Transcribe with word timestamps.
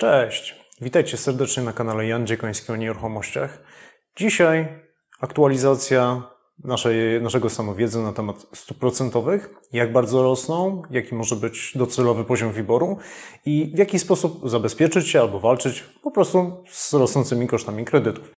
Cześć, 0.00 0.54
witajcie 0.80 1.16
serdecznie 1.16 1.62
na 1.62 1.72
kanale 1.72 2.06
Jan 2.06 2.26
Dziekoński 2.26 2.72
o 2.72 2.76
nieruchomościach. 2.76 3.62
Dzisiaj 4.16 4.68
aktualizacja 5.20 6.22
naszej, 6.64 7.22
naszego 7.22 7.50
stanu 7.50 7.74
wiedzy 7.74 8.02
na 8.02 8.12
temat 8.12 8.46
stóp 8.52 8.78
procentowych, 8.78 9.50
jak 9.72 9.92
bardzo 9.92 10.22
rosną, 10.22 10.82
jaki 10.90 11.14
może 11.14 11.36
być 11.36 11.72
docelowy 11.74 12.24
poziom 12.24 12.52
wyboru 12.52 12.98
i 13.46 13.72
w 13.74 13.78
jaki 13.78 13.98
sposób 13.98 14.50
zabezpieczyć 14.50 15.08
się 15.08 15.20
albo 15.20 15.40
walczyć 15.40 15.84
po 16.02 16.10
prostu 16.10 16.64
z 16.70 16.92
rosnącymi 16.94 17.46
kosztami 17.46 17.84
kredytów. 17.84 18.30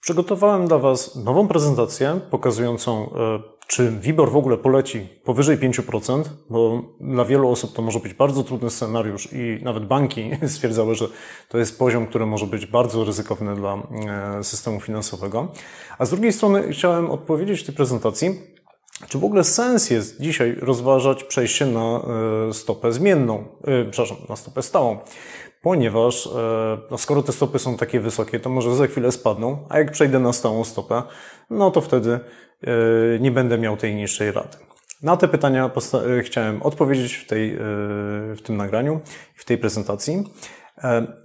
Przygotowałem 0.00 0.68
dla 0.68 0.78
Was 0.78 1.16
nową 1.16 1.48
prezentację 1.48 2.20
pokazującą, 2.30 3.10
e, 3.14 3.55
czy 3.66 3.90
WIBOR 3.90 4.30
w 4.30 4.36
ogóle 4.36 4.56
poleci 4.56 5.08
powyżej 5.24 5.58
5%, 5.58 6.22
bo 6.50 6.82
dla 7.00 7.24
wielu 7.24 7.50
osób 7.50 7.72
to 7.72 7.82
może 7.82 8.00
być 8.00 8.14
bardzo 8.14 8.42
trudny 8.42 8.70
scenariusz 8.70 9.28
i 9.32 9.58
nawet 9.62 9.86
banki 9.86 10.30
stwierdzały, 10.46 10.94
że 10.94 11.06
to 11.48 11.58
jest 11.58 11.78
poziom, 11.78 12.06
który 12.06 12.26
może 12.26 12.46
być 12.46 12.66
bardzo 12.66 13.04
ryzykowny 13.04 13.56
dla 13.56 13.74
e, 14.38 14.44
systemu 14.44 14.80
finansowego. 14.80 15.52
A 15.98 16.06
z 16.06 16.10
drugiej 16.10 16.32
strony 16.32 16.72
chciałem 16.72 17.10
odpowiedzieć 17.10 17.60
w 17.60 17.66
tej 17.66 17.74
prezentacji, 17.74 18.40
czy 19.08 19.18
w 19.18 19.24
ogóle 19.24 19.44
sens 19.44 19.90
jest 19.90 20.20
dzisiaj 20.20 20.56
rozważać 20.60 21.24
przejście 21.24 21.66
na 21.66 22.00
e, 22.48 22.52
stopę 22.52 22.92
zmienną, 22.92 23.44
przepraszam, 23.90 24.16
na 24.28 24.36
stopę 24.36 24.62
stałą? 24.62 24.98
ponieważ 25.66 26.26
e, 26.26 26.30
no 26.90 26.98
skoro 26.98 27.22
te 27.22 27.32
stopy 27.32 27.58
są 27.58 27.76
takie 27.76 28.00
wysokie, 28.00 28.40
to 28.40 28.50
może 28.50 28.76
za 28.76 28.86
chwilę 28.86 29.12
spadną, 29.12 29.66
a 29.68 29.78
jak 29.78 29.92
przejdę 29.92 30.18
na 30.18 30.32
stałą 30.32 30.64
stopę, 30.64 31.02
no 31.50 31.70
to 31.70 31.80
wtedy 31.80 32.10
e, 32.12 32.20
nie 33.20 33.30
będę 33.30 33.58
miał 33.58 33.76
tej 33.76 33.94
niższej 33.94 34.32
raty. 34.32 34.58
Na 35.02 35.16
te 35.16 35.28
pytania 35.28 35.70
e, 35.94 36.22
chciałem 36.22 36.62
odpowiedzieć 36.62 37.14
w, 37.14 37.26
tej, 37.26 37.56
w 38.36 38.38
tym 38.44 38.56
nagraniu, 38.56 39.00
w 39.34 39.44
tej 39.44 39.58
prezentacji. 39.58 40.24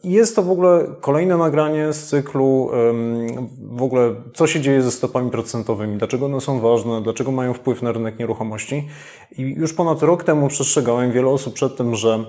Jest 0.03 0.35
to 0.35 0.43
w 0.43 0.51
ogóle 0.51 0.87
kolejne 1.01 1.37
nagranie 1.37 1.93
z 1.93 2.07
cyklu 2.07 2.69
w 3.71 3.81
ogóle 3.81 4.15
co 4.33 4.47
się 4.47 4.61
dzieje 4.61 4.81
ze 4.81 4.91
stopami 4.91 5.31
procentowymi, 5.31 5.97
dlaczego 5.97 6.25
one 6.25 6.41
są 6.41 6.59
ważne, 6.59 7.01
dlaczego 7.01 7.31
mają 7.31 7.53
wpływ 7.53 7.81
na 7.81 7.91
rynek 7.91 8.19
nieruchomości. 8.19 8.87
I 9.37 9.41
już 9.41 9.73
ponad 9.73 10.03
rok 10.03 10.23
temu 10.23 10.47
przestrzegałem 10.47 11.11
wiele 11.11 11.27
osób 11.27 11.53
przed 11.53 11.77
tym, 11.77 11.95
że 11.95 12.25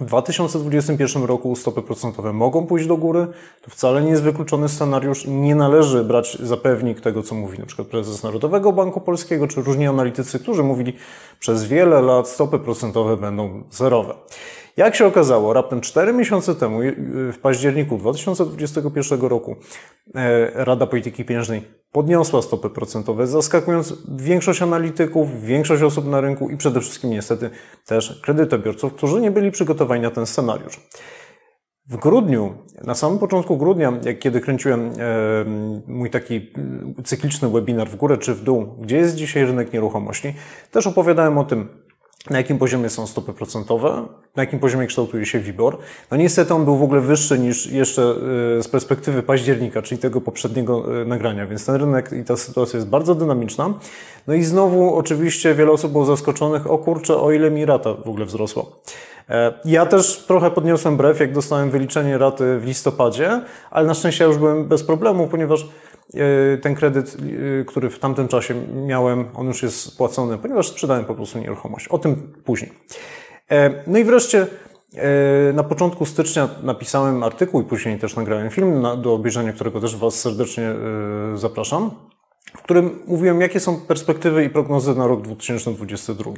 w 0.00 0.04
2021 0.04 1.24
roku 1.24 1.56
stopy 1.56 1.82
procentowe 1.82 2.32
mogą 2.32 2.66
pójść 2.66 2.86
do 2.86 2.96
góry. 2.96 3.26
To 3.62 3.70
wcale 3.70 4.02
nie 4.02 4.10
jest 4.10 4.22
wykluczony 4.22 4.68
scenariusz. 4.68 5.24
Nie 5.26 5.54
należy 5.54 6.04
brać 6.04 6.38
za 6.40 6.56
pewnik 6.56 7.00
tego, 7.00 7.22
co 7.22 7.34
mówi 7.34 7.58
przykład 7.68 7.88
prezes 7.88 8.22
Narodowego 8.22 8.72
Banku 8.72 9.00
Polskiego, 9.00 9.48
czy 9.48 9.62
różni 9.62 9.86
analitycy, 9.86 10.38
którzy 10.38 10.62
mówili 10.62 10.92
przez 11.40 11.64
wiele 11.64 12.02
lat 12.02 12.28
stopy 12.28 12.58
procentowe 12.58 13.16
będą 13.16 13.62
zerowe. 13.70 14.14
Jak 14.78 14.94
się 14.94 15.06
okazało, 15.06 15.52
raptem 15.52 15.80
4 15.80 16.12
miesiące 16.12 16.54
temu, 16.54 16.80
w 17.32 17.38
październiku 17.42 17.98
2021 17.98 19.20
roku, 19.28 19.56
e, 20.14 20.64
Rada 20.64 20.86
Polityki 20.86 21.24
Pieniężnej 21.24 21.62
podniosła 21.92 22.42
stopy 22.42 22.70
procentowe, 22.70 23.26
zaskakując 23.26 23.94
większość 24.16 24.62
analityków, 24.62 25.42
większość 25.42 25.82
osób 25.82 26.06
na 26.06 26.20
rynku 26.20 26.50
i 26.50 26.56
przede 26.56 26.80
wszystkim 26.80 27.10
niestety 27.10 27.50
też 27.86 28.20
kredytobiorców, 28.24 28.94
którzy 28.94 29.20
nie 29.20 29.30
byli 29.30 29.50
przygotowani 29.50 30.02
na 30.02 30.10
ten 30.10 30.26
scenariusz. 30.26 30.80
W 31.86 31.96
grudniu, 31.96 32.54
na 32.84 32.94
samym 32.94 33.18
początku 33.18 33.56
grudnia, 33.56 33.92
jak 34.04 34.18
kiedy 34.18 34.40
kręciłem 34.40 34.80
e, 34.80 34.92
mój 35.86 36.10
taki 36.10 36.52
cykliczny 37.04 37.48
webinar 37.48 37.88
w 37.88 37.96
górę 37.96 38.18
czy 38.18 38.34
w 38.34 38.42
dół, 38.42 38.66
gdzie 38.80 38.96
jest 38.96 39.14
dzisiaj 39.14 39.44
rynek 39.44 39.72
nieruchomości, 39.72 40.34
też 40.70 40.86
opowiadałem 40.86 41.38
o 41.38 41.44
tym, 41.44 41.87
na 42.30 42.38
jakim 42.38 42.58
poziomie 42.58 42.90
są 42.90 43.06
stopy 43.06 43.32
procentowe, 43.32 44.06
na 44.36 44.42
jakim 44.42 44.58
poziomie 44.58 44.86
kształtuje 44.86 45.26
się 45.26 45.40
WIBOR. 45.40 45.78
No 46.10 46.16
niestety 46.16 46.54
on 46.54 46.64
był 46.64 46.76
w 46.76 46.82
ogóle 46.82 47.00
wyższy 47.00 47.38
niż 47.38 47.66
jeszcze 47.66 48.02
e, 48.02 48.62
z 48.62 48.68
perspektywy 48.68 49.22
października, 49.22 49.82
czyli 49.82 50.00
tego 50.00 50.20
poprzedniego 50.20 51.00
e, 51.02 51.04
nagrania, 51.04 51.46
więc 51.46 51.66
ten 51.66 51.74
rynek 51.74 52.12
i 52.12 52.24
ta 52.24 52.36
sytuacja 52.36 52.76
jest 52.76 52.88
bardzo 52.88 53.14
dynamiczna. 53.14 53.74
No 54.26 54.34
i 54.34 54.42
znowu 54.42 54.94
oczywiście 54.96 55.54
wiele 55.54 55.70
osób 55.70 55.92
było 55.92 56.04
zaskoczonych, 56.04 56.70
o 56.70 56.78
kurczę, 56.78 57.16
o 57.16 57.32
ile 57.32 57.50
mi 57.50 57.64
rata 57.64 57.94
w 57.94 58.08
ogóle 58.08 58.26
wzrosła. 58.26 58.64
E, 59.30 59.52
ja 59.64 59.86
też 59.86 60.24
trochę 60.26 60.50
podniosłem 60.50 60.96
brew, 60.96 61.20
jak 61.20 61.32
dostałem 61.32 61.70
wyliczenie 61.70 62.18
raty 62.18 62.58
w 62.58 62.64
listopadzie, 62.64 63.40
ale 63.70 63.86
na 63.86 63.94
szczęście 63.94 64.24
ja 64.24 64.28
już 64.28 64.38
byłem 64.38 64.64
bez 64.64 64.82
problemu, 64.82 65.26
ponieważ 65.26 65.68
ten 66.62 66.74
kredyt, 66.74 67.16
e, 67.60 67.64
który 67.64 67.90
w 67.90 67.98
tamtym 67.98 68.28
czasie 68.28 68.54
miałem, 68.86 69.24
on 69.34 69.46
już 69.46 69.62
jest 69.62 69.80
spłacony, 69.80 70.38
ponieważ 70.38 70.68
sprzedałem 70.68 71.04
po 71.04 71.14
prostu 71.14 71.38
nieruchomość. 71.38 71.88
O 71.88 71.98
tym 71.98 72.32
później. 72.44 72.72
E, 73.50 73.82
no 73.86 73.98
i 73.98 74.04
wreszcie 74.04 74.46
na 75.54 75.64
początku 75.64 76.06
stycznia 76.06 76.48
napisałem 76.62 77.22
artykuł 77.22 77.62
i 77.62 77.64
później 77.64 77.98
też 77.98 78.16
nagrałem 78.16 78.50
film, 78.50 78.86
do 79.02 79.14
obejrzenia 79.14 79.52
którego 79.52 79.80
też 79.80 79.96
Was 79.96 80.14
serdecznie 80.14 80.74
zapraszam, 81.34 81.90
w 82.56 82.62
którym 82.62 83.02
mówiłem, 83.06 83.40
jakie 83.40 83.60
są 83.60 83.80
perspektywy 83.80 84.44
i 84.44 84.50
prognozy 84.50 84.94
na 84.94 85.06
rok 85.06 85.22
2022. 85.22 86.32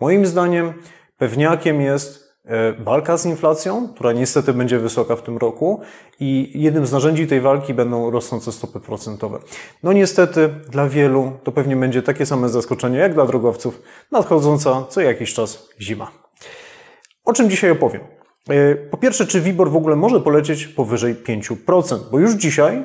Moim 0.00 0.26
zdaniem 0.26 0.72
pewniakiem 1.18 1.80
jest 1.80 2.27
E, 2.27 2.27
walka 2.78 3.16
z 3.16 3.26
inflacją, 3.26 3.88
która 3.88 4.12
niestety 4.12 4.52
będzie 4.52 4.78
wysoka 4.78 5.16
w 5.16 5.22
tym 5.22 5.38
roku 5.38 5.80
i 6.20 6.52
jednym 6.54 6.86
z 6.86 6.92
narzędzi 6.92 7.26
tej 7.26 7.40
walki 7.40 7.74
będą 7.74 8.10
rosnące 8.10 8.52
stopy 8.52 8.80
procentowe. 8.80 9.38
No 9.82 9.92
niestety 9.92 10.48
dla 10.70 10.88
wielu 10.88 11.32
to 11.44 11.52
pewnie 11.52 11.76
będzie 11.76 12.02
takie 12.02 12.26
same 12.26 12.48
zaskoczenie 12.48 12.98
jak 12.98 13.14
dla 13.14 13.26
drogowców 13.26 13.82
nadchodząca 14.12 14.86
co 14.88 15.00
jakiś 15.00 15.34
czas 15.34 15.68
zima. 15.80 16.10
O 17.24 17.32
czym 17.32 17.50
dzisiaj 17.50 17.70
opowiem? 17.70 18.00
E, 18.50 18.74
po 18.74 18.96
pierwsze, 18.96 19.26
czy 19.26 19.40
WIBOR 19.40 19.70
w 19.70 19.76
ogóle 19.76 19.96
może 19.96 20.20
polecieć 20.20 20.66
powyżej 20.66 21.14
5%? 21.14 21.98
Bo 22.10 22.18
już 22.18 22.34
dzisiaj 22.34 22.84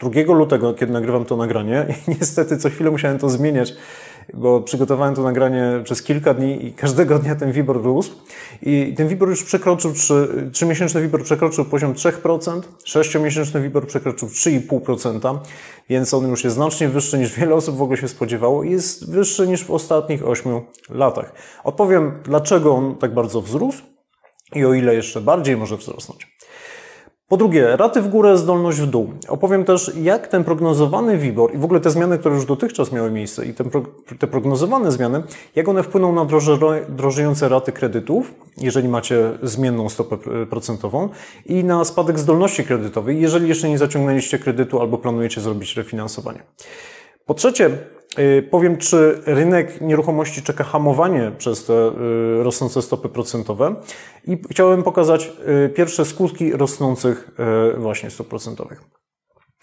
2 0.00 0.34
lutego, 0.34 0.74
kiedy 0.74 0.92
nagrywam 0.92 1.24
to 1.24 1.36
nagranie, 1.36 1.86
niestety 2.20 2.56
co 2.56 2.70
chwilę 2.70 2.90
musiałem 2.90 3.18
to 3.18 3.28
zmieniać, 3.28 3.74
bo 4.34 4.60
przygotowałem 4.60 5.14
to 5.14 5.22
nagranie 5.22 5.80
przez 5.84 6.02
kilka 6.02 6.34
dni 6.34 6.66
i 6.66 6.72
każdego 6.72 7.18
dnia 7.18 7.34
ten 7.34 7.52
WIBOR 7.52 7.82
rósł. 7.82 8.12
I 8.62 8.94
ten 8.96 9.08
WIBOR 9.08 9.28
już 9.28 9.44
przekroczył, 9.44 9.92
3, 9.92 10.14
3-miesięczny 10.52 11.00
WIBOR 11.00 11.22
przekroczył 11.22 11.64
poziom 11.64 11.94
3%, 11.94 12.60
6-miesięczny 12.86 13.62
WIBOR 13.62 13.86
przekroczył 13.86 14.28
3,5%, 14.28 15.38
więc 15.88 16.14
on 16.14 16.28
już 16.28 16.44
jest 16.44 16.56
znacznie 16.56 16.88
wyższy 16.88 17.18
niż 17.18 17.32
wiele 17.32 17.54
osób 17.54 17.76
w 17.76 17.82
ogóle 17.82 17.98
się 17.98 18.08
spodziewało 18.08 18.64
i 18.64 18.70
jest 18.70 19.10
wyższy 19.10 19.48
niż 19.48 19.64
w 19.64 19.70
ostatnich 19.70 20.26
8 20.26 20.60
latach. 20.90 21.32
Odpowiem, 21.64 22.12
dlaczego 22.24 22.74
on 22.74 22.96
tak 22.96 23.14
bardzo 23.14 23.40
wzrósł 23.40 23.82
i 24.54 24.64
o 24.64 24.74
ile 24.74 24.94
jeszcze 24.94 25.20
bardziej 25.20 25.56
może 25.56 25.76
wzrosnąć. 25.76 26.33
Po 27.34 27.38
drugie, 27.38 27.76
raty 27.76 28.02
w 28.02 28.08
górę, 28.08 28.38
zdolność 28.38 28.80
w 28.80 28.86
dół. 28.86 29.12
Opowiem 29.28 29.64
też, 29.64 29.92
jak 30.02 30.28
ten 30.28 30.44
prognozowany 30.44 31.18
WIBOR 31.18 31.54
i 31.54 31.58
w 31.58 31.64
ogóle 31.64 31.80
te 31.80 31.90
zmiany, 31.90 32.18
które 32.18 32.34
już 32.34 32.46
dotychczas 32.46 32.92
miały 32.92 33.10
miejsce 33.10 33.46
i 33.46 33.54
te, 34.18 34.26
prognozowane 34.26 34.92
zmiany, 34.92 35.22
jak 35.54 35.68
one 35.68 35.82
wpłyną 35.82 36.12
na 36.12 36.26
drożejące 36.88 37.48
raty 37.48 37.72
kredytów, 37.72 38.34
jeżeli 38.58 38.88
macie 38.88 39.30
zmienną 39.42 39.88
stopę 39.88 40.16
procentową 40.50 41.08
i 41.46 41.64
na 41.64 41.84
spadek 41.84 42.18
zdolności 42.18 42.64
kredytowej, 42.64 43.20
jeżeli 43.20 43.48
jeszcze 43.48 43.68
nie 43.68 43.78
zaciągnęliście 43.78 44.38
kredytu 44.38 44.80
albo 44.80 44.98
planujecie 44.98 45.40
zrobić 45.40 45.76
refinansowanie. 45.76 46.42
Po 47.26 47.34
trzecie, 47.34 47.70
powiem, 48.50 48.76
czy 48.76 49.22
rynek 49.26 49.80
nieruchomości 49.80 50.42
czeka 50.42 50.64
hamowanie 50.64 51.32
przez 51.38 51.64
te 51.64 51.72
y, 51.72 52.42
rosnące 52.42 52.82
stopy 52.82 53.08
procentowe 53.08 53.74
i 54.26 54.38
chciałem 54.50 54.82
pokazać 54.82 55.32
y, 55.66 55.68
pierwsze 55.68 56.04
skutki 56.04 56.52
rosnących 56.52 57.30
właśnie 57.78 58.10
stóp 58.10 58.28
procentowych. 58.28 58.82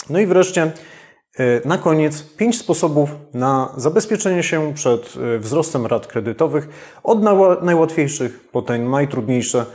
No 0.09 0.19
i 0.19 0.25
wreszcie 0.25 0.71
na 1.65 1.77
koniec 1.77 2.23
pięć 2.23 2.59
sposobów 2.59 3.09
na 3.33 3.73
zabezpieczenie 3.77 4.43
się 4.43 4.73
przed 4.73 5.13
wzrostem 5.39 5.85
rat 5.85 6.07
kredytowych 6.07 6.67
od 7.03 7.21
najłatwiejszych 7.63 8.49
po 8.51 8.61
te 8.61 8.79
najtrudniejsze 8.79 9.65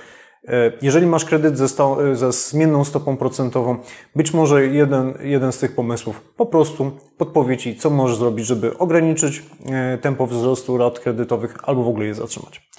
jeżeli 0.83 1.07
masz 1.07 1.25
kredyt 1.25 1.59
ze, 1.59 1.85
e, 1.85 2.17
ze 2.17 2.33
zmienną 2.33 2.85
stopą 2.85 3.17
procentową, 3.17 3.79
być 4.17 4.35
może 4.35 4.67
jeden, 4.67 5.15
jeden 5.21 5.53
z 5.53 5.59
tych 5.59 5.75
pomysłów 5.75 6.21
po 6.37 6.47
prostu 6.47 6.93
podpowie 7.19 7.57
Ci, 7.57 7.77
co 7.77 7.91
możesz 7.91 8.17
zrobić, 8.17 8.47
żeby 8.47 8.79
ograniczyć 8.79 9.43
e, 9.67 9.99
tempo 9.99 10.27
wzrostu 10.27 10.79
rat 10.79 11.01
kredytowych 11.01 11.55
albo 11.63 11.83
w 11.83 11.89
ogóle 11.89 12.07
je 12.07 12.15
zatrzymać. 12.15 12.71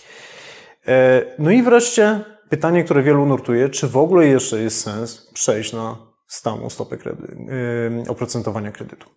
No 1.40 1.52
i 1.52 1.64
wreszcie 1.64 2.20
pytanie, 2.50 2.84
które 2.84 3.04
wielu 3.04 3.26
nurtuje, 3.26 3.70
czy 3.70 3.88
w 3.88 3.98
ogóle 3.98 4.26
jeszcze 4.26 4.62
jest 4.62 4.82
sens 4.82 5.32
przejść 5.34 5.74
na 5.74 5.98
stałą 6.28 6.70
stopę 6.70 6.98
kredy- 6.98 8.10
oprocentowania 8.10 8.72
kredytu. 8.72 9.10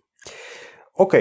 Ok. 0.93 1.13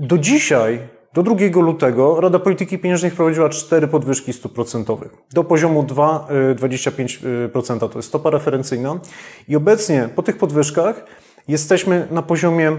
Do 0.00 0.18
dzisiaj 0.18 0.88
do 1.14 1.22
2 1.22 1.60
lutego 1.60 2.20
Rada 2.20 2.38
Polityki 2.38 2.78
Pieniężnej 2.78 3.10
wprowadziła 3.10 3.48
cztery 3.48 3.88
podwyżki 3.88 4.32
stóp 4.32 4.52
procentowych 4.52 5.12
do 5.32 5.44
poziomu 5.44 5.82
2,25%. 5.82 7.88
To 7.88 7.98
jest 7.98 8.08
stopa 8.08 8.30
referencyjna. 8.30 9.00
I 9.48 9.56
obecnie 9.56 10.08
po 10.14 10.22
tych 10.22 10.38
podwyżkach 10.38 11.04
jesteśmy 11.48 12.08
na 12.10 12.22
poziomie 12.22 12.78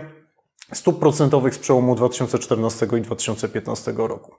stóp 0.74 1.00
procentowych 1.00 1.56
z 1.56 1.60
przełomu 1.60 1.96
2014 1.96 2.88
i 2.98 3.02
2015 3.02 3.94
roku. 3.98 4.32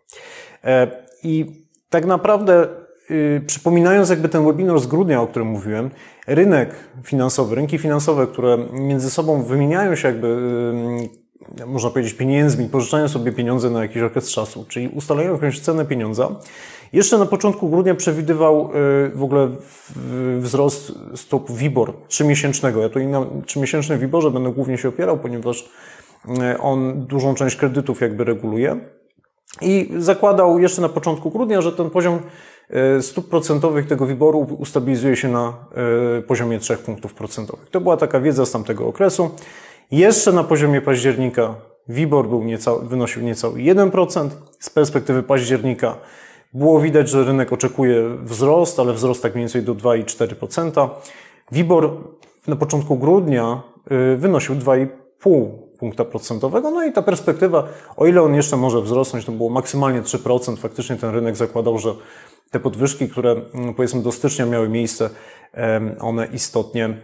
E, 0.65 1.05
I 1.23 1.65
tak 1.91 2.07
naprawdę 2.07 2.69
y, 3.11 3.43
przypominając 3.47 4.11
jakby 4.11 4.29
ten 4.29 4.47
webinar 4.47 4.81
z 4.81 4.87
grudnia, 4.87 5.23
o 5.23 5.27
którym 5.27 5.49
mówiłem, 5.49 5.91
rynek 6.27 6.75
finansowy, 7.03 7.55
rynki 7.55 7.79
finansowe, 7.79 8.27
które 8.27 8.59
między 8.73 9.11
sobą 9.11 9.43
wymieniają 9.43 9.97
się 9.97 10.09
jakby 10.09 10.37
można 11.67 11.91
powiedzieć, 11.91 12.15
pieniędzmi, 12.15 12.69
pożyczają 12.69 13.09
sobie 13.09 13.33
pieniądze 13.33 13.71
na 13.71 13.83
jakiś 13.83 14.03
okres 14.03 14.31
czasu, 14.31 14.65
czyli 14.69 14.89
ustalają 14.89 15.33
jakąś 15.33 15.61
cenę 15.61 15.85
pieniądza. 15.85 16.31
Jeszcze 16.93 17.19
na 17.19 17.27
początku 17.27 17.69
grudnia 17.69 17.95
przewidywał 17.95 18.71
y, 19.07 19.11
w 19.15 19.23
ogóle 19.23 19.49
wzrost 20.39 20.93
stóp 21.15 21.53
WIBOR 21.53 21.95
trzymiesięcznego. 22.09 22.81
Ja 22.81 22.89
tu 22.89 22.99
na 22.99 23.27
trzymiesięcznym 23.47 23.99
WIBORze 23.99 24.31
będę 24.31 24.53
głównie 24.53 24.79
się 24.79 24.89
opierał, 24.89 25.19
ponieważ 25.19 25.71
y, 26.29 26.59
on 26.59 27.07
dużą 27.07 27.35
część 27.35 27.57
kredytów 27.57 28.01
jakby 28.01 28.25
reguluje. 28.25 28.77
I 29.61 29.91
zakładał 29.99 30.59
jeszcze 30.59 30.83
na 30.83 30.89
początku 30.89 31.31
grudnia, 31.31 31.61
że 31.61 31.73
ten 31.73 31.91
poziom 31.91 32.19
y, 32.99 33.03
stóp 33.03 33.29
procentowych 33.29 33.87
tego 33.87 34.07
wyboru 34.07 34.39
ustabilizuje 34.39 35.17
się 35.17 35.29
na 35.29 35.55
poziomie 36.27 36.59
3 36.59 36.77
punktów 36.77 37.15
procentowych. 37.15 37.71
To 37.71 37.81
była 37.81 37.97
taka 37.97 38.21
wiedza 38.21 38.47
z 38.47 38.51
tamtego 38.51 38.87
okresu. 38.87 39.31
Jeszcze 39.91 40.33
na 40.33 40.45
poziomie 40.45 40.81
października 40.81 41.55
WIBOR 41.89 42.29
był 42.29 42.43
wynosił 42.83 43.23
niecały 43.23 43.59
1%. 43.59 44.29
Z 44.61 44.71
perspektywy 44.71 45.23
października 45.23 45.97
było 46.53 46.81
widać, 46.81 47.09
że 47.09 47.25
rynek 47.25 47.53
oczekuje 47.53 48.03
wzrost, 48.19 48.81
ale 48.81 48.93
wzrost 48.93 49.23
tak 49.23 49.35
mniej 49.35 49.43
więcej 49.43 49.63
do 49.63 49.75
2,4%. 49.75 50.89
WIBOR 51.53 51.91
na 52.47 52.57
początku 52.57 52.97
grudnia 52.97 53.63
y, 54.15 54.17
wynosił 54.17 54.55
2,5% 54.55 55.65
punkta 55.79 56.05
procentowego. 56.05 56.71
No 56.71 56.85
i 56.85 56.93
ta 56.93 57.03
perspektywa, 57.03 57.69
o 57.97 58.07
ile 58.07 58.23
on 58.23 58.35
jeszcze 58.35 58.57
może 58.57 58.81
wzrosnąć, 58.83 59.25
to 59.25 59.33
było 59.33 59.51
maksymalnie 59.51 60.03
3%. 60.03 60.57
Faktycznie 60.57 60.97
ten 60.97 61.15
rynek 61.15 61.37
zakładał, 61.37 61.79
że 61.79 61.95
te 62.51 62.61
podwyżki, 62.61 63.09
które 63.09 63.37
mm, 63.55 63.75
powiedzmy 63.75 64.03
do 64.03 64.13
stycznia 64.13 64.47
miały 64.47 64.69
miejsce, 64.69 65.11
one 66.01 66.27
istotnie 66.27 66.97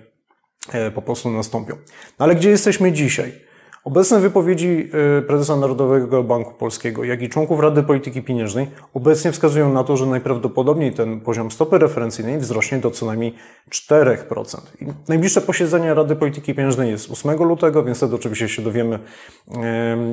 po 0.94 1.02
prostu 1.02 1.30
nastąpią. 1.30 1.74
No 2.18 2.24
ale 2.24 2.34
gdzie 2.34 2.50
jesteśmy 2.50 2.92
dzisiaj? 2.92 3.50
Obecne 3.84 4.20
wypowiedzi 4.20 4.90
e, 5.18 5.22
prezesa 5.22 5.56
Narodowego 5.56 6.22
Banku 6.22 6.54
Polskiego, 6.54 7.04
jak 7.04 7.22
i 7.22 7.28
członków 7.28 7.60
Rady 7.60 7.82
Polityki 7.82 8.22
Pieniężnej 8.22 8.70
obecnie 8.94 9.32
wskazują 9.32 9.72
na 9.72 9.84
to, 9.84 9.96
że 9.96 10.06
najprawdopodobniej 10.06 10.92
ten 10.92 11.20
poziom 11.20 11.50
stopy 11.50 11.78
referencyjnej 11.78 12.38
wzrośnie 12.38 12.78
do 12.78 12.90
co 12.90 13.06
najmniej 13.06 13.34
4%. 13.70 14.58
I 14.80 14.86
najbliższe 15.08 15.40
posiedzenie 15.40 15.94
Rady 15.94 16.16
Polityki 16.16 16.54
Pieniężnej 16.54 16.90
jest 16.90 17.10
8 17.10 17.42
lutego, 17.42 17.84
więc 17.84 17.98
wtedy 17.98 18.14
oczywiście 18.14 18.48
się 18.48 18.62
dowiemy, 18.62 18.98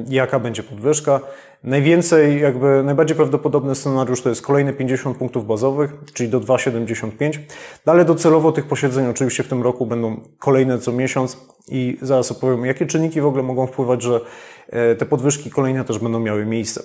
jaka 0.10 0.40
będzie 0.40 0.64
podwyżka. 0.64 1.20
Najwięcej, 1.64 2.42
jakby 2.42 2.84
najbardziej 2.84 3.16
prawdopodobny 3.18 3.76
scenariusz 3.76 4.22
to 4.22 4.30
jest 4.30 4.42
kolejne 4.42 4.74
50 4.74 5.18
punktów 5.18 5.48
bazowych, 5.48 5.94
czyli 6.14 6.30
do 6.30 6.40
2,75. 6.40 7.40
Dalej 7.86 8.06
docelowo 8.06 8.52
tych 8.52 8.66
posiedzeń 8.66 9.08
oczywiście 9.08 9.44
w 9.44 9.48
tym 9.48 9.64
roku 9.64 9.86
będą 9.86 10.22
kolejne 10.40 10.80
co 10.80 10.92
miesiąc 10.92 11.38
i 11.68 11.98
zaraz 12.02 12.32
opowiem, 12.32 12.66
jakie 12.66 12.86
czynniki 12.86 13.22
w 13.22 13.26
ogóle 13.26 13.44
mogą 13.44 13.68
wpływać, 13.68 14.02
że 14.02 14.20
e, 14.70 14.96
te 14.96 15.06
podwyżki 15.06 15.50
kolejne 15.50 15.86
też 15.86 16.00
będą 16.00 16.20
miały 16.20 16.46
miejsce. 16.46 16.84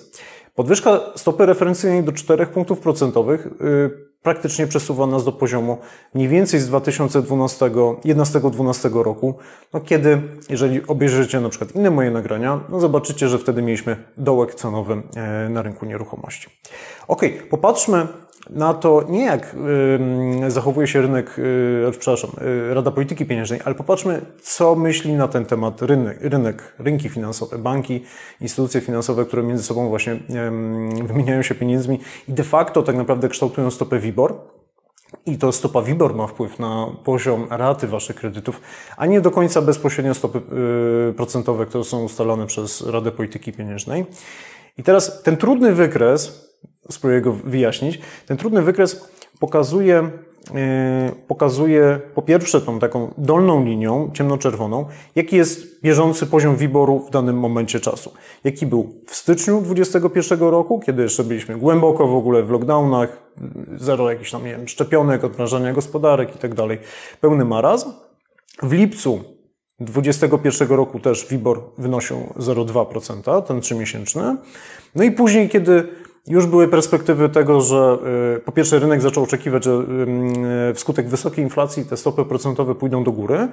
Podwyżka 0.55 0.99
stopy 1.15 1.45
referencyjnej 1.45 2.03
do 2.03 2.11
4 2.11 2.45
punktów 2.45 2.79
procentowych 2.79 3.45
y, 3.45 4.12
praktycznie 4.23 4.67
przesuwa 4.67 5.07
nas 5.07 5.25
do 5.25 5.31
poziomu 5.31 5.77
mniej 6.13 6.27
więcej 6.27 6.59
z 6.59 6.69
2011-2012 6.69 9.03
roku, 9.03 9.35
no 9.73 9.79
kiedy, 9.79 10.21
jeżeli 10.49 10.87
obejrzycie 10.87 11.39
na 11.39 11.49
przykład 11.49 11.75
inne 11.75 11.91
moje 11.91 12.11
nagrania, 12.11 12.59
no 12.69 12.79
zobaczycie, 12.79 13.29
że 13.29 13.39
wtedy 13.39 13.61
mieliśmy 13.61 13.95
dołek 14.17 14.55
cenowy 14.55 15.01
e, 15.15 15.49
na 15.49 15.61
rynku 15.61 15.85
nieruchomości. 15.85 16.49
Ok, 17.07 17.21
popatrzmy 17.49 18.07
na 18.49 18.73
to 18.73 19.03
nie 19.09 19.25
jak 19.25 19.55
zachowuje 20.47 20.87
się 20.87 21.01
rynek, 21.01 21.35
yy, 21.37 21.91
przepraszam, 21.91 22.31
yy, 22.41 22.73
Rada 22.73 22.91
Polityki 22.91 23.25
Pieniężnej, 23.25 23.59
ale 23.65 23.75
popatrzmy, 23.75 24.21
co 24.41 24.75
myśli 24.75 25.13
na 25.13 25.27
ten 25.27 25.45
temat 25.45 25.81
rynek, 25.81 26.17
rynek 26.21 26.75
rynki 26.79 27.09
finansowe, 27.09 27.57
banki, 27.57 28.03
instytucje 28.41 28.81
finansowe, 28.81 29.25
które 29.25 29.43
między 29.43 29.63
sobą 29.63 29.89
właśnie 29.89 30.19
wymieniają 31.03 31.41
się 31.41 31.55
pieniędzmi 31.55 31.99
i 32.27 32.33
de 32.33 32.43
facto 32.43 32.83
tak 32.83 32.95
naprawdę 32.95 33.29
kształtują 33.29 33.71
stopę 33.71 33.99
WIBOR. 33.99 34.35
I 35.25 35.37
to 35.37 35.51
stopa 35.51 35.81
WIBOR 35.81 36.15
ma 36.15 36.27
wpływ 36.27 36.59
na 36.59 36.87
poziom 37.03 37.47
raty 37.49 37.87
Waszych 37.87 38.15
kredytów, 38.15 38.61
a 38.97 39.05
nie 39.05 39.21
do 39.21 39.31
końca 39.31 39.61
bezpośrednio 39.61 40.13
stopy 40.13 40.41
yy, 41.07 41.13
procentowe, 41.13 41.65
które 41.65 41.83
są 41.83 42.03
ustalone 42.03 42.47
przez 42.47 42.87
Radę 42.87 43.11
Polityki 43.11 43.53
Pieniężnej. 43.53 44.05
I 44.77 44.83
teraz 44.83 45.23
ten 45.23 45.37
trudny 45.37 45.73
wykres, 45.73 46.49
spróbuję 46.89 47.21
go 47.21 47.33
wyjaśnić. 47.33 47.99
Ten 48.25 48.37
trudny 48.37 48.61
wykres 48.61 49.09
pokazuje, 49.39 50.09
e, 50.55 51.11
pokazuje 51.27 51.99
po 52.15 52.21
pierwsze 52.21 52.61
tą 52.61 52.79
taką 52.79 53.13
dolną 53.17 53.65
linią, 53.65 54.11
ciemnoczerwoną, 54.13 54.85
jaki 55.15 55.35
jest 55.35 55.81
bieżący 55.81 56.25
poziom 56.25 56.55
wyboru 56.55 56.99
w 56.99 57.09
danym 57.09 57.39
momencie 57.39 57.79
czasu. 57.79 58.13
Jaki 58.43 58.65
był 58.65 58.93
w 59.07 59.15
styczniu 59.15 59.61
2021 59.61 60.49
roku, 60.49 60.79
kiedy 60.79 61.03
jeszcze 61.03 61.23
byliśmy 61.23 61.57
głęboko 61.57 62.07
w 62.07 62.15
ogóle 62.15 62.43
w 62.43 62.49
lockdownach, 62.49 63.17
zero 63.77 64.09
jakichś 64.09 64.31
tam, 64.31 64.45
nie 64.45 64.51
wiem, 64.51 64.67
szczepionek, 64.67 65.23
odprężania 65.23 65.73
gospodarek 65.73 66.35
i 66.35 66.39
tak 66.39 66.53
dalej, 66.53 66.79
pełny 67.21 67.45
marazm. 67.45 67.91
W 68.63 68.71
lipcu 68.71 69.23
2021 69.79 70.67
roku 70.67 70.99
też 70.99 71.27
WIBOR 71.27 71.61
wynosił 71.77 72.17
0,2%, 72.37 73.41
ten 73.41 73.61
trzymiesięczny. 73.61 74.35
No 74.95 75.03
i 75.03 75.11
później, 75.11 75.49
kiedy 75.49 75.87
już 76.27 76.45
były 76.45 76.67
perspektywy 76.67 77.29
tego, 77.29 77.61
że 77.61 77.97
y, 78.37 78.39
po 78.39 78.51
pierwsze 78.51 78.79
rynek 78.79 79.01
zaczął 79.01 79.23
oczekiwać, 79.23 79.63
że 79.63 79.71
y, 80.69 80.73
wskutek 80.73 81.09
wysokiej 81.09 81.43
inflacji 81.43 81.85
te 81.85 81.97
stopy 81.97 82.25
procentowe 82.25 82.75
pójdą 82.75 83.03
do 83.03 83.11
góry. 83.11 83.47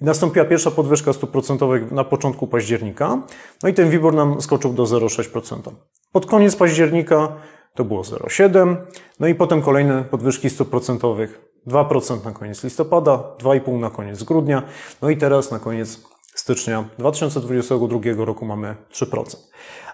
Nastąpiła 0.00 0.44
pierwsza 0.44 0.70
podwyżka 0.70 1.12
stóp 1.12 1.30
procentowych 1.30 1.92
na 1.92 2.04
początku 2.04 2.46
października, 2.46 3.22
no 3.62 3.68
i 3.68 3.74
ten 3.74 3.90
WIBOR 3.90 4.14
nam 4.14 4.40
skoczył 4.40 4.72
do 4.72 4.84
0,6%. 4.84 5.70
Pod 6.12 6.26
koniec 6.26 6.56
października 6.56 7.28
to 7.74 7.84
było 7.84 8.02
0,7%, 8.02 8.76
no 9.20 9.26
i 9.26 9.34
potem 9.34 9.62
kolejne 9.62 10.04
podwyżki 10.04 10.50
stóp 10.50 10.70
procentowych 10.70 11.40
2% 11.66 12.24
na 12.24 12.32
koniec 12.32 12.64
listopada, 12.64 13.24
2,5% 13.38 13.80
na 13.80 13.90
koniec 13.90 14.22
grudnia, 14.22 14.62
no 15.02 15.10
i 15.10 15.16
teraz 15.16 15.50
na 15.50 15.58
koniec 15.58 16.00
stycznia 16.34 16.84
2022 16.98 18.24
roku 18.24 18.46
mamy 18.46 18.76
3%. 18.92 19.36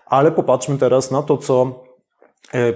Ale 0.07 0.33
popatrzmy 0.33 0.79
teraz 0.79 1.11
na 1.11 1.23
to, 1.23 1.37
co 1.37 1.88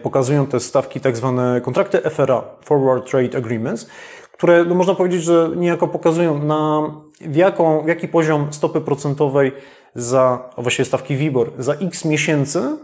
pokazują 0.02 0.46
te 0.46 0.60
stawki, 0.60 1.00
tak 1.00 1.16
zwane 1.16 1.60
kontrakty 1.60 2.00
FRA, 2.10 2.44
Forward 2.64 3.10
Trade 3.10 3.38
Agreements, 3.38 3.86
które 4.32 4.64
no 4.64 4.74
można 4.74 4.94
powiedzieć, 4.94 5.22
że 5.22 5.50
niejako 5.56 5.88
pokazują 5.88 6.44
na 6.44 6.82
w, 7.20 7.36
jaką, 7.36 7.82
w 7.82 7.88
jaki 7.88 8.08
poziom 8.08 8.48
stopy 8.50 8.80
procentowej 8.80 9.52
za, 9.94 10.50
a 10.56 10.62
właściwie 10.62 10.86
stawki 10.86 11.16
WIBOR, 11.16 11.50
za 11.58 11.72
x 11.72 12.04
miesięcy, 12.04 12.76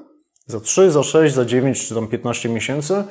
za 0.46 0.60
3, 0.60 0.90
za 0.90 1.02
6, 1.02 1.34
za 1.34 1.44
9 1.44 1.88
czy 1.88 1.94
tam 1.94 2.08
15 2.08 2.48
miesięcy, 2.48 3.04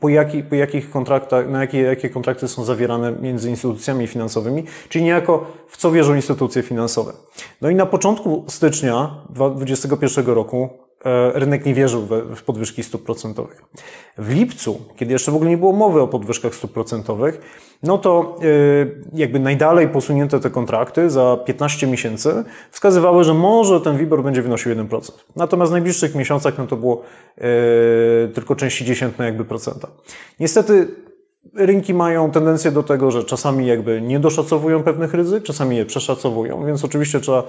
po, 0.00 0.08
jaki, 0.08 0.42
po 0.42 0.54
jakich 0.54 0.90
kontraktach, 0.90 1.50
na 1.50 1.60
jakie, 1.60 1.80
jakie 1.80 2.10
kontrakty 2.10 2.48
są 2.48 2.64
zawierane 2.64 3.12
między 3.12 3.50
instytucjami 3.50 4.06
finansowymi, 4.06 4.64
czyli 4.88 5.04
niejako 5.04 5.46
w 5.68 5.76
co 5.76 5.90
wierzą 5.90 6.14
instytucje 6.14 6.62
finansowe. 6.62 7.12
No 7.60 7.70
i 7.70 7.74
na 7.74 7.86
początku 7.86 8.44
stycznia 8.48 9.14
2021 9.30 10.26
roku 10.26 10.68
e, 10.72 10.89
rynek 11.34 11.66
nie 11.66 11.74
wierzył 11.74 12.06
w 12.36 12.42
podwyżki 12.42 12.82
stóp 12.82 13.04
procentowych. 13.04 13.62
W 14.18 14.34
lipcu, 14.34 14.80
kiedy 14.96 15.12
jeszcze 15.12 15.32
w 15.32 15.34
ogóle 15.34 15.50
nie 15.50 15.58
było 15.58 15.72
mowy 15.72 16.00
o 16.00 16.08
podwyżkach 16.08 16.54
stóp 16.54 16.72
procentowych, 16.72 17.40
no 17.82 17.98
to 17.98 18.38
e, 18.42 18.46
jakby 19.14 19.40
najdalej 19.40 19.88
posunięte 19.88 20.40
te 20.40 20.50
kontrakty 20.50 21.10
za 21.10 21.38
15 21.44 21.86
miesięcy 21.86 22.44
wskazywały, 22.70 23.24
że 23.24 23.34
może 23.34 23.80
ten 23.80 23.98
WIBOR 23.98 24.22
będzie 24.22 24.42
wynosił 24.42 24.72
1%. 24.72 25.12
Natomiast 25.36 25.70
w 25.70 25.72
najbliższych 25.72 26.14
miesiącach 26.14 26.58
no 26.58 26.66
to 26.66 26.76
było 26.76 27.02
tylko 28.34 28.56
części 28.56 28.84
dziesiętne 28.84 29.24
jakby 29.24 29.44
procenta. 29.44 29.88
Niestety 30.40 30.88
Rynki 31.54 31.94
mają 31.94 32.30
tendencję 32.30 32.70
do 32.70 32.82
tego, 32.82 33.10
że 33.10 33.24
czasami 33.24 33.66
jakby 33.66 34.00
nie 34.00 34.20
doszacowują 34.20 34.82
pewnych 34.82 35.14
ryzyk, 35.14 35.44
czasami 35.44 35.76
je 35.76 35.86
przeszacowują, 35.86 36.66
więc 36.66 36.84
oczywiście 36.84 37.20
trzeba 37.20 37.42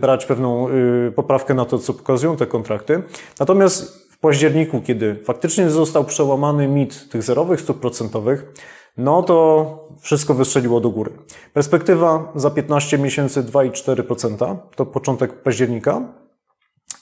brać 0.00 0.26
pewną 0.26 0.68
y, 0.68 1.12
poprawkę 1.16 1.54
na 1.54 1.64
to, 1.64 1.78
co 1.78 1.94
pokazują 1.94 2.36
te 2.36 2.46
kontrakty. 2.46 3.02
Natomiast 3.40 4.06
w 4.10 4.18
październiku, 4.18 4.80
kiedy 4.80 5.14
faktycznie 5.24 5.70
został 5.70 6.04
przełamany 6.04 6.68
mit 6.68 7.08
tych 7.08 7.22
zerowych 7.22 7.60
stóp 7.60 7.80
procentowych, 7.80 8.52
no 8.96 9.22
to 9.22 9.88
wszystko 10.00 10.34
wystrzeliło 10.34 10.80
do 10.80 10.90
góry. 10.90 11.12
Perspektywa 11.52 12.32
za 12.34 12.50
15 12.50 12.98
miesięcy 12.98 13.42
2,4% 13.42 14.56
to 14.76 14.86
początek 14.86 15.42
października 15.42 16.02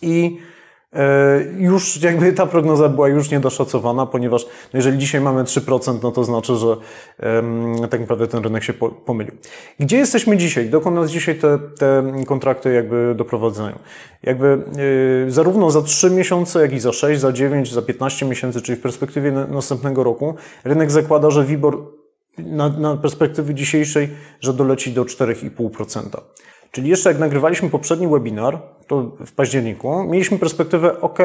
i 0.02 0.38
już 1.58 2.02
jakby 2.02 2.32
ta 2.32 2.46
prognoza 2.46 2.88
była 2.88 3.08
już 3.08 3.30
niedoszacowana, 3.30 4.06
ponieważ 4.06 4.44
no 4.44 4.76
jeżeli 4.76 4.98
dzisiaj 4.98 5.20
mamy 5.20 5.44
3%, 5.44 5.98
no 6.02 6.12
to 6.12 6.24
znaczy, 6.24 6.56
że 6.56 6.76
tak 7.88 8.00
naprawdę 8.00 8.28
ten 8.28 8.42
rynek 8.42 8.62
się 8.62 8.72
pomylił. 9.06 9.34
Gdzie 9.80 9.96
jesteśmy 9.96 10.36
dzisiaj? 10.36 10.70
Dokąd 10.70 10.96
nas 10.96 11.10
dzisiaj 11.10 11.34
te, 11.34 11.58
te 11.58 12.12
kontrakty 12.26 12.72
jakby 12.72 13.14
doprowadzają? 13.16 13.78
Jakby 14.22 14.58
yy, 15.24 15.30
zarówno 15.30 15.70
za 15.70 15.82
3 15.82 16.10
miesiące, 16.10 16.62
jak 16.62 16.72
i 16.72 16.80
za 16.80 16.92
6, 16.92 17.20
za 17.20 17.32
9, 17.32 17.72
za 17.72 17.82
15 17.82 18.26
miesięcy, 18.26 18.62
czyli 18.62 18.78
w 18.78 18.82
perspektywie 18.82 19.32
następnego 19.32 20.04
roku, 20.04 20.34
rynek 20.64 20.90
zakłada, 20.90 21.30
że 21.30 21.44
WIBOR 21.44 21.98
na, 22.38 22.68
na 22.68 22.96
perspektywy 22.96 23.54
dzisiejszej, 23.54 24.08
że 24.40 24.52
doleci 24.52 24.92
do 24.92 25.04
4,5%. 25.04 26.20
Czyli 26.70 26.90
jeszcze 26.90 27.08
jak 27.08 27.18
nagrywaliśmy 27.18 27.70
poprzedni 27.70 28.08
webinar, 28.08 28.62
to 28.86 29.02
w 29.26 29.32
październiku, 29.32 30.04
mieliśmy 30.04 30.38
perspektywę 30.38 31.00
ok, 31.00 31.18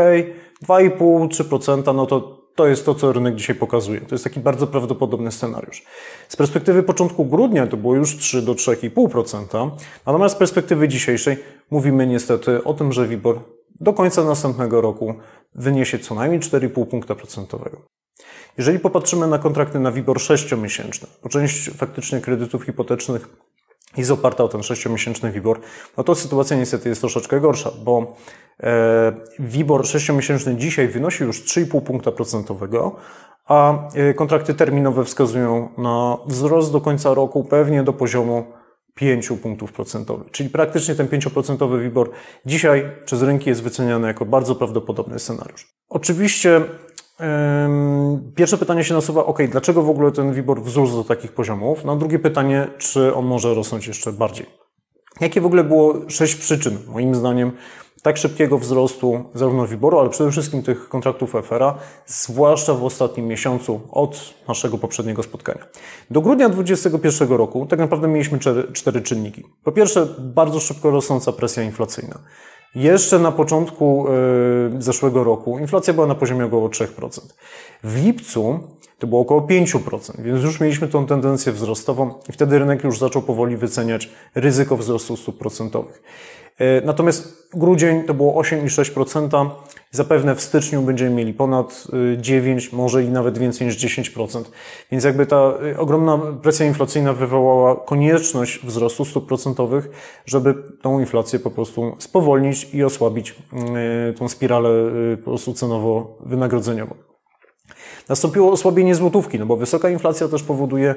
2,5-3%, 0.68 1.96
no 1.96 2.06
to 2.06 2.44
to 2.56 2.68
jest 2.68 2.86
to, 2.86 2.96
co 2.96 3.14
rynek 3.14 3.36
dzisiaj 3.36 3.56
pokazuje. 3.56 4.02
To 4.02 4.16
jest 4.16 4.24
taki 4.24 4.40
bardzo 4.40 4.68
prawdopodobny 4.68 5.32
scenariusz. 5.32 5.84
Z 6.30 6.36
perspektywy 6.36 6.84
początku 6.84 7.26
grudnia 7.26 7.68
to 7.68 7.78
było 7.78 7.96
już 7.96 8.18
3 8.18 8.42
do 8.42 8.54
3,5%, 8.54 9.72
natomiast 10.06 10.36
z 10.36 10.38
perspektywy 10.38 10.88
dzisiejszej 10.88 11.38
mówimy 11.72 12.08
niestety 12.08 12.64
o 12.64 12.74
tym, 12.74 12.92
że 12.92 13.08
WIBOR 13.08 13.40
do 13.80 13.94
końca 13.94 14.24
następnego 14.24 14.82
roku 14.82 15.16
wyniesie 15.56 16.00
co 16.00 16.16
najmniej 16.16 16.42
4,5 16.42 16.86
punkta 16.86 17.16
procentowego. 17.16 17.82
Jeżeli 18.58 18.80
popatrzymy 18.80 19.28
na 19.28 19.40
kontrakty 19.40 19.80
na 19.80 19.92
WIBOR 19.92 20.18
6-miesięczny, 20.18 21.06
bo 21.24 21.30
część 21.30 21.70
faktycznie 21.70 22.22
kredytów 22.22 22.64
hipotecznych 22.64 23.30
jest 23.98 24.12
oparta 24.12 24.44
o 24.44 24.48
ten 24.48 24.62
6-miesięczny 24.62 25.32
WIBOR, 25.32 25.60
no 25.98 26.04
to 26.04 26.16
sytuacja 26.16 26.58
niestety 26.58 26.90
jest 26.90 27.02
troszeczkę 27.02 27.40
gorsza, 27.40 27.72
bo 27.84 28.16
e, 28.64 29.14
WIBOR 29.40 29.82
6-miesięczny 29.82 30.56
dzisiaj 30.56 30.88
wynosi 30.88 31.24
już 31.24 31.44
3,5 31.46 31.82
punkta 31.82 32.12
procentowego, 32.12 32.96
a 33.46 33.88
e, 33.96 34.14
kontrakty 34.14 34.54
terminowe 34.54 35.06
wskazują 35.06 35.70
na 35.78 36.18
wzrost 36.26 36.72
do 36.72 36.82
końca 36.82 37.14
roku 37.14 37.44
pewnie 37.44 37.84
do 37.84 37.94
poziomu 37.94 38.46
5 38.96 39.30
punktów 39.42 39.72
procentowych. 39.72 40.32
Czyli 40.32 40.50
praktycznie 40.50 40.96
ten 40.96 41.08
5% 41.08 41.80
WIBOR 41.82 42.12
dzisiaj 42.46 42.92
przez 43.06 43.22
rynki 43.22 43.50
jest 43.50 43.64
wyceniany 43.64 44.08
jako 44.08 44.26
bardzo 44.26 44.56
prawdopodobny 44.56 45.20
scenariusz. 45.20 45.68
Oczywiście 45.90 46.62
Pierwsze 48.36 48.58
pytanie 48.58 48.84
się 48.84 48.94
nasuwa, 48.94 49.26
ok, 49.26 49.40
dlaczego 49.50 49.84
w 49.84 49.90
ogóle 49.90 50.12
ten 50.12 50.34
WIBOR 50.34 50.62
wzrósł 50.62 50.96
do 50.96 51.04
takich 51.04 51.32
poziomów? 51.32 51.86
No 51.86 51.96
drugie 51.96 52.20
pytanie, 52.20 52.68
czy 52.78 53.16
on 53.16 53.26
może 53.26 53.54
rosnąć 53.54 53.88
jeszcze 53.88 54.14
bardziej? 54.14 54.46
Jakie 55.22 55.42
w 55.42 55.46
ogóle 55.46 55.64
było 55.64 56.10
sześć 56.10 56.36
przyczyn, 56.36 56.78
moim 56.88 57.16
zdaniem, 57.16 57.52
tak 58.04 58.18
szybkiego 58.18 58.58
wzrostu 58.58 59.26
zarówno 59.34 59.68
WIBORu, 59.68 60.00
ale 60.00 60.10
przede 60.10 60.32
wszystkim 60.32 60.64
tych 60.64 60.90
kontraktów 60.90 61.34
FRA, 61.44 61.78
zwłaszcza 62.06 62.74
w 62.74 62.84
ostatnim 62.84 63.28
miesiącu 63.28 63.82
od 63.92 64.34
naszego 64.48 64.78
poprzedniego 64.78 65.24
spotkania. 65.24 65.66
Do 66.12 66.22
grudnia 66.22 66.50
2021 66.50 67.38
roku 67.38 67.66
tak 67.66 67.80
naprawdę 67.80 68.08
mieliśmy 68.08 68.40
cztery, 68.40 68.72
cztery 68.74 69.02
czynniki. 69.02 69.44
Po 69.64 69.72
pierwsze, 69.72 70.08
bardzo 70.20 70.60
szybko 70.60 70.92
rosnąca 70.92 71.32
presja 71.32 71.64
inflacyjna. 71.64 72.20
Jeszcze 72.76 73.20
na 73.20 73.32
początku 73.32 74.06
e, 74.08 74.82
zeszłego 74.82 75.24
roku 75.24 75.60
inflacja 75.60 75.94
była 75.94 76.08
na 76.08 76.16
poziomie 76.16 76.46
około 76.46 76.70
3%. 76.70 77.20
W 77.84 78.06
lipcu 78.06 78.60
to 79.00 79.08
było 79.08 79.22
około 79.22 79.42
5%, 79.42 80.22
więc 80.22 80.44
już 80.44 80.60
mieliśmy 80.60 80.88
tą 80.88 81.06
tendencję 81.06 81.52
wzrostową 81.52 82.14
i 82.30 82.32
wtedy 82.32 82.60
rynek 82.60 82.84
już 82.84 83.00
zaczął 83.00 83.22
powoli 83.22 83.58
wyceniać 83.58 84.10
ryzyko 84.36 84.78
wzrostu 84.78 85.18
stóp 85.18 85.38
procentowych. 85.38 86.04
E, 86.60 86.82
natomiast 86.86 87.50
grudzień 87.54 88.04
to 88.04 88.14
było 88.14 88.42
8,6%. 88.42 89.50
Zapewne 89.92 90.36
w 90.36 90.42
styczniu 90.42 90.82
będziemy 90.82 91.16
mieli 91.16 91.34
ponad 91.34 91.88
9, 92.18 92.68
y, 92.68 92.76
może 92.76 93.04
i 93.04 93.10
nawet 93.10 93.38
więcej 93.38 93.68
niż 93.68 93.78
10%. 93.78 94.44
Więc 94.92 95.04
jakby 95.04 95.26
ta 95.26 95.54
y, 95.72 95.78
ogromna 95.78 96.20
presja 96.42 96.66
inflacyjna 96.66 97.14
wywołała 97.14 97.76
konieczność 97.76 98.60
wzrostu 98.66 99.06
stóp 99.06 99.28
procentowych, 99.28 99.90
żeby 100.26 100.54
tą 100.82 101.00
inflację 101.00 101.40
po 101.40 101.52
prostu 101.52 101.96
spowolnić 102.00 102.74
i 102.74 102.84
osłabić 102.84 103.36
y, 104.10 104.14
tą 104.14 104.30
spiralę 104.30 104.70
po 105.18 105.24
prostu 105.24 105.52
cenowo-wynagrodzeniową. 105.52 107.13
Nastąpiło 108.10 108.52
osłabienie 108.52 108.96
złotówki, 108.96 109.40
no 109.40 109.46
bo 109.46 109.58
wysoka 109.58 109.90
inflacja 109.90 110.28
też 110.28 110.44
powoduje 110.44 110.96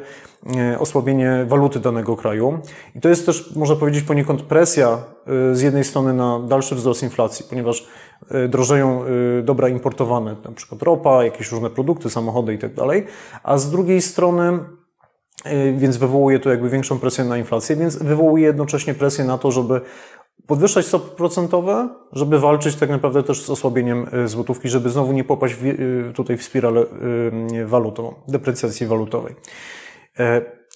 e, 0.56 0.78
osłabienie 0.78 1.46
waluty 1.48 1.80
danego 1.80 2.16
kraju. 2.16 2.58
I 2.94 3.00
to 3.00 3.08
jest 3.08 3.26
też, 3.26 3.56
można 3.56 3.76
powiedzieć, 3.76 4.04
poniekąd 4.04 4.42
presja 4.42 4.88
e, 4.90 5.54
z 5.54 5.62
jednej 5.62 5.84
strony 5.84 6.12
na 6.12 6.40
dalszy 6.40 6.74
wzrost 6.74 7.02
inflacji, 7.02 7.46
ponieważ 7.50 7.86
e, 8.30 8.48
drożeją 8.48 9.04
dobra 9.42 9.68
importowane, 9.68 10.36
na 10.44 10.52
przykład 10.52 10.82
ropa, 10.82 11.24
jakieś 11.24 11.52
różne 11.52 11.70
produkty, 11.70 12.10
samochody 12.10 12.54
i 12.54 12.58
tak 12.58 12.70
a 13.42 13.58
z 13.58 13.70
drugiej 13.70 14.02
strony 14.02 14.58
więc 15.76 15.96
wywołuje 15.96 16.38
to 16.38 16.50
jakby 16.50 16.70
większą 16.70 16.98
presję 16.98 17.24
na 17.24 17.38
inflację, 17.38 17.76
więc 17.76 17.96
wywołuje 17.96 18.44
jednocześnie 18.44 18.94
presję 18.94 19.24
na 19.24 19.38
to, 19.38 19.50
żeby 19.50 19.80
podwyższać 20.46 20.86
stopy 20.86 21.16
procentowe, 21.16 21.88
żeby 22.12 22.38
walczyć 22.38 22.76
tak 22.76 22.90
naprawdę 22.90 23.22
też 23.22 23.42
z 23.42 23.50
osłabieniem 23.50 24.06
y, 24.24 24.28
złotówki, 24.28 24.68
żeby 24.68 24.90
znowu 24.90 25.12
nie 25.12 25.24
popaść 25.24 25.54
w, 25.54 25.64
y, 25.64 26.12
tutaj 26.14 26.36
w 26.36 26.42
spiralę 26.42 26.80
y, 27.52 27.66
walutową, 27.66 28.14
deprecjacji 28.28 28.86
walutowej. 28.86 29.34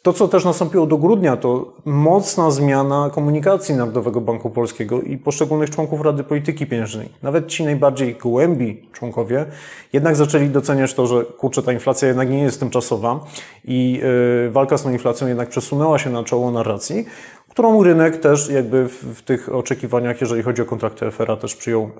To, 0.02 0.12
co 0.12 0.28
też 0.28 0.44
nastąpiło 0.44 0.86
do 0.86 0.98
grudnia, 0.98 1.36
to 1.36 1.72
mocna 1.84 2.50
zmiana 2.50 3.10
komunikacji 3.14 3.74
Narodowego 3.74 4.20
Banku 4.20 4.50
Polskiego 4.50 5.00
i 5.00 5.18
poszczególnych 5.18 5.70
członków 5.70 6.00
Rady 6.00 6.24
Polityki 6.24 6.66
Pieniężnej. 6.66 7.08
Nawet 7.22 7.46
ci 7.46 7.64
najbardziej 7.64 8.14
głębi 8.14 8.88
członkowie 8.92 9.46
jednak 9.92 10.16
zaczęli 10.16 10.48
doceniać 10.48 10.94
to, 10.94 11.06
że 11.06 11.24
kurczę, 11.24 11.62
ta 11.62 11.72
inflacja 11.72 12.08
jednak 12.08 12.30
nie 12.30 12.42
jest 12.42 12.60
tymczasowa 12.60 13.20
i 13.64 14.02
walka 14.50 14.78
z 14.78 14.82
tą 14.82 14.92
inflacją 14.92 15.28
jednak 15.28 15.48
przesunęła 15.48 15.98
się 15.98 16.10
na 16.10 16.24
czoło 16.24 16.50
narracji, 16.50 17.06
którą 17.50 17.82
rynek 17.82 18.16
też 18.16 18.50
jakby 18.50 18.88
w, 18.88 18.92
w, 18.92 19.22
tych 19.22 19.54
oczekiwaniach, 19.54 20.20
jeżeli 20.20 20.42
chodzi 20.42 20.62
o 20.62 20.64
kontrakty 20.64 21.10
FRA, 21.10 21.36
też 21.36 21.56
przyjął 21.56 21.90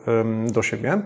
do 0.53 0.63
siebie. 0.63 1.03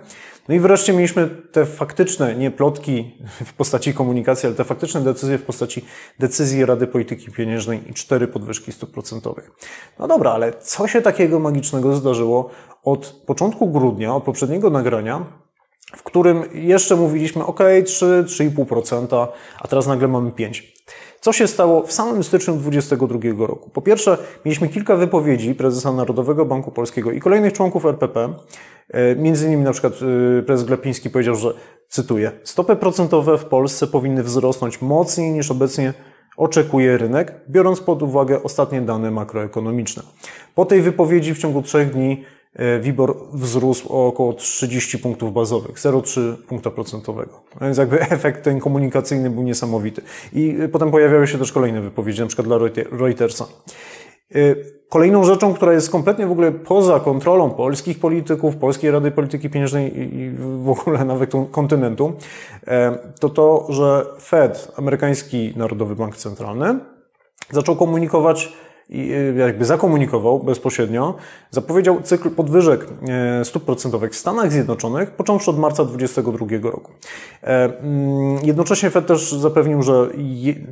No 0.49 0.55
i 0.55 0.61
wreszcie 0.61 0.93
mieliśmy 0.93 1.29
te 1.53 1.67
faktyczne, 1.67 2.35
nie 2.35 2.51
plotki 2.51 3.19
w 3.45 3.53
postaci 3.53 3.95
komunikacji, 3.95 4.47
ale 4.47 4.57
te 4.57 4.65
faktyczne 4.65 5.01
decyzje 5.01 5.39
w 5.39 5.43
postaci 5.43 5.85
decyzji 6.19 6.67
Rady 6.67 6.87
Polityki 6.87 7.31
Pieniężnej 7.31 7.91
i 7.91 7.95
cztery 7.95 8.29
podwyżki 8.29 8.73
stóp 8.73 8.91
procentowych. 8.91 9.51
No 9.99 10.09
dobra, 10.09 10.31
ale 10.31 10.53
co 10.53 10.89
się 10.89 11.03
takiego 11.03 11.39
magicznego 11.39 11.95
zdarzyło 11.97 12.51
od 12.83 13.07
początku 13.27 13.71
grudnia, 13.71 14.15
od 14.15 14.25
poprzedniego 14.25 14.71
nagrania, 14.71 15.25
w 15.97 16.03
którym 16.03 16.43
jeszcze 16.53 16.97
mówiliśmy, 16.97 17.45
ok, 17.45 17.61
3, 17.85 18.25
3,5%, 18.27 19.27
a 19.61 19.69
teraz 19.69 19.87
nagle 19.87 20.09
mamy 20.09 20.31
5%. 20.31 20.63
Co 21.25 21.33
się 21.33 21.47
stało 21.47 21.83
w 21.83 21.93
samym 21.93 22.25
styczniu 22.25 22.55
2022 22.57 23.47
roku? 23.47 23.71
Po 23.71 23.83
pierwsze, 23.83 24.19
mieliśmy 24.45 24.69
kilka 24.69 24.97
wypowiedzi 24.97 25.55
prezesa 25.55 25.93
Narodowego 25.93 26.45
Banku 26.45 26.71
Polskiego 26.71 27.13
i 27.13 27.21
kolejnych 27.21 27.53
członków 27.53 27.87
RPP. 27.87 28.35
E, 28.91 29.17
między 29.17 29.47
innymi 29.47 29.63
na 29.63 29.73
przykład 29.73 29.93
e, 30.39 30.43
prezes 30.43 30.67
Glapiński 30.67 31.11
powiedział, 31.11 31.35
że, 31.35 31.55
cytuję, 31.89 32.33
stopy 32.43 32.77
procentowe 32.77 33.39
w 33.39 33.45
Polsce 33.45 33.87
powinny 33.87 34.23
wzrosnąć 34.23 34.83
mocniej 34.83 35.31
niż 35.31 35.51
obecnie 35.51 35.95
oczekuje 36.37 36.99
rynek, 36.99 37.35
biorąc 37.51 37.81
pod 37.81 38.03
uwagę 38.03 38.43
ostatnie 38.43 38.81
dane 38.81 39.11
makroekonomiczne. 39.11 40.03
Po 40.55 40.65
tej 40.65 40.83
wypowiedzi 40.83 41.35
w 41.35 41.39
ciągu 41.39 41.63
trzech 41.63 41.93
dni 41.93 42.25
WIBOR 42.81 43.17
wzrósł 43.33 43.93
o 43.93 44.07
około 44.07 44.33
30 44.33 44.99
punktów 44.99 45.33
bazowych, 45.33 45.77
0,3 45.77 46.37
punkta 46.37 46.71
procentowego. 46.71 47.41
A 47.61 47.65
więc 47.65 47.79
jakby 47.79 48.01
efekt 48.17 48.45
ten 48.45 48.61
komunikacyjny 48.61 49.31
był 49.31 49.43
niesamowity. 49.43 50.03
I 50.33 50.57
potem 50.73 50.91
pojawiały 50.91 51.27
się 51.27 51.39
też 51.39 51.53
kolejne 51.53 51.81
wypowiedzi, 51.81 52.21
na 52.21 52.27
przykład 52.27 52.47
dla 52.47 52.59
Reutersa. 52.91 53.47
Kolejną 54.89 55.25
rzeczą, 55.25 55.55
która 55.55 55.73
jest 55.73 55.91
kompletnie 55.91 56.27
w 56.27 56.31
ogóle 56.31 56.53
poza 56.53 57.01
kontrolą 57.01 57.51
polskich 57.51 57.99
polityków, 58.01 58.57
Polskiej 58.57 58.91
Rady 58.91 59.11
Polityki 59.11 59.51
Pieniężnej 59.51 60.15
i 60.17 60.31
w 60.39 60.69
ogóle 60.69 61.05
nawet 61.15 61.33
kontynentu, 61.51 62.13
to 63.21 63.29
to, 63.29 63.67
że 63.69 64.07
Fed, 64.21 64.73
amerykański 64.77 65.53
Narodowy 65.57 65.97
Bank 65.97 66.17
Centralny, 66.17 66.79
zaczął 67.51 67.77
komunikować 67.77 68.53
i 68.89 69.13
y, 69.13 69.35
jakby 69.39 69.65
zakomunikował 69.65 70.39
bezpośrednio, 70.39 71.15
zapowiedział 71.51 72.03
cykl 72.03 72.31
podwyżek 72.31 72.87
e, 73.09 73.45
stóp 73.45 73.65
procentowych 73.65 74.13
w 74.13 74.17
Stanach 74.17 74.53
Zjednoczonych, 74.53 75.11
począwszy 75.11 75.51
od 75.51 75.59
marca 75.59 75.85
2022 75.85 76.71
roku. 76.71 76.93
E, 77.43 77.79
mm, 77.81 78.39
jednocześnie 78.45 78.91
Fed 78.91 79.07
też 79.07 79.33
zapewnił, 79.33 79.83
że 79.83 80.09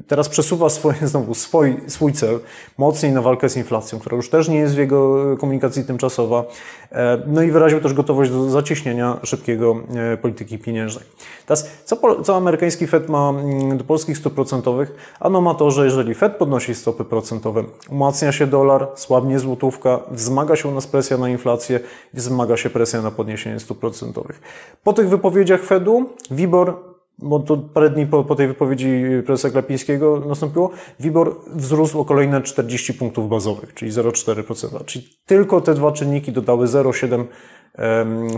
teraz 0.09 0.29
przesuwa 0.29 0.69
swoje, 0.69 0.97
znowu 1.09 1.35
swój, 1.35 1.77
swój 1.87 2.13
cel 2.13 2.41
mocniej 2.79 3.13
na 3.13 3.23
walkę 3.23 3.49
z 3.49 3.57
inflacją, 3.57 3.99
która 3.99 4.17
już 4.17 4.31
też 4.31 4.49
nie 4.49 4.59
jest 4.59 4.75
w 4.75 4.79
jego 4.79 5.37
komunikacji 5.37 5.85
tymczasowa. 5.85 6.45
E, 6.93 7.19
no 7.27 7.43
i 7.43 7.51
wyraził 7.51 7.81
też 7.81 7.95
gotowość 7.95 8.31
do 8.31 8.51
zacieśnienia 8.51 9.19
szybkiego 9.23 9.77
polityki 10.23 10.59
pieniężnej. 10.59 11.05
Teraz, 11.47 11.71
co, 11.85 12.23
co 12.23 12.37
amerykański 12.37 12.87
Fed 12.87 13.09
ma 13.09 13.29
mm, 13.31 13.79
do 13.79 13.85
polskich 13.85 14.19
stóp 14.19 14.35
procentowych? 14.35 15.17
Ano 15.21 15.41
ma 15.41 15.55
to, 15.55 15.71
że 15.71 15.85
jeżeli 15.85 16.15
Fed 16.15 16.37
podnosi 16.37 16.75
stopy 16.75 17.05
procentowe, 17.05 17.65
umacnia 18.03 18.33
się 18.33 18.47
dolar, 18.47 18.89
słabnie 18.95 19.39
złotówka, 19.39 20.01
wzmaga 20.11 20.57
się 20.57 20.69
u 20.69 20.75
nas 20.75 20.87
presja 20.87 21.19
na 21.19 21.29
inflację, 21.29 21.81
wzmaga 22.15 22.57
się 22.57 22.71
presja 22.71 23.03
na 23.03 23.11
podniesienie 23.11 23.61
stóp 23.61 23.79
procentowych. 23.79 24.41
Po 24.83 24.93
tych 24.93 25.09
wypowiedziach 25.09 25.63
Fedu, 25.63 26.11
WIBOR 26.31 26.93
bo 27.19 27.41
to 27.41 27.57
parę 27.57 27.91
dni 27.91 28.07
po, 28.07 28.25
po 28.25 28.35
tej 28.35 28.49
wypowiedzi 28.49 29.03
prezesa 29.27 29.51
Glapińskiego 29.51 30.23
nastąpiło, 30.29 30.71
WIBOR 31.01 31.37
wzrósł 31.47 32.01
o 32.01 32.05
kolejne 32.05 32.43
40 32.43 32.95
punktów 32.95 33.29
bazowych, 33.29 33.75
czyli 33.75 33.91
0,4%. 33.93 34.85
Czyli 34.85 35.09
tylko 35.27 35.61
te 35.61 35.75
dwa 35.75 35.93
czynniki 35.93 36.33
dodały 36.33 36.67
0,7 36.67 37.25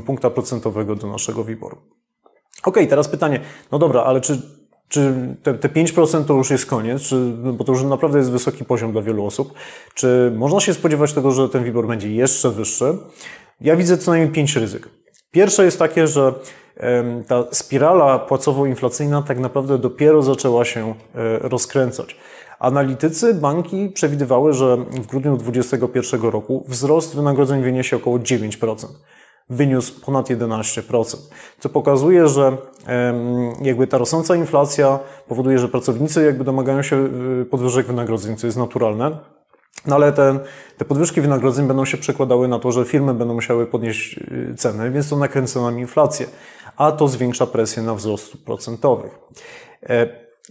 punkta 0.06 0.30
procentowego 0.30 0.97
do 0.97 1.06
naszego 1.06 1.44
WIBORu. 1.44 1.76
Ok, 2.64 2.78
teraz 2.88 3.09
pytanie, 3.09 3.40
no 3.73 3.78
dobra, 3.78 4.02
ale 4.02 4.21
czy 4.21 4.42
czy 4.88 5.34
te, 5.42 5.54
te 5.54 5.68
5% 5.68 6.24
to 6.24 6.34
już 6.34 6.50
jest 6.50 6.66
koniec, 6.66 7.02
czy, 7.02 7.14
no 7.16 7.52
bo 7.52 7.64
to 7.64 7.72
już 7.72 7.82
naprawdę 7.82 8.18
jest 8.18 8.30
wysoki 8.30 8.64
poziom 8.64 8.92
dla 8.92 9.02
wielu 9.02 9.26
osób. 9.26 9.52
Czy 9.94 10.32
można 10.36 10.60
się 10.60 10.74
spodziewać 10.74 11.12
tego, 11.12 11.32
że 11.32 11.48
ten 11.48 11.64
WIBOR 11.64 11.86
będzie 11.86 12.14
jeszcze 12.14 12.50
wyższy? 12.50 12.98
Ja 13.60 13.76
widzę 13.76 13.98
co 13.98 14.10
najmniej 14.10 14.32
pięć 14.32 14.56
ryzyk. 14.56 14.88
Pierwsze 15.30 15.64
jest 15.64 15.78
takie, 15.78 16.06
że 16.06 16.34
ta 17.28 17.44
spirala 17.50 18.18
płacowo-inflacyjna 18.18 19.22
tak 19.22 19.38
naprawdę 19.38 19.78
dopiero 19.78 20.22
zaczęła 20.22 20.64
się 20.64 20.94
e, 21.14 21.38
rozkręcać. 21.38 22.16
Analitycy, 22.58 23.34
banki 23.34 23.90
przewidywały, 23.94 24.52
że 24.52 24.76
w 24.76 25.06
grudniu 25.06 25.36
2021 25.36 26.22
roku 26.30 26.64
wzrost 26.68 27.16
wynagrodzeń 27.16 27.62
wyniesie 27.62 27.96
około 27.96 28.18
9% 28.18 28.86
wyniósł 29.50 30.00
ponad 30.00 30.30
11%, 30.30 31.16
co 31.60 31.68
pokazuje, 31.68 32.28
że 32.28 32.56
jakby 33.62 33.86
ta 33.86 33.98
rosnąca 33.98 34.36
inflacja 34.36 34.98
powoduje, 35.28 35.58
że 35.58 35.68
pracownicy 35.68 36.24
jakby 36.24 36.44
domagają 36.44 36.82
się 36.82 37.08
y, 37.42 37.44
podwyżek 37.44 37.86
wynagrodzeń, 37.86 38.36
co 38.36 38.46
jest 38.46 38.58
naturalne. 38.58 39.18
No 39.86 39.94
ale 39.94 40.12
te, 40.12 40.40
te 40.78 40.84
podwyżki 40.84 41.20
wynagrodzeń 41.20 41.66
będą 41.66 41.84
się 41.84 41.96
przekładały 41.96 42.48
na 42.48 42.58
to, 42.58 42.72
że 42.72 42.84
firmy 42.84 43.14
będą 43.14 43.34
musiały 43.34 43.66
podnieść 43.66 44.18
y, 44.18 44.54
ceny, 44.56 44.90
więc 44.90 45.08
to 45.08 45.16
nakręca 45.16 45.60
nam 45.60 45.78
inflację, 45.78 46.26
a 46.76 46.92
to 46.92 47.08
zwiększa 47.08 47.46
presję 47.46 47.82
na 47.82 47.94
wzrost 47.94 48.44
procentowych. 48.44 49.18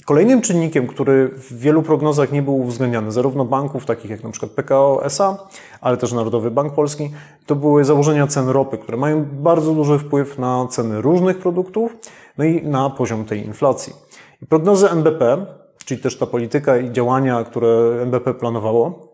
Kolejnym 0.05 0.41
czynnikiem, 0.41 0.87
który 0.87 1.27
w 1.27 1.59
wielu 1.59 1.83
prognozach 1.83 2.31
nie 2.31 2.41
był 2.41 2.59
uwzględniany, 2.59 3.11
zarówno 3.11 3.45
banków 3.45 3.85
takich 3.85 4.11
jak 4.11 4.31
przykład 4.31 4.51
PKO 4.51 5.05
SA, 5.05 5.47
ale 5.81 5.97
też 5.97 6.11
Narodowy 6.11 6.51
Bank 6.51 6.73
Polski, 6.73 7.11
to 7.45 7.55
były 7.55 7.85
założenia 7.85 8.27
cen 8.27 8.49
ropy, 8.49 8.77
które 8.77 8.97
mają 8.97 9.25
bardzo 9.25 9.73
duży 9.73 9.99
wpływ 9.99 10.39
na 10.39 10.67
ceny 10.69 11.01
różnych 11.01 11.37
produktów, 11.37 11.97
no 12.37 12.45
i 12.45 12.67
na 12.67 12.89
poziom 12.89 13.25
tej 13.25 13.45
inflacji. 13.45 13.93
I 14.41 14.45
prognozy 14.45 14.89
NBP, 14.89 15.45
czyli 15.85 16.01
też 16.01 16.17
ta 16.17 16.25
polityka 16.25 16.77
i 16.77 16.91
działania, 16.91 17.43
które 17.43 17.69
NBP 18.01 18.33
planowało, 18.33 19.13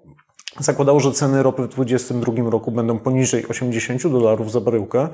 zakładało, 0.60 1.00
że 1.00 1.12
ceny 1.12 1.44
ropy 1.44 1.64
w 1.64 1.68
2022 1.68 2.50
roku 2.50 2.72
będą 2.72 3.00
poniżej 3.00 3.48
80 3.48 4.08
dolarów 4.08 4.52
za 4.52 4.62
baryłkę, 4.62 5.08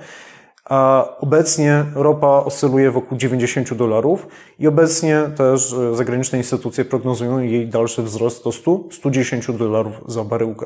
a 0.66 1.08
obecnie 1.20 1.86
ropa 1.96 2.28
oscyluje 2.28 2.92
wokół 2.92 3.18
90 3.18 3.74
dolarów 3.74 4.28
i 4.60 4.68
obecnie 4.68 5.22
też 5.38 5.74
e, 5.74 5.96
zagraniczne 5.96 6.38
instytucje 6.38 6.86
prognozują 6.86 7.40
jej 7.40 7.68
dalszy 7.68 8.04
wzrost 8.04 8.44
do 8.44 8.50
100-110 8.50 9.58
dolarów 9.58 9.94
za 10.08 10.24
baryłkę. 10.24 10.66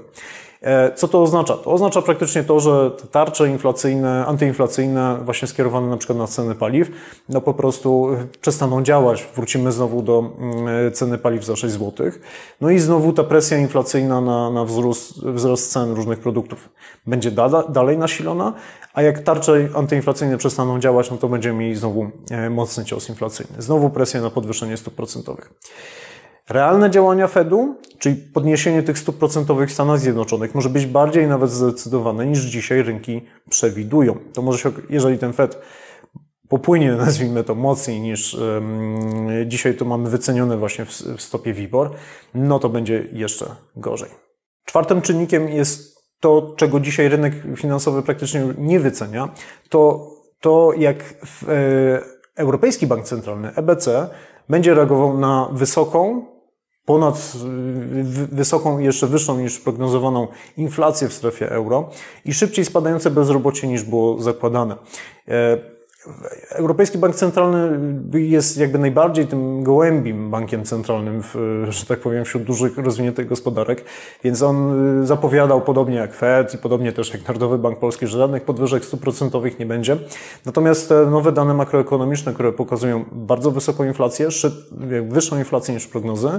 E, 0.62 0.96
co 0.96 1.08
to 1.08 1.24
oznacza? 1.24 1.58
To 1.58 1.72
oznacza 1.72 2.02
praktycznie 2.02 2.44
to, 2.44 2.60
że 2.60 2.92
te 2.92 3.08
tarcze 3.08 3.50
inflacyjne, 3.50 4.26
antyinflacyjne, 4.26 5.18
właśnie 5.26 5.48
skierowane 5.48 5.88
na 5.88 5.98
przykład 5.98 6.18
na 6.18 6.28
ceny 6.28 6.56
paliw, 6.56 6.92
no 7.30 7.42
po 7.42 7.54
prostu 7.54 8.10
przestaną 8.42 8.84
działać. 8.84 9.28
Wrócimy 9.36 9.72
znowu 9.72 10.02
do 10.02 10.20
mm, 10.40 10.92
ceny 10.92 11.18
paliw 11.18 11.46
za 11.46 11.56
6 11.56 11.74
zł. 11.74 12.12
No 12.62 12.70
i 12.70 12.80
znowu 12.80 13.14
ta 13.14 13.24
presja 13.24 13.58
inflacyjna 13.58 14.22
na, 14.22 14.50
na 14.50 14.66
wzrost, 14.66 15.26
wzrost 15.26 15.72
cen 15.72 15.92
różnych 15.92 16.20
produktów 16.20 16.70
będzie 17.08 17.32
da, 17.32 17.64
dalej 17.64 17.98
nasilona, 17.98 18.54
a 19.00 19.02
jak 19.02 19.20
tarcze 19.20 19.70
antyinflacyjne 19.76 20.38
przestaną 20.38 20.80
działać, 20.80 21.12
no 21.12 21.18
to 21.18 21.30
będziemy 21.30 21.60
mieli 21.60 21.76
znowu 21.76 22.12
e, 22.32 22.50
mocny 22.50 22.86
cios 22.86 23.10
inflacyjny. 23.10 23.62
Znowu 23.62 23.90
presja 23.90 24.22
na 24.22 24.30
podwyższenie 24.30 24.78
stóp 24.78 24.96
procentowych. 24.96 25.54
Realne 26.50 26.90
działania 26.92 27.28
Fedu, 27.28 27.76
czyli 28.00 28.16
podniesienie 28.16 28.84
tych 28.84 29.00
stóp 29.00 29.18
procentowych 29.18 29.70
w 29.70 29.74
Stanach 29.74 30.00
Zjednoczonych, 30.00 30.56
może 30.56 30.70
być 30.70 30.86
bardziej 30.86 31.28
nawet 31.28 31.52
zdecydowane 31.52 32.26
niż 32.26 32.40
dzisiaj 32.40 32.84
rynki 32.84 33.22
przewidują. 33.50 34.18
To 34.34 34.42
może 34.42 34.60
się, 34.60 34.72
jeżeli 34.90 35.18
ten 35.18 35.34
Fed 35.34 35.62
popłynie, 36.50 36.92
nazwijmy 37.06 37.44
to, 37.44 37.56
mocniej 37.56 38.02
niż 38.02 38.34
um, 38.34 39.28
dzisiaj 39.46 39.76
to 39.76 39.86
mamy 39.86 40.10
wycenione 40.10 40.58
właśnie 40.58 40.86
w, 40.86 40.90
w 40.92 41.22
stopie 41.22 41.54
WIBOR, 41.54 41.92
no 42.34 42.60
to 42.60 42.70
będzie 42.70 43.08
jeszcze 43.14 43.56
gorzej. 43.76 44.10
Czwartym 44.66 45.02
czynnikiem 45.02 45.50
jest 45.50 45.99
to, 46.20 46.54
czego 46.56 46.80
dzisiaj 46.80 47.10
rynek 47.10 47.34
finansowy 47.56 48.04
praktycznie 48.04 48.44
nie 48.58 48.80
wycenia, 48.80 49.30
to 49.70 50.10
to, 50.40 50.74
jak 50.78 50.98
e, 50.98 52.02
Europejski 52.36 52.88
Bank 52.88 53.06
Centralny, 53.06 53.52
EBC, 53.56 54.10
będzie 54.50 54.74
reagował 54.74 55.18
na 55.18 55.50
wysoką, 55.52 56.26
ponad 56.86 57.34
wysoką 58.32 58.80
jeszcze 58.80 59.08
wyższą 59.08 59.40
niż 59.40 59.60
prognozowaną 59.60 60.28
inflację 60.58 61.10
w 61.10 61.14
strefie 61.14 61.52
euro 61.52 61.90
i 62.26 62.34
szybciej 62.34 62.66
spadające 62.66 63.12
bezrobocie 63.12 63.68
niż 63.68 63.84
było 63.84 64.22
zakładane. 64.22 64.76
Europejski 66.52 66.98
Bank 66.98 67.16
Centralny 67.16 67.80
jest 68.14 68.58
jakby 68.58 68.80
najbardziej 68.80 69.28
tym 69.28 69.64
gołębim 69.64 70.32
bankiem 70.32 70.64
centralnym, 70.64 71.24
w, 71.24 71.36
że 71.70 71.86
tak 71.86 72.00
powiem, 72.00 72.26
wśród 72.26 72.44
dużych 72.44 72.78
rozwiniętych 72.78 73.28
gospodarek, 73.28 73.86
więc 74.24 74.42
on 74.42 74.76
zapowiadał 75.08 75.62
podobnie 75.62 75.96
jak 75.96 76.14
Fed 76.14 76.54
i 76.54 76.58
podobnie 76.58 76.92
też 76.92 77.14
jak 77.14 77.28
Narodowy 77.28 77.58
Bank 77.58 77.80
Polski, 77.80 78.08
że 78.08 78.18
żadnych 78.18 78.44
podwyżek 78.44 78.86
stuprocentowych 78.86 79.60
nie 79.60 79.66
będzie. 79.66 79.98
Natomiast 80.46 80.90
te 80.90 81.06
nowe 81.06 81.32
dane 81.32 81.54
makroekonomiczne, 81.54 82.34
które 82.34 82.52
pokazują 82.52 83.06
bardzo 83.12 83.52
wysoką 83.52 83.84
inflację, 83.84 84.28
wyższą 85.10 85.38
inflację 85.38 85.74
niż 85.74 85.88
prognozy, 85.88 86.30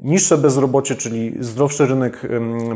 niższe 0.00 0.38
bezrobocie, 0.38 0.94
czyli 0.94 1.34
zdrowszy 1.40 1.86
rynek 1.86 2.22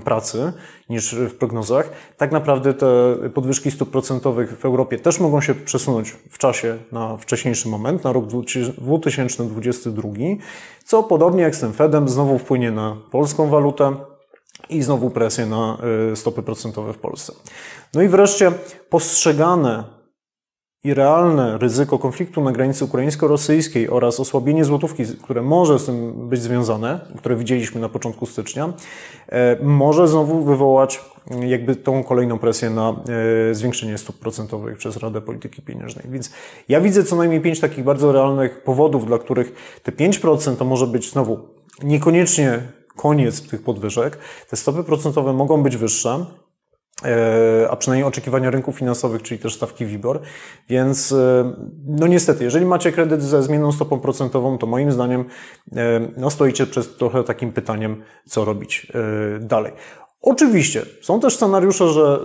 pracy 0.04 0.52
niż 0.88 1.14
w 1.14 1.34
prognozach, 1.34 1.90
tak 2.16 2.32
naprawdę 2.32 2.74
te 2.74 3.16
podwyżki 3.34 3.70
stóp 3.70 3.90
procentowych 3.90 4.58
w 4.58 4.64
Europie 4.64 4.98
też 4.98 5.20
mogą 5.20 5.40
się 5.40 5.54
przesunąć 5.54 6.16
w 6.30 6.38
czasie 6.38 6.78
na 6.92 7.16
wcześniejszy 7.16 7.68
moment, 7.68 8.04
na 8.04 8.12
rok 8.12 8.26
2022, 8.26 10.08
co 10.84 11.02
podobnie 11.02 11.42
jak 11.42 11.56
z 11.56 11.60
tym 11.60 11.72
Fedem 11.72 12.08
znowu 12.08 12.38
wpłynie 12.38 12.70
na 12.70 12.96
polską 13.10 13.48
walutę, 13.48 13.96
i 14.68 14.82
znowu 14.82 15.10
presję 15.10 15.46
na 15.46 15.78
y, 16.12 16.16
stopy 16.16 16.42
procentowe 16.42 16.92
w 16.92 16.98
Polsce. 16.98 17.32
No 17.94 18.02
i 18.02 18.08
wreszcie 18.08 18.52
postrzegane 18.90 19.84
i 20.84 20.94
realne 20.94 21.58
ryzyko 21.58 21.98
konfliktu 21.98 22.40
na 22.40 22.52
granicy 22.52 22.84
ukraińsko-rosyjskiej 22.84 23.88
oraz 23.90 24.20
osłabienie 24.20 24.64
złotówki, 24.64 25.04
które 25.22 25.42
może 25.42 25.78
z 25.78 25.86
tym 25.86 26.28
być 26.28 26.42
związane, 26.42 27.00
które 27.18 27.36
widzieliśmy 27.36 27.80
na 27.80 27.88
początku 27.88 28.26
stycznia, 28.26 28.72
e, 29.28 29.56
może 29.62 30.08
znowu 30.08 30.44
wywołać 30.44 31.00
jakby 31.46 31.76
tą 31.76 32.04
kolejną 32.04 32.38
presję 32.38 32.70
na 32.70 32.96
e, 33.50 33.54
zwiększenie 33.54 33.98
stóp 33.98 34.18
procentowych 34.18 34.78
przez 34.78 34.96
Radę 34.96 35.20
Polityki 35.20 35.62
Pieniężnej. 35.62 36.04
Więc 36.08 36.32
ja 36.68 36.80
widzę 36.80 37.04
co 37.04 37.16
najmniej 37.16 37.40
pięć 37.40 37.60
takich 37.60 37.84
bardzo 37.84 38.12
realnych 38.12 38.62
powodów, 38.62 39.06
dla 39.06 39.18
których 39.18 39.80
te 39.82 39.92
5% 39.92 40.56
to 40.56 40.64
może 40.64 40.86
być 40.86 41.10
znowu 41.10 41.38
niekoniecznie 41.82 42.62
koniec 42.96 43.48
tych 43.48 43.62
podwyżek. 43.62 44.18
Te 44.50 44.56
stopy 44.56 44.84
procentowe 44.84 45.32
mogą 45.32 45.62
być 45.62 45.76
wyższe, 45.76 46.26
a 47.70 47.76
przynajmniej 47.76 48.08
oczekiwania 48.08 48.50
rynków 48.50 48.76
finansowych, 48.76 49.22
czyli 49.22 49.40
też 49.40 49.54
stawki 49.54 49.86
WIBOR. 49.86 50.20
Więc 50.68 51.12
e, 51.12 51.52
no 51.86 52.06
niestety, 52.06 52.44
jeżeli 52.44 52.66
macie 52.66 52.92
kredyt 52.92 53.22
ze 53.22 53.42
zmienną 53.42 53.72
stopą 53.72 54.00
procentową, 54.00 54.58
to 54.58 54.66
moim 54.66 54.92
zdaniem 54.92 55.24
e, 55.76 56.00
no 56.16 56.30
stoicie 56.30 56.66
przed 56.66 56.96
trochę 56.96 57.24
takim 57.24 57.52
pytaniem, 57.52 58.02
co 58.26 58.44
robić 58.44 58.92
dalej. 59.40 59.72
Oczywiście, 60.22 60.82
są 61.02 61.20
też 61.20 61.36
scenariusze, 61.36 61.88
że, 61.88 62.20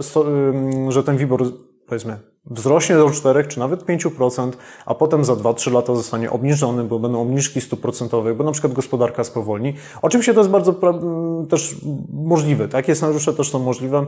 że 0.90 1.04
ten 1.04 1.18
WIBOR, 1.18 1.44
powiedzmy, 1.88 2.20
wzrośnie 2.46 2.96
do 2.96 3.10
4 3.10 3.44
czy 3.44 3.60
nawet 3.60 3.86
5%, 3.86 4.52
a 4.86 4.96
potem 4.96 5.26
za 5.26 5.34
2-3 5.34 5.74
lata 5.74 5.96
zostanie 5.96 6.32
obniżony, 6.32 6.84
bo 6.84 7.00
będą 7.00 7.22
obniżki 7.22 7.62
stóp 7.62 7.82
procentowych, 7.82 8.38
bo 8.38 8.44
na 8.44 8.52
przykład 8.52 8.74
gospodarka 8.74 9.24
spowolni. 9.24 9.74
Oczywiście 10.02 10.34
to 10.34 10.40
jest 10.40 10.50
bardzo 10.50 10.76
też 11.50 11.76
możliwe. 12.14 12.68
Takie 12.68 12.96
scenariusze 12.96 13.34
też 13.34 13.52
są 13.52 13.60
możliwe. 13.60 14.06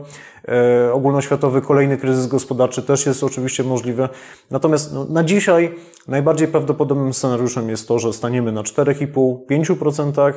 E, 0.48 0.92
ogólnoświatowy 0.92 1.62
kolejny 1.62 1.96
kryzys 1.96 2.26
gospodarczy 2.26 2.82
też 2.82 3.06
jest 3.06 3.24
oczywiście 3.24 3.64
możliwy. 3.64 4.08
Natomiast 4.50 4.92
no, 4.92 5.04
na 5.04 5.24
dzisiaj 5.24 5.74
najbardziej 6.08 6.48
prawdopodobnym 6.48 7.14
scenariuszem 7.14 7.68
jest 7.68 7.88
to, 7.88 7.98
że 7.98 8.12
staniemy 8.12 8.52
na 8.52 8.62
4,5-5% 8.62 10.32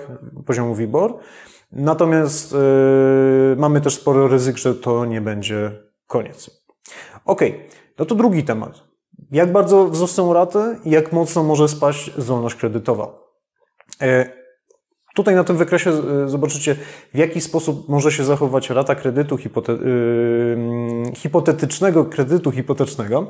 poziomu 0.45 0.75
WIBOR. 0.75 1.17
Natomiast 1.71 2.51
yy, 2.51 3.55
mamy 3.57 3.81
też 3.81 3.95
sporo 3.95 4.27
ryzyk, 4.27 4.57
że 4.57 4.75
to 4.75 5.05
nie 5.05 5.21
będzie 5.21 5.71
koniec. 6.07 6.61
Ok, 7.25 7.41
no 7.99 8.05
to 8.05 8.15
drugi 8.15 8.43
temat. 8.43 8.83
Jak 9.31 9.51
bardzo 9.51 9.85
wzrosną 9.85 10.33
raty 10.33 10.59
i 10.85 10.89
jak 10.91 11.11
mocno 11.11 11.43
może 11.43 11.67
spaść 11.67 12.11
zdolność 12.17 12.55
kredytowa? 12.55 13.13
Yy, 14.01 14.41
Tutaj 15.15 15.35
na 15.35 15.43
tym 15.43 15.57
wykresie 15.57 15.91
e, 15.91 16.29
zobaczycie, 16.29 16.75
w 17.13 17.17
jaki 17.17 17.41
sposób 17.41 17.89
może 17.89 18.11
się 18.11 18.23
zachować 18.23 18.69
rata 18.69 18.95
kredytu 18.95 19.37
hipote 19.37 19.73
yy, 19.73 21.15
hipotetycznego 21.15 22.05
kredytu 22.05 22.51
hipotecznego, 22.51 23.27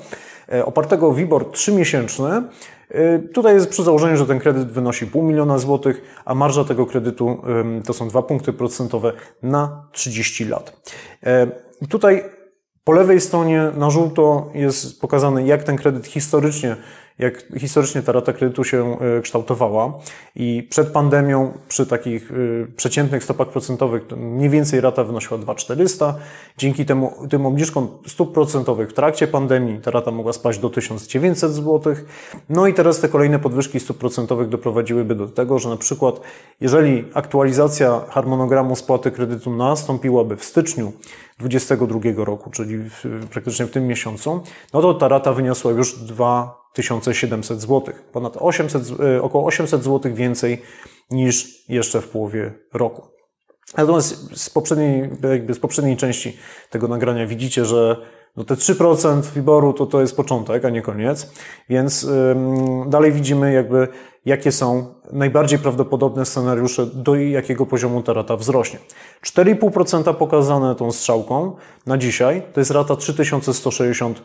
yy, 0.52 0.65
opartego 0.65 1.08
o 1.08 1.13
WIBOR 1.13 1.45
3-miesięczny. 1.45 2.43
Yy, 2.89 3.30
tutaj 3.34 3.54
jest 3.54 3.69
przy 3.69 3.84
założeniu, 3.84 4.17
że 4.17 4.26
ten 4.26 4.39
kredyt 4.39 4.71
wynosi 4.71 5.08
pół 5.08 5.24
miliona 5.24 5.58
złotych, 5.58 6.02
a 6.26 6.36
marża 6.36 6.63
tego 6.63 6.86
kredytu 6.86 7.41
to 7.86 7.93
są 7.93 8.08
2 8.08 8.21
punkty 8.21 8.54
procentowe 8.54 9.13
na 9.43 9.88
30 9.91 10.45
lat. 10.45 10.93
Tutaj 11.89 12.24
po 12.84 12.91
lewej 12.91 13.22
stronie 13.22 13.72
na 13.78 13.89
żółto 13.89 14.50
jest 14.54 15.02
pokazane, 15.02 15.44
jak 15.44 15.63
ten 15.63 15.78
kredyt 15.78 16.08
historycznie 16.08 16.76
jak 17.21 17.43
historycznie 17.60 18.01
ta 18.01 18.12
rata 18.12 18.34
kredytu 18.34 18.63
się 18.63 18.97
e, 18.99 19.21
kształtowała 19.21 19.93
i 20.36 20.67
przed 20.69 20.88
pandemią 20.88 21.53
przy 21.67 21.86
takich 21.86 22.31
e, 22.31 22.36
przeciętnych 22.75 23.23
stopach 23.23 23.49
procentowych 23.49 24.03
mniej 24.17 24.49
więcej 24.49 24.81
rata 24.81 25.03
wynosiła 25.03 25.38
2,400. 25.38 26.15
Dzięki 26.57 26.86
temu, 26.86 27.13
tym 27.29 27.45
obniżkom 27.45 27.88
stóp 28.07 28.34
procentowych 28.34 28.89
w 28.89 28.93
trakcie 28.93 29.27
pandemii 29.27 29.79
ta 29.79 29.91
rata 29.91 30.12
mogła 30.12 30.34
spaść 30.34 30.60
do 30.60 30.69
1900 30.69 31.51
zł. 31.51 31.95
No 32.49 32.67
i 32.67 32.73
teraz 32.73 32.99
te 32.99 33.10
kolejne 33.10 33.39
podwyżki 33.39 33.79
stóp 33.79 33.97
procentowych 33.97 34.49
doprowadziłyby 34.49 35.15
do 35.15 35.27
tego, 35.27 35.60
że 35.60 35.69
na 35.69 35.77
przykład 35.77 36.21
jeżeli 36.62 37.05
aktualizacja 37.13 38.01
harmonogramu 38.10 38.75
spłaty 38.75 39.12
kredytu 39.12 39.55
nastąpiłaby 39.55 40.38
w 40.38 40.43
styczniu 40.43 40.93
2022 41.39 42.25
roku, 42.25 42.49
czyli 42.49 42.77
w, 42.77 43.27
praktycznie 43.31 43.65
w 43.65 43.71
tym 43.71 43.88
miesiącu, 43.88 44.43
no 44.73 44.81
to 44.81 44.93
ta 44.93 45.07
rata 45.07 45.34
wyniosła 45.34 45.71
już 45.71 45.99
2700 46.73 47.62
zł. 47.62 47.93
Ponad 48.12 48.38
800, 48.39 48.84
e, 48.99 49.21
około 49.21 49.47
800 49.47 49.84
zł 49.84 50.13
więcej 50.15 50.62
niż 51.10 51.69
jeszcze 51.69 52.01
w 52.01 52.07
połowie 52.07 52.53
roku. 52.73 53.01
Natomiast 53.77 54.38
z 54.38 54.49
poprzedniej, 54.49 55.10
jakby 55.31 55.53
z 55.53 55.60
poprzedniej 55.60 55.97
części 55.97 56.38
tego 56.69 56.88
nagrania 56.88 57.27
widzicie, 57.27 57.65
że 57.65 57.97
no 58.36 58.43
te 58.43 58.55
3% 58.55 59.21
wyboru 59.21 59.73
to, 59.73 59.86
to 59.86 60.01
jest 60.01 60.15
początek, 60.15 60.65
a 60.65 60.69
nie 60.69 60.81
koniec. 60.81 61.31
Więc 61.69 62.03
ym, 62.03 62.89
dalej 62.89 63.12
widzimy 63.12 63.53
jakby, 63.53 63.88
jakie 64.25 64.51
są 64.51 64.93
najbardziej 65.12 65.60
prawdopodobne 65.60 66.25
scenariusze, 66.25 66.86
do 66.86 67.15
jakiego 67.15 67.65
poziomu 67.65 68.03
ta 68.03 68.13
rata 68.13 68.38
wzrośnie. 68.38 68.79
4,5% 69.25 70.13
pokazane 70.13 70.75
tą 70.75 70.91
strzałką 70.91 71.55
na 71.86 71.97
dzisiaj 71.97 72.43
to 72.53 72.60
jest 72.62 72.71
rata 72.71 72.95
3160 72.95 74.23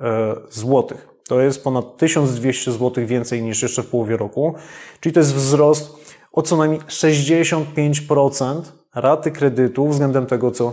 e, 0.00 0.34
zł. 0.50 0.98
To 1.28 1.40
jest 1.40 1.64
ponad 1.64 1.96
1200 1.96 2.72
zł 2.72 3.06
więcej 3.06 3.42
niż 3.42 3.62
jeszcze 3.62 3.82
w 3.82 3.86
połowie 3.86 4.16
roku, 4.16 4.54
czyli 5.00 5.12
to 5.12 5.20
jest 5.20 5.34
wzrost 5.34 6.04
o 6.32 6.42
co 6.42 6.56
najmniej 6.56 6.80
65% 6.80 8.62
raty 8.94 9.30
kredytu 9.30 9.88
względem 9.88 10.26
tego, 10.26 10.50
co, 10.50 10.72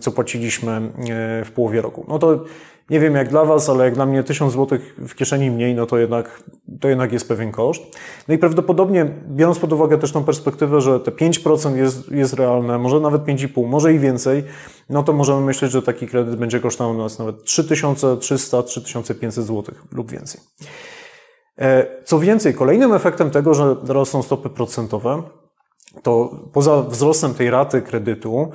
co 0.00 0.12
płaciliśmy 0.12 0.72
e, 0.72 0.80
w 1.44 1.52
połowie 1.54 1.82
roku. 1.82 2.04
No 2.08 2.18
to 2.18 2.44
nie 2.90 3.00
wiem 3.00 3.14
jak 3.14 3.28
dla 3.28 3.44
Was, 3.44 3.68
ale 3.68 3.84
jak 3.84 3.94
dla 3.94 4.06
mnie 4.06 4.22
1000 4.22 4.52
zł 4.52 4.78
w 4.98 5.14
kieszeni 5.14 5.50
mniej, 5.50 5.74
no 5.74 5.86
to 5.86 5.98
jednak, 5.98 6.42
to 6.80 6.88
jednak 6.88 7.12
jest 7.12 7.28
pewien 7.28 7.52
koszt. 7.52 7.82
No 8.28 8.34
i 8.34 8.38
prawdopodobnie, 8.38 9.06
biorąc 9.28 9.58
pod 9.58 9.72
uwagę 9.72 9.98
też 9.98 10.12
tą 10.12 10.24
perspektywę, 10.24 10.80
że 10.80 11.00
te 11.00 11.10
5% 11.10 11.76
jest, 11.76 12.12
jest 12.12 12.34
realne, 12.34 12.78
może 12.78 13.00
nawet 13.00 13.22
5,5%, 13.22 13.66
może 13.66 13.94
i 13.94 13.98
więcej, 13.98 14.44
no 14.88 15.02
to 15.02 15.12
możemy 15.12 15.40
myśleć, 15.40 15.72
że 15.72 15.82
taki 15.82 16.06
kredyt 16.06 16.36
będzie 16.36 16.60
kosztował 16.60 16.94
nas 16.94 17.18
nawet 17.18 17.36
3300-3500 17.36 19.30
zł 19.30 19.64
lub 19.92 20.10
więcej. 20.10 20.40
E, 21.58 21.86
co 22.04 22.18
więcej, 22.18 22.54
kolejnym 22.54 22.92
efektem 22.92 23.30
tego, 23.30 23.54
że 23.54 23.76
rosną 23.88 24.22
stopy 24.22 24.50
procentowe, 24.50 25.22
to 26.02 26.30
poza 26.52 26.82
wzrostem 26.82 27.34
tej 27.34 27.50
raty 27.50 27.82
kredytu, 27.82 28.50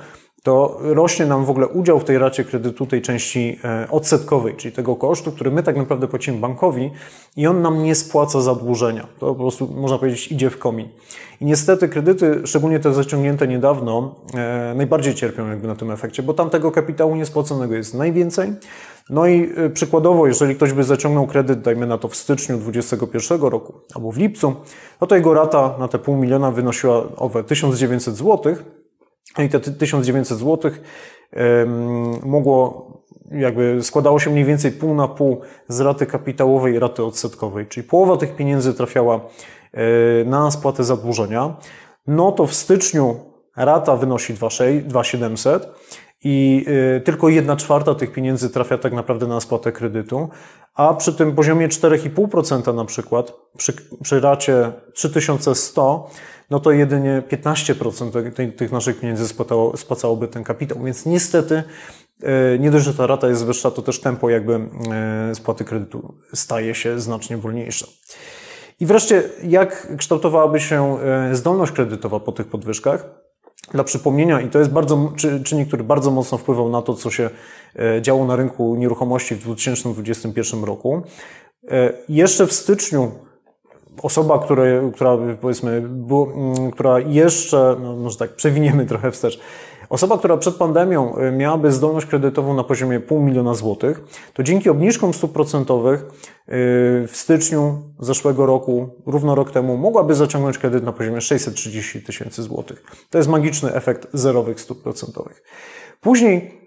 to 0.46 0.78
rośnie 0.80 1.26
nam 1.26 1.44
w 1.44 1.50
ogóle 1.50 1.68
udział 1.68 2.00
w 2.00 2.04
tej 2.04 2.18
racie 2.18 2.44
kredytu, 2.44 2.86
tej 2.86 3.02
części 3.02 3.58
e, 3.64 3.90
odsetkowej, 3.90 4.54
czyli 4.56 4.74
tego 4.74 4.96
kosztu, 4.96 5.32
który 5.32 5.50
my 5.50 5.62
tak 5.62 5.76
naprawdę 5.76 6.08
płacimy 6.08 6.38
bankowi 6.38 6.90
i 7.36 7.46
on 7.46 7.62
nam 7.62 7.82
nie 7.82 7.94
spłaca 7.94 8.40
zadłużenia. 8.40 9.06
To 9.18 9.26
po 9.26 9.34
prostu, 9.34 9.68
można 9.76 9.98
powiedzieć, 9.98 10.32
idzie 10.32 10.50
w 10.50 10.58
komin. 10.58 10.88
I 11.40 11.44
niestety 11.44 11.88
kredyty, 11.88 12.40
szczególnie 12.44 12.80
te 12.80 12.92
zaciągnięte 12.92 13.48
niedawno, 13.48 14.14
e, 14.34 14.74
najbardziej 14.76 15.14
cierpią 15.14 15.48
jakby 15.48 15.68
na 15.68 15.76
tym 15.76 15.90
efekcie, 15.90 16.22
bo 16.22 16.34
tam 16.34 16.50
tego 16.50 16.72
kapitału 16.72 17.16
niespłaconego 17.16 17.74
jest 17.74 17.94
najwięcej. 17.94 18.52
No 19.10 19.26
i 19.26 19.52
e, 19.56 19.70
przykładowo, 19.70 20.26
jeżeli 20.26 20.54
ktoś 20.54 20.72
by 20.72 20.84
zaciągnął 20.84 21.26
kredyt, 21.26 21.60
dajmy 21.60 21.86
na 21.86 21.98
to 21.98 22.08
w 22.08 22.16
styczniu 22.16 22.58
2021 22.58 23.40
roku 23.40 23.74
albo 23.94 24.12
w 24.12 24.16
lipcu, 24.16 24.54
no 25.00 25.06
to 25.06 25.16
jego 25.16 25.34
rata 25.34 25.74
na 25.78 25.88
te 25.88 25.98
pół 25.98 26.16
miliona 26.16 26.50
wynosiła 26.50 27.04
owe 27.16 27.44
1900 27.44 28.16
złotych, 28.16 28.85
i 29.38 29.48
te 29.48 29.60
1900 29.60 30.38
zł 30.38 30.70
mogło, 32.22 32.86
jakby 33.30 33.78
składało 33.82 34.18
się 34.18 34.30
mniej 34.30 34.44
więcej 34.44 34.72
pół 34.72 34.94
na 34.94 35.08
pół 35.08 35.40
z 35.68 35.80
raty 35.80 36.06
kapitałowej 36.06 36.74
i 36.74 36.78
raty 36.78 37.04
odsetkowej, 37.04 37.66
czyli 37.66 37.86
połowa 37.88 38.16
tych 38.16 38.36
pieniędzy 38.36 38.74
trafiała 38.74 39.20
e, 39.72 40.24
na 40.24 40.50
spłatę 40.50 40.84
zadłużenia. 40.84 41.56
No 42.06 42.32
to 42.32 42.46
w 42.46 42.54
styczniu 42.54 43.16
rata 43.56 43.96
wynosi 43.96 44.34
2700 44.34 45.68
i 46.24 46.66
e, 46.96 47.00
tylko 47.00 47.28
jedna 47.28 47.56
czwarta 47.56 47.94
tych 47.94 48.12
pieniędzy 48.12 48.50
trafia 48.50 48.78
tak 48.78 48.92
naprawdę 48.92 49.26
na 49.26 49.40
spłatę 49.40 49.72
kredytu, 49.72 50.28
a 50.74 50.94
przy 50.94 51.14
tym 51.14 51.34
poziomie 51.34 51.68
4,5% 51.68 52.74
na 52.74 52.84
przykład, 52.84 53.32
przy, 53.56 53.72
przy 54.02 54.20
racie 54.20 54.72
3100, 54.94 56.10
no 56.50 56.60
to 56.60 56.72
jedynie 56.72 57.22
15% 57.30 58.52
tych 58.52 58.72
naszych 58.72 59.00
pieniędzy 59.00 59.28
spłacało, 59.28 59.76
spłacałoby 59.76 60.28
ten 60.28 60.44
kapitał. 60.44 60.82
Więc 60.82 61.06
niestety 61.06 61.62
e, 62.22 62.58
nie 62.58 62.70
dość, 62.70 62.84
że 62.84 62.94
ta 62.94 63.06
rata 63.06 63.28
jest 63.28 63.44
wyższa, 63.44 63.70
to 63.70 63.82
też 63.82 64.00
tempo 64.00 64.30
jakby 64.30 64.54
e, 64.54 65.34
spłaty 65.34 65.64
kredytu 65.64 66.14
staje 66.34 66.74
się 66.74 67.00
znacznie 67.00 67.36
wolniejsze. 67.36 67.86
I 68.80 68.86
wreszcie, 68.86 69.22
jak 69.42 69.96
kształtowałaby 69.96 70.60
się 70.60 70.98
e, 71.00 71.34
zdolność 71.34 71.72
kredytowa 71.72 72.20
po 72.20 72.32
tych 72.32 72.46
podwyżkach? 72.46 73.26
Dla 73.72 73.84
przypomnienia, 73.84 74.40
i 74.40 74.50
to 74.50 74.58
jest 74.58 74.70
bardzo, 74.70 75.12
czynnik, 75.44 75.68
który 75.68 75.84
bardzo 75.84 76.10
mocno 76.10 76.38
wpływał 76.38 76.68
na 76.68 76.82
to, 76.82 76.94
co 76.94 77.10
się 77.10 77.30
działo 78.00 78.26
na 78.26 78.36
rynku 78.36 78.76
nieruchomości 78.76 79.34
w 79.34 79.38
2021 79.38 80.64
roku. 80.64 81.02
Jeszcze 82.08 82.46
w 82.46 82.52
styczniu 82.52 83.12
osoba, 84.02 84.38
która, 84.38 84.64
która 84.94 85.18
powiedzmy, 85.40 85.82
było, 85.88 86.32
mm, 86.32 86.70
która 86.70 86.98
jeszcze, 86.98 87.76
no 87.82 87.96
może 87.96 88.18
tak, 88.18 88.34
przewiniemy 88.34 88.86
trochę 88.86 89.10
wstecz, 89.10 89.40
osoba, 89.88 90.18
która 90.18 90.36
przed 90.36 90.54
pandemią 90.54 91.18
y, 91.18 91.32
miałaby 91.32 91.72
zdolność 91.72 92.06
kredytową 92.06 92.54
na 92.54 92.64
poziomie 92.64 93.00
pół 93.00 93.20
miliona 93.20 93.54
złotych, 93.54 94.04
to 94.34 94.42
dzięki 94.42 94.70
obniżkom 94.70 95.14
stóp 95.14 95.32
procentowych 95.32 96.00
y, 96.02 96.08
w 97.08 97.12
styczniu 97.12 97.82
zeszłego 97.98 98.46
roku, 98.46 98.88
równo 99.06 99.34
rok 99.34 99.50
temu, 99.50 99.76
mogłaby 99.76 100.14
zaciągnąć 100.14 100.58
kredyt 100.58 100.84
na 100.84 100.92
poziomie 100.92 101.20
630 101.20 102.02
tysięcy 102.02 102.42
złotych. 102.42 102.84
To 103.10 103.18
jest 103.18 103.30
magiczny 103.30 103.74
efekt 103.74 104.08
zerowych 104.12 104.60
stóp 104.60 104.82
procentowych. 104.82 105.42
Później 106.00 106.65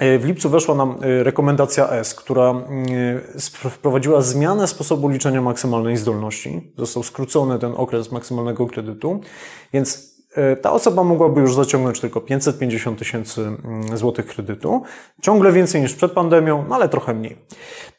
w 0.00 0.24
lipcu 0.24 0.50
weszła 0.50 0.74
nam 0.74 0.96
e, 1.02 1.22
rekomendacja 1.22 1.90
S, 1.90 2.14
która 2.14 2.54
e, 3.64 3.70
wprowadziła 3.70 4.22
zmianę 4.22 4.66
sposobu 4.66 5.08
liczenia 5.08 5.42
maksymalnej 5.42 5.96
zdolności. 5.96 6.72
Został 6.78 7.02
skrócony 7.02 7.58
ten 7.58 7.72
okres 7.76 8.12
maksymalnego 8.12 8.66
kredytu, 8.66 9.20
więc 9.72 10.16
ta 10.62 10.72
osoba 10.72 11.04
mogłaby 11.04 11.40
już 11.40 11.54
zaciągnąć 11.54 12.00
tylko 12.00 12.20
550 12.20 12.98
tysięcy 12.98 13.40
mm, 13.40 13.96
złotych 13.96 14.26
kredytu. 14.26 14.82
Ciągle 15.22 15.52
więcej 15.52 15.82
niż 15.82 15.94
przed 15.94 16.12
pandemią, 16.12 16.64
no 16.68 16.74
ale 16.74 16.88
trochę 16.88 17.14
mniej. 17.14 17.36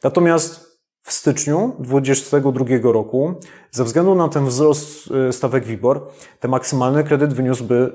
Natomiast 0.03 0.66
w 1.07 1.13
styczniu 1.13 1.75
2022 1.79 2.91
roku, 2.91 3.33
ze 3.71 3.83
względu 3.83 4.15
na 4.15 4.29
ten 4.29 4.45
wzrost 4.45 5.11
e, 5.11 5.33
stawek 5.33 5.65
WIBOR, 5.65 6.07
ten 6.39 6.51
maksymalny 6.51 7.03
kredyt 7.03 7.33
wyniósłby 7.33 7.93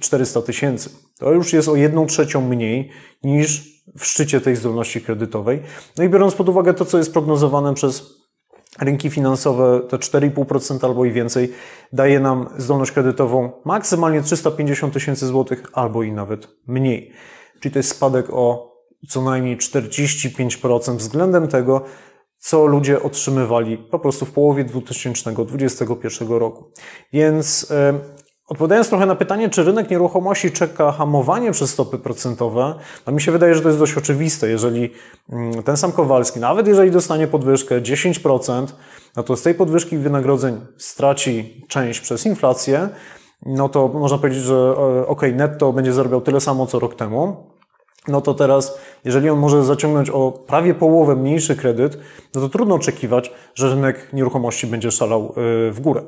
400 0.00 0.42
tysięcy. 0.42 0.90
To 1.18 1.32
już 1.32 1.52
jest 1.52 1.68
o 1.68 1.76
1 1.76 2.06
trzecią 2.06 2.40
mniej 2.40 2.90
niż 3.24 3.74
w 3.98 4.06
szczycie 4.06 4.40
tej 4.40 4.56
zdolności 4.56 5.00
kredytowej. 5.00 5.62
No 5.98 6.04
i 6.04 6.08
biorąc 6.08 6.34
pod 6.34 6.48
uwagę 6.48 6.74
to, 6.74 6.84
co 6.84 6.98
jest 6.98 7.12
prognozowane 7.12 7.74
przez 7.74 8.24
rynki 8.80 9.10
finansowe, 9.10 9.80
te 9.88 9.96
4,5% 9.96 10.84
albo 10.84 11.04
i 11.04 11.12
więcej, 11.12 11.52
daje 11.92 12.20
nam 12.20 12.48
zdolność 12.58 12.92
kredytową 12.92 13.52
maksymalnie 13.64 14.22
350 14.22 14.94
tysięcy 14.94 15.26
złotych 15.26 15.62
albo 15.72 16.02
i 16.02 16.12
nawet 16.12 16.48
mniej. 16.66 17.12
Czyli 17.60 17.72
to 17.72 17.78
jest 17.78 17.90
spadek 17.90 18.26
o 18.30 18.74
co 19.08 19.22
najmniej 19.22 19.56
45% 19.56 20.96
względem 20.96 21.48
tego, 21.48 21.84
co 22.44 22.66
ludzie 22.66 23.02
otrzymywali 23.02 23.78
po 23.78 23.98
prostu 23.98 24.26
w 24.26 24.32
połowie 24.32 24.64
2021 24.64 26.28
roku. 26.28 26.64
Więc 27.12 27.70
e, 27.70 27.98
Odpowiadając 28.48 28.88
trochę 28.88 29.06
na 29.06 29.14
pytanie, 29.14 29.50
czy 29.50 29.62
rynek 29.62 29.90
nieruchomości 29.90 30.50
czeka 30.50 30.92
hamowanie 30.92 31.52
przez 31.52 31.70
stopy 31.70 31.98
procentowe, 31.98 32.74
no 33.06 33.12
mi 33.12 33.20
się 33.20 33.32
wydaje, 33.32 33.54
że 33.54 33.60
to 33.60 33.68
jest 33.68 33.78
dość 33.78 33.96
oczywiste. 33.96 34.48
Jeżeli 34.48 34.90
mm, 35.32 35.62
ten 35.62 35.76
sam 35.76 35.92
Kowalski, 35.92 36.40
nawet 36.40 36.66
jeżeli 36.66 36.90
dostanie 36.90 37.26
podwyżkę 37.26 37.80
10%, 37.80 38.66
no 39.16 39.22
to 39.22 39.36
z 39.36 39.42
tej 39.42 39.54
podwyżki 39.54 39.98
wynagrodzeń 39.98 40.60
straci 40.78 41.64
część 41.68 42.00
przez 42.00 42.26
inflację, 42.26 42.88
no 43.46 43.68
to 43.68 43.88
można 43.88 44.18
powiedzieć, 44.18 44.42
że 44.42 44.54
e, 44.54 45.06
ok, 45.06 45.22
netto 45.34 45.72
będzie 45.72 45.92
zarabiał 45.92 46.20
tyle 46.20 46.40
samo 46.40 46.66
co 46.66 46.78
rok 46.78 46.94
temu, 46.94 47.50
no 48.08 48.20
to 48.20 48.34
teraz, 48.34 48.78
jeżeli 49.04 49.30
on 49.30 49.38
może 49.38 49.64
zaciągnąć 49.64 50.10
o 50.10 50.32
prawie 50.32 50.74
połowę 50.74 51.16
mniejszy 51.16 51.56
kredyt, 51.56 51.98
no 52.34 52.40
to 52.40 52.48
trudno 52.48 52.74
oczekiwać, 52.74 53.32
że 53.54 53.70
rynek 53.70 54.12
nieruchomości 54.12 54.66
będzie 54.66 54.90
szalał 54.90 55.22
e, 55.22 55.72
w 55.72 55.80
górę. 55.80 56.02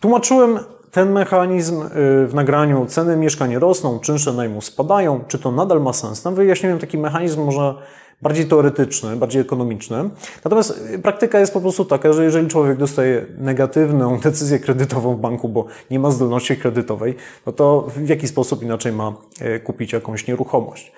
Tłumaczyłem 0.00 0.58
ten 0.92 1.12
mechanizm 1.12 1.82
y, 1.82 1.88
w 2.26 2.30
nagraniu 2.34 2.86
ceny 2.86 3.16
mieszkań 3.16 3.58
rosną, 3.58 4.00
czynsze 4.00 4.32
najmu 4.32 4.60
spadają, 4.60 5.24
czy 5.28 5.38
to 5.38 5.52
nadal 5.52 5.82
ma 5.82 5.92
sens? 5.92 6.22
Tam 6.22 6.34
wyjaśniłem 6.34 6.78
taki 6.78 6.98
mechanizm 6.98 7.44
może 7.44 7.74
bardziej 8.22 8.46
teoretyczny, 8.46 9.16
bardziej 9.16 9.42
ekonomiczny. 9.42 10.10
Natomiast 10.44 10.80
y, 10.94 10.98
praktyka 10.98 11.40
jest 11.40 11.52
po 11.52 11.60
prostu 11.60 11.84
taka, 11.84 12.12
że 12.12 12.24
jeżeli 12.24 12.48
człowiek 12.48 12.78
dostaje 12.78 13.26
negatywną 13.38 14.18
decyzję 14.24 14.58
kredytową 14.58 15.16
w 15.16 15.20
banku, 15.20 15.48
bo 15.48 15.66
nie 15.90 15.98
ma 15.98 16.10
zdolności 16.10 16.56
kredytowej, 16.56 17.14
no 17.46 17.52
to 17.52 17.88
w 17.96 18.08
jaki 18.08 18.28
sposób 18.28 18.62
inaczej 18.62 18.92
ma 18.92 19.12
y, 19.42 19.60
kupić 19.60 19.92
jakąś 19.92 20.26
nieruchomość? 20.26 20.92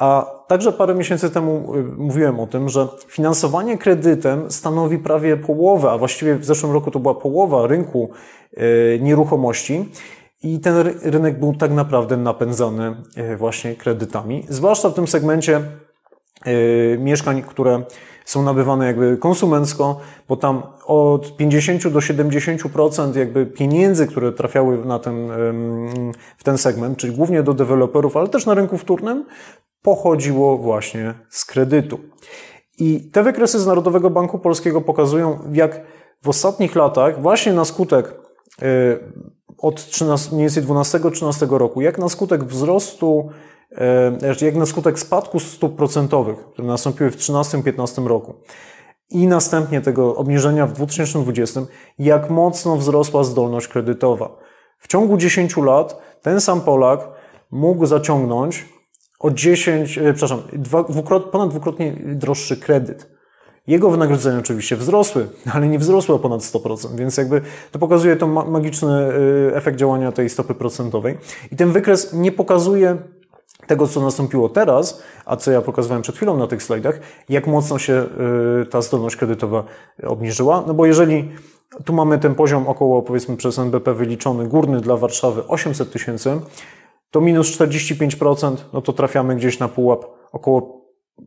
A 0.00 0.26
także 0.46 0.72
parę 0.72 0.94
miesięcy 0.94 1.30
temu 1.30 1.72
mówiłem 1.96 2.40
o 2.40 2.46
tym, 2.46 2.68
że 2.68 2.88
finansowanie 3.08 3.78
kredytem 3.78 4.50
stanowi 4.50 4.98
prawie 4.98 5.36
połowę, 5.36 5.90
a 5.90 5.98
właściwie 5.98 6.34
w 6.34 6.44
zeszłym 6.44 6.72
roku 6.72 6.90
to 6.90 6.98
była 6.98 7.14
połowa 7.14 7.66
rynku 7.66 8.10
E, 8.56 8.98
nieruchomości. 8.98 9.88
I 10.42 10.60
ten 10.60 10.76
rynek 11.02 11.38
był 11.38 11.54
tak 11.54 11.70
naprawdę 11.70 12.16
napędzany 12.16 12.96
e, 13.16 13.36
właśnie 13.36 13.74
kredytami, 13.74 14.46
zwłaszcza 14.48 14.90
w 14.90 14.94
tym 14.94 15.06
segmencie 15.06 15.60
mieszkań, 16.98 17.42
które 17.42 17.82
są 18.30 18.42
nabywane 18.42 18.86
jakby 18.86 19.16
konsumencko, 19.16 20.00
bo 20.28 20.36
tam 20.36 20.62
od 20.86 21.36
50 21.36 21.88
do 21.88 21.98
70% 21.98 23.16
jakby 23.16 23.46
pieniędzy, 23.46 24.06
które 24.06 24.32
trafiały 24.32 24.84
na 24.84 24.98
ten, 24.98 25.28
w 26.38 26.44
ten 26.44 26.58
segment, 26.58 26.98
czyli 26.98 27.16
głównie 27.16 27.42
do 27.42 27.54
deweloperów, 27.54 28.16
ale 28.16 28.28
też 28.28 28.46
na 28.46 28.54
rynku 28.54 28.78
wtórnym, 28.78 29.24
pochodziło 29.82 30.58
właśnie 30.58 31.14
z 31.28 31.44
kredytu. 31.44 32.00
I 32.78 33.10
te 33.10 33.22
wykresy 33.22 33.60
z 33.60 33.66
Narodowego 33.66 34.10
Banku 34.10 34.38
Polskiego 34.38 34.80
pokazują, 34.80 35.38
jak 35.52 35.80
w 36.22 36.28
ostatnich 36.28 36.74
latach, 36.74 37.22
właśnie 37.22 37.52
na 37.52 37.64
skutek 37.64 38.14
E, 38.62 38.98
od 39.58 39.86
13, 39.86 40.34
mniej 40.34 40.48
więcej 40.48 40.62
12-13 40.62 41.58
roku, 41.58 41.80
jak 41.80 41.98
na 41.98 42.08
skutek 42.08 42.44
wzrostu, 42.44 43.30
jak 44.40 44.54
na 44.54 44.66
skutek 44.66 44.98
spadku 44.98 45.40
stóp 45.40 45.76
procentowych, 45.76 46.38
które 46.52 46.68
nastąpiły 46.68 47.10
w 47.10 47.16
13-15 47.16 48.06
roku 48.06 48.34
i 49.10 49.26
następnie 49.26 49.80
tego 49.80 50.16
obniżenia 50.16 50.66
w 50.66 50.72
2020, 50.72 51.60
jak 51.98 52.30
mocno 52.30 52.76
wzrosła 52.76 53.24
zdolność 53.24 53.68
kredytowa. 53.68 54.36
W 54.78 54.88
ciągu 54.88 55.16
10 55.16 55.56
lat 55.56 56.02
ten 56.22 56.40
sam 56.40 56.60
Polak 56.60 57.08
mógł 57.50 57.86
zaciągnąć 57.86 58.66
o 59.20 59.30
10, 59.30 59.98
e, 59.98 60.14
przepraszam, 60.14 60.42
dwukrot, 60.88 61.24
ponad 61.24 61.50
dwukrotnie 61.50 61.92
droższy 62.06 62.56
kredyt. 62.56 63.10
Jego 63.66 63.90
wynagrodzenia 63.90 64.38
oczywiście 64.38 64.76
wzrosły, 64.76 65.28
ale 65.54 65.68
nie 65.68 65.78
wzrosły 65.78 66.14
o 66.14 66.18
ponad 66.18 66.40
100%, 66.40 66.96
więc 66.96 67.16
jakby 67.16 67.40
to 67.70 67.78
pokazuje 67.78 68.16
to 68.16 68.26
magiczny 68.26 69.12
y, 69.48 69.56
efekt 69.56 69.78
działania 69.78 70.12
tej 70.12 70.28
stopy 70.28 70.54
procentowej. 70.54 71.18
I 71.52 71.56
ten 71.56 71.72
wykres 71.72 72.12
nie 72.12 72.32
pokazuje 72.32 72.96
tego, 73.66 73.88
co 73.88 74.00
nastąpiło 74.00 74.48
teraz, 74.48 75.02
a 75.24 75.36
co 75.36 75.50
ja 75.50 75.62
pokazywałem 75.62 76.02
przed 76.02 76.16
chwilą 76.16 76.36
na 76.36 76.46
tych 76.46 76.62
slajdach, 76.62 77.00
jak 77.28 77.46
mocno 77.46 77.78
się 77.78 78.06
y, 78.62 78.66
ta 78.66 78.82
zdolność 78.82 79.16
kredytowa 79.16 79.64
obniżyła. 80.06 80.64
No 80.66 80.74
bo 80.74 80.86
jeżeli 80.86 81.32
tu 81.84 81.92
mamy 81.92 82.18
ten 82.18 82.34
poziom 82.34 82.68
około, 82.68 83.02
powiedzmy, 83.02 83.36
przez 83.36 83.58
NBP 83.58 83.94
wyliczony, 83.94 84.48
górny 84.48 84.80
dla 84.80 84.96
Warszawy 84.96 85.46
800 85.46 85.92
tysięcy, 85.92 86.40
to 87.10 87.20
minus 87.20 87.58
45%, 87.58 88.56
no 88.72 88.82
to 88.82 88.92
trafiamy 88.92 89.36
gdzieś 89.36 89.58
na 89.58 89.68
pułap 89.68 90.04
około 90.32 90.80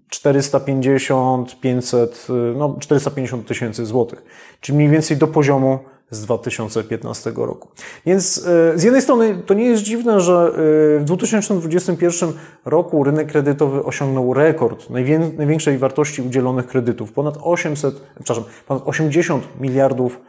450, 0.10 1.60
500, 1.60 2.28
no 2.56 2.76
450 2.80 3.48
tysięcy 3.48 3.86
złotych, 3.86 4.24
czyli 4.62 4.78
mniej 4.78 4.90
więcej 4.90 5.18
do 5.18 5.28
poziomu 5.28 5.80
z 6.14 6.22
2015 6.22 7.34
roku. 7.36 7.68
Więc 8.06 8.48
e, 8.48 8.80
z 8.80 8.84
jednej 8.84 9.02
strony 9.02 9.44
to 9.46 9.54
nie 9.54 9.66
jest 9.66 9.84
dziwne, 9.84 10.22
że 10.22 10.52
e, 10.98 11.00
w 11.00 11.04
2021 11.04 12.34
roku 12.66 13.04
rynek 13.04 13.32
kredytowy 13.32 13.84
osiągnął 13.84 14.34
rekord 14.34 14.90
największej 15.38 15.78
wartości 15.78 16.22
udzielonych 16.22 16.68
kredytów, 16.68 17.12
ponad 17.12 17.38
800, 17.42 18.02
przepraszam, 18.16 18.44
ponad 18.68 18.84
80 18.86 19.44
miliardów 19.60 20.22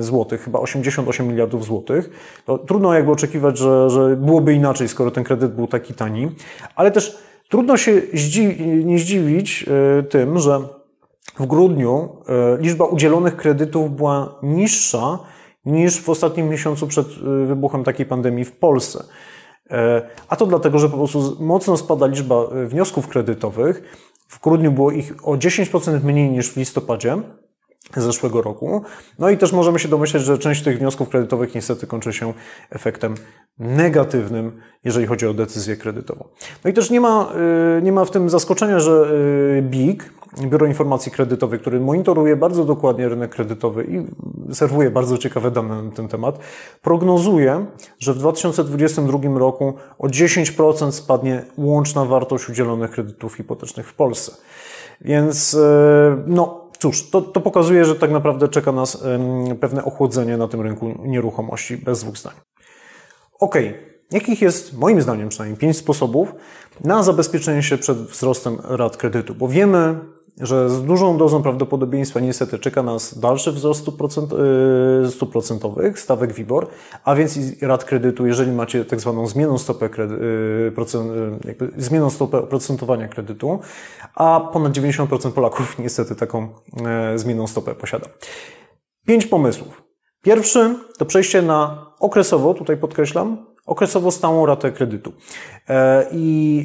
złotych, 0.00 0.42
chyba 0.42 0.58
88 0.58 1.28
miliardów 1.28 1.64
złotych. 1.64 2.10
To 2.44 2.58
trudno 2.58 2.94
jakby 2.94 3.12
oczekiwać, 3.12 3.58
że, 3.58 3.90
że 3.90 4.16
byłoby 4.16 4.54
inaczej, 4.54 4.88
skoro 4.88 5.10
ten 5.10 5.24
kredyt 5.24 5.54
był 5.54 5.66
taki 5.66 5.94
tani, 5.94 6.30
ale 6.74 6.90
też 6.90 7.18
Trudno 7.48 7.76
się 7.76 8.02
nie 8.84 8.98
zdziwić 8.98 9.64
e, 9.68 10.02
tym, 10.02 10.38
że 10.38 10.60
w 11.38 11.46
grudniu 11.46 12.08
e, 12.28 12.62
liczba 12.62 12.84
udzielonych 12.84 13.36
kredytów 13.36 13.96
była 13.96 14.38
niższa 14.42 15.18
niż 15.64 16.00
w 16.00 16.08
ostatnim 16.08 16.48
miesiącu 16.48 16.86
przed 16.86 17.06
e, 17.06 17.46
wybuchem 17.46 17.84
takiej 17.84 18.06
pandemii 18.06 18.44
w 18.44 18.52
Polsce. 18.52 19.04
A 20.28 20.36
to 20.36 20.46
dlatego, 20.46 20.78
że 20.78 20.88
po 20.88 20.96
prostu 20.96 21.36
mocno 21.40 21.76
spada 21.76 22.06
liczba 22.06 22.46
wniosków 22.66 23.08
kredytowych. 23.08 23.82
W 24.28 24.40
grudniu 24.40 24.72
było 24.72 24.90
ich 24.90 25.28
o 25.28 25.32
10% 25.32 26.04
mniej 26.04 26.30
niż 26.30 26.50
w 26.50 26.56
listopadzie 26.56 27.16
zeszłego 27.96 28.42
roku. 28.42 28.82
No 29.18 29.30
i 29.30 29.38
też 29.38 29.52
możemy 29.52 29.78
się 29.78 29.88
domyśleć, 29.88 30.22
że 30.22 30.38
część 30.38 30.62
tych 30.62 30.78
wniosków 30.78 31.08
kredytowych 31.08 31.54
niestety 31.54 31.86
kończy 31.86 32.12
się 32.12 32.32
efektem 32.70 33.14
negatywnym, 33.58 34.60
jeżeli 34.84 35.06
chodzi 35.06 35.26
o 35.26 35.34
decyzję 35.34 35.76
kredytową. 35.76 36.28
No 36.64 36.70
i 36.70 36.72
też 36.72 36.90
nie 36.90 37.00
ma, 37.00 37.32
nie 37.82 37.92
ma 37.92 38.04
w 38.04 38.10
tym 38.10 38.30
zaskoczenia, 38.30 38.80
że 38.80 39.12
BIG, 39.62 40.12
Biuro 40.40 40.66
Informacji 40.66 41.12
Kredytowych, 41.12 41.60
który 41.60 41.80
monitoruje 41.80 42.36
bardzo 42.36 42.64
dokładnie 42.64 43.08
rynek 43.08 43.30
kredytowy 43.30 43.84
i 43.84 44.06
serwuje 44.54 44.90
bardzo 44.90 45.18
ciekawe 45.18 45.50
dane 45.50 45.82
na 45.82 45.90
ten 45.90 46.08
temat, 46.08 46.38
prognozuje, 46.82 47.66
że 47.98 48.14
w 48.14 48.18
2022 48.18 49.38
roku 49.38 49.74
o 49.98 50.06
10% 50.06 50.92
spadnie 50.92 51.44
łączna 51.58 52.04
wartość 52.04 52.48
udzielonych 52.48 52.90
kredytów 52.90 53.34
hipotecznych 53.34 53.88
w 53.88 53.94
Polsce. 53.94 54.32
Więc 55.00 55.54
y, 55.54 55.58
no, 56.26 56.66
Cóż, 56.78 57.10
to, 57.10 57.22
to 57.22 57.40
pokazuje, 57.40 57.84
że 57.84 57.94
tak 57.94 58.10
naprawdę 58.10 58.48
czeka 58.48 58.72
nas 58.72 59.04
pewne 59.60 59.84
ochłodzenie 59.84 60.36
na 60.36 60.48
tym 60.48 60.60
rynku 60.60 60.94
nieruchomości, 61.04 61.76
bez 61.76 62.00
dwóch 62.00 62.16
zdań. 62.16 62.34
Ok, 63.40 63.54
jakich 64.10 64.42
jest, 64.42 64.78
moim 64.78 65.02
zdaniem 65.02 65.28
przynajmniej, 65.28 65.58
pięć 65.58 65.76
sposobów 65.76 66.34
na 66.84 67.02
zabezpieczenie 67.02 67.62
się 67.62 67.78
przed 67.78 67.98
wzrostem 67.98 68.58
rat 68.64 68.96
kredytu? 68.96 69.34
Bo 69.34 69.48
wiemy, 69.48 69.98
że 70.40 70.70
z 70.70 70.82
dużą 70.82 71.18
dozą 71.18 71.42
prawdopodobieństwa 71.42 72.20
niestety 72.20 72.58
czeka 72.58 72.82
nas 72.82 73.18
dalszy 73.18 73.52
wzrost 73.52 73.80
stóp, 73.80 73.96
procent, 73.96 74.32
yy, 75.02 75.10
stóp 75.10 75.32
procentowych, 75.32 76.00
stawek 76.00 76.32
WIBOR, 76.32 76.66
a 77.04 77.14
więc 77.14 77.36
i 77.36 77.66
rat 77.66 77.84
kredytu, 77.84 78.26
jeżeli 78.26 78.52
macie 78.52 78.84
tak 78.84 79.00
zwaną 79.00 79.26
zmienną 79.26 79.58
stopę, 79.58 79.88
kredy, 79.88 80.14
yy, 80.64 80.72
procent, 80.72 81.12
jakby 81.44 81.70
zmienną 81.76 82.10
stopę 82.10 82.38
oprocentowania 82.38 83.08
kredytu, 83.08 83.60
a 84.14 84.40
ponad 84.52 84.72
90% 84.72 85.32
Polaków 85.32 85.78
niestety 85.78 86.14
taką 86.14 86.48
zmienną 87.16 87.46
stopę 87.46 87.74
posiada. 87.74 88.06
Pięć 89.06 89.26
pomysłów. 89.26 89.82
Pierwszy 90.22 90.74
to 90.98 91.06
przejście 91.06 91.42
na 91.42 91.86
okresowo, 92.00 92.54
tutaj 92.54 92.76
podkreślam, 92.76 93.46
okresowo 93.66 94.10
stałą 94.10 94.46
ratę 94.46 94.72
kredytu. 94.72 95.12
E, 95.68 96.06
I 96.12 96.56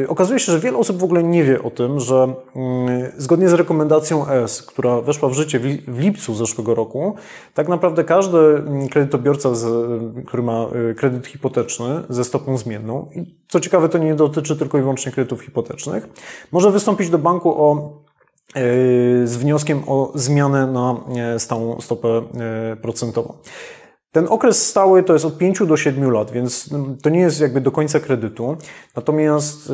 yy, 0.00 0.08
okazuje 0.08 0.40
się, 0.40 0.52
że 0.52 0.60
wiele 0.60 0.78
osób 0.78 0.98
w 0.98 1.04
ogóle 1.04 1.22
nie 1.22 1.44
wie 1.44 1.62
o 1.62 1.70
tym, 1.70 2.00
że 2.00 2.34
yy, 2.54 3.12
zgodnie 3.16 3.48
z 3.48 3.52
rekomendacją 3.52 4.28
ES, 4.28 4.62
która 4.62 5.00
weszła 5.00 5.28
w 5.28 5.32
życie 5.32 5.58
w, 5.58 5.64
li, 5.64 5.82
w 5.88 5.98
lipcu 5.98 6.34
zeszłego 6.34 6.74
roku, 6.74 7.14
tak 7.54 7.68
naprawdę 7.68 8.04
każdy 8.04 8.38
mm, 8.38 8.88
kredytobiorca, 8.88 9.54
z, 9.54 9.92
który 10.26 10.42
ma 10.42 10.66
y, 10.90 10.94
kredyt 10.94 11.26
hipoteczny 11.26 12.02
ze 12.08 12.24
stopą 12.24 12.56
zmienną, 12.56 13.08
i 13.14 13.34
co 13.48 13.60
ciekawe, 13.60 13.88
to 13.88 13.98
nie 13.98 14.14
dotyczy 14.14 14.56
tylko 14.56 14.78
i 14.78 14.80
wyłącznie 14.80 15.12
kredytów 15.12 15.40
hipotecznych, 15.40 16.08
może 16.52 16.70
wystąpić 16.70 17.10
do 17.10 17.18
banku 17.18 17.64
o 17.64 17.92
y, 18.56 19.26
z 19.26 19.36
wnioskiem 19.36 19.82
o 19.86 20.12
zmianę 20.14 20.66
na 20.66 20.96
y, 21.36 21.38
stałą 21.38 21.80
stopę 21.80 22.22
procentową. 22.82 23.34
Ten 24.12 24.26
okres 24.28 24.66
stały 24.66 25.02
to 25.02 25.12
jest 25.12 25.24
od 25.24 25.38
5 25.38 25.66
do 25.66 25.76
7 25.76 26.10
lat, 26.10 26.30
więc 26.30 26.70
to 27.02 27.10
nie 27.10 27.20
jest 27.20 27.40
jakby 27.40 27.60
do 27.60 27.70
końca 27.70 28.00
kredytu. 28.00 28.56
Natomiast 28.96 29.70
y, 29.70 29.72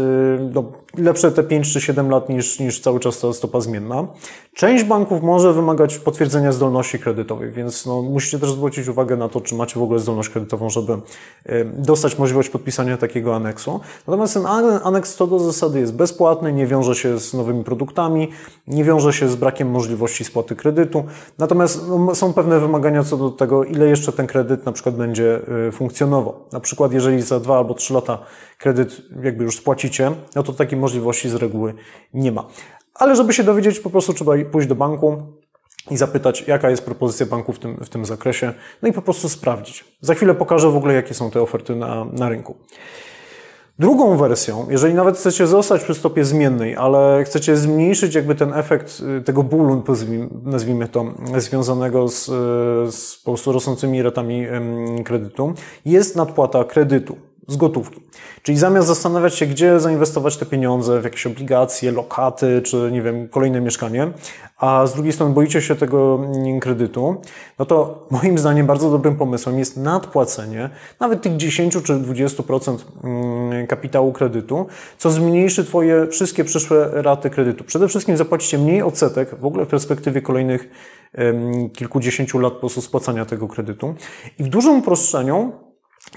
no, 0.55 0.72
lepsze 0.96 1.33
te 1.33 1.42
5 1.42 1.72
czy 1.72 1.81
7 1.81 2.11
lat 2.11 2.29
niż, 2.29 2.61
niż 2.61 2.81
cały 2.81 3.01
czas 3.01 3.20
ta 3.20 3.33
stopa 3.33 3.61
zmienna. 3.61 4.07
Część 4.55 4.85
banków 4.85 5.22
może 5.22 5.53
wymagać 5.53 5.98
potwierdzenia 5.98 6.53
zdolności 6.53 6.98
kredytowej, 6.98 7.51
więc 7.53 7.87
no, 7.87 8.03
musicie 8.03 8.38
też 8.38 8.51
zwrócić 8.51 8.88
uwagę 8.88 9.16
na 9.16 9.29
to, 9.29 9.40
czy 9.40 9.55
macie 9.55 9.81
w 9.81 9.83
ogóle 9.83 10.01
zdolność 10.01 10.29
kredytową, 10.29 10.70
żeby 10.70 10.92
y, 10.92 10.98
dostać 11.79 12.18
możliwość 12.18 12.48
podpisania 12.48 12.96
takiego 12.96 13.37
aneksu. 13.37 13.81
Natomiast 14.07 14.35
ten 14.35 14.46
aneks 14.85 15.14
co 15.14 15.27
do 15.27 15.38
zasady 15.38 15.81
jest 15.81 15.94
bezpłatny, 15.94 16.53
nie 16.53 16.66
wiąże 16.66 16.94
się 16.94 17.18
z 17.18 17.35
nowymi 17.35 17.64
produktami, 17.64 18.29
nie 18.66 18.85
wiąże 18.85 19.12
się 19.12 19.29
z 19.29 19.37
brakiem 19.37 19.70
możliwości 19.70 20.24
spłaty 20.24 20.57
kredytu. 20.57 21.05
Natomiast 21.38 21.88
no, 21.88 22.14
są 22.14 22.33
pewne 22.33 22.61
wymagania 22.61 23.05
co 23.05 23.16
do 23.16 23.31
tego, 23.31 23.64
ile 23.64 23.87
jeszcze 23.87 24.12
ten 24.12 24.27
kredyt 24.27 24.66
na 24.66 24.72
przykład 24.72 24.94
będzie 24.94 25.40
y, 25.68 25.72
funkcjonował. 25.72 26.35
Na 26.53 26.61
przykład 26.61 26.92
jeżeli 26.92 27.22
za 27.22 27.40
dwa 27.40 27.59
albo 27.59 27.74
trzy 27.74 27.94
lata 27.94 28.18
kredyt 28.59 29.03
jakby 29.22 29.44
już 29.44 29.57
spłacicie, 29.57 30.12
no 30.37 30.42
to 30.42 30.53
takiej 30.79 30.81
możliwości 30.81 31.29
z 31.29 31.35
reguły 31.35 31.75
nie 32.14 32.33
ma. 32.33 32.47
Ale 32.95 33.17
żeby 33.17 33.33
się 33.33 33.45
dowiedzieć, 33.45 33.81
po 33.81 33.91
prostu 33.91 34.12
trzeba 34.12 34.33
pójść 34.51 34.69
do 34.69 34.75
banku 34.75 35.23
i 35.91 35.97
zapytać, 35.97 36.45
jaka 36.47 36.71
jest 36.71 36.85
propozycja 36.85 37.27
banku 37.27 37.53
w 37.53 37.59
tym, 37.59 37.77
w 37.77 37.88
tym 37.88 38.05
zakresie, 38.05 38.55
no 38.83 38.88
i 38.88 38.93
po 38.93 39.03
prostu 39.03 39.29
sprawdzić. 39.29 39.85
Za 40.01 40.14
chwilę 40.14 40.35
pokażę 40.35 40.71
w 40.71 40.77
ogóle, 40.77 40.95
jakie 40.95 41.14
są 41.14 41.31
te 41.31 41.41
oferty 41.41 41.77
na, 41.77 42.05
na 42.05 42.29
rynku. 42.29 42.57
Drugą 43.79 44.17
wersją, 44.17 44.67
jeżeli 44.71 44.95
nawet 44.95 45.17
chcecie 45.17 45.47
zostać 45.47 45.85
przy 45.85 45.95
stopie 45.95 46.25
zmiennej, 46.25 46.77
ale 46.77 47.25
chcecie 47.25 47.57
zmniejszyć 47.57 48.14
jakby 48.14 48.35
ten 48.35 48.55
efekt 48.55 49.03
y, 49.19 49.23
tego 49.23 49.43
bólu, 49.43 49.83
nazwijmy 50.45 50.88
to, 50.88 51.05
związanego 51.37 52.09
z, 52.09 52.29
y, 52.29 52.93
z 52.93 53.17
po 53.25 53.31
prostu 53.33 53.53
rosnącymi 53.53 54.03
ratami 54.03 54.47
kredytu, 55.05 55.55
jest 55.85 56.17
nadpłata 56.17 56.64
kredytu 56.64 57.28
z 57.49 57.57
gotówki. 57.57 58.01
Czyli 58.43 58.59
zamiast 58.59 58.89
zastanawiać 58.89 59.35
się, 59.35 59.47
gdzie 59.47 59.81
zainwestować 59.81 60.37
te 60.37 60.47
pieniądze, 60.47 61.01
w 61.01 61.05
jakieś 61.05 61.27
obligacje, 61.27 61.93
lokaty, 61.93 62.63
czy 62.63 62.89
nie 62.93 63.03
wiem, 63.03 63.29
kolejne 63.29 63.61
mieszkanie, 63.61 64.11
a 64.59 64.87
z 64.87 64.95
drugiej 64.95 65.13
strony 65.13 65.35
boicie 65.35 65.63
się 65.63 65.75
tego 65.75 66.21
mm, 66.25 66.61
kredytu, 66.61 67.17
no 67.59 67.65
to 67.65 68.07
moim 68.11 68.39
zdaniem 68.39 68.67
bardzo 68.67 68.91
dobrym 68.91 69.17
pomysłem 69.17 69.59
jest 69.59 69.77
nadpłacenie 69.77 70.71
nawet 71.01 71.23
tych 71.23 71.37
10 71.37 71.73
czy 71.85 71.93
20% 71.93 72.77
mm, 73.05 73.67
kapitału 73.67 74.13
kredytu, 74.13 74.67
co 74.99 75.11
zmniejszy 75.11 75.65
Twoje 75.65 76.07
wszystkie 76.07 76.45
przyszłe 76.45 76.91
raty 76.93 77.31
kredytu. 77.31 77.65
Przede 77.65 77.89
wszystkim 77.89 78.17
zapłacicie 78.17 78.59
mniej 78.59 78.83
odsetek 78.83 79.41
w 79.41 79.47
ogóle 79.47 79.65
w 79.65 79.69
perspektywie 79.69 80.23
kolejnych 80.23 80.69
kilkudziesięciu 81.73 82.39
lat 82.39 82.53
po 82.53 82.61
prostu 82.61 82.81
spłacania 82.81 83.25
tego 83.25 83.49
kredytu. 83.49 83.95
I 84.39 84.45
w 84.45 84.49
dużym 84.49 84.79
uproszczeniu 84.79 85.53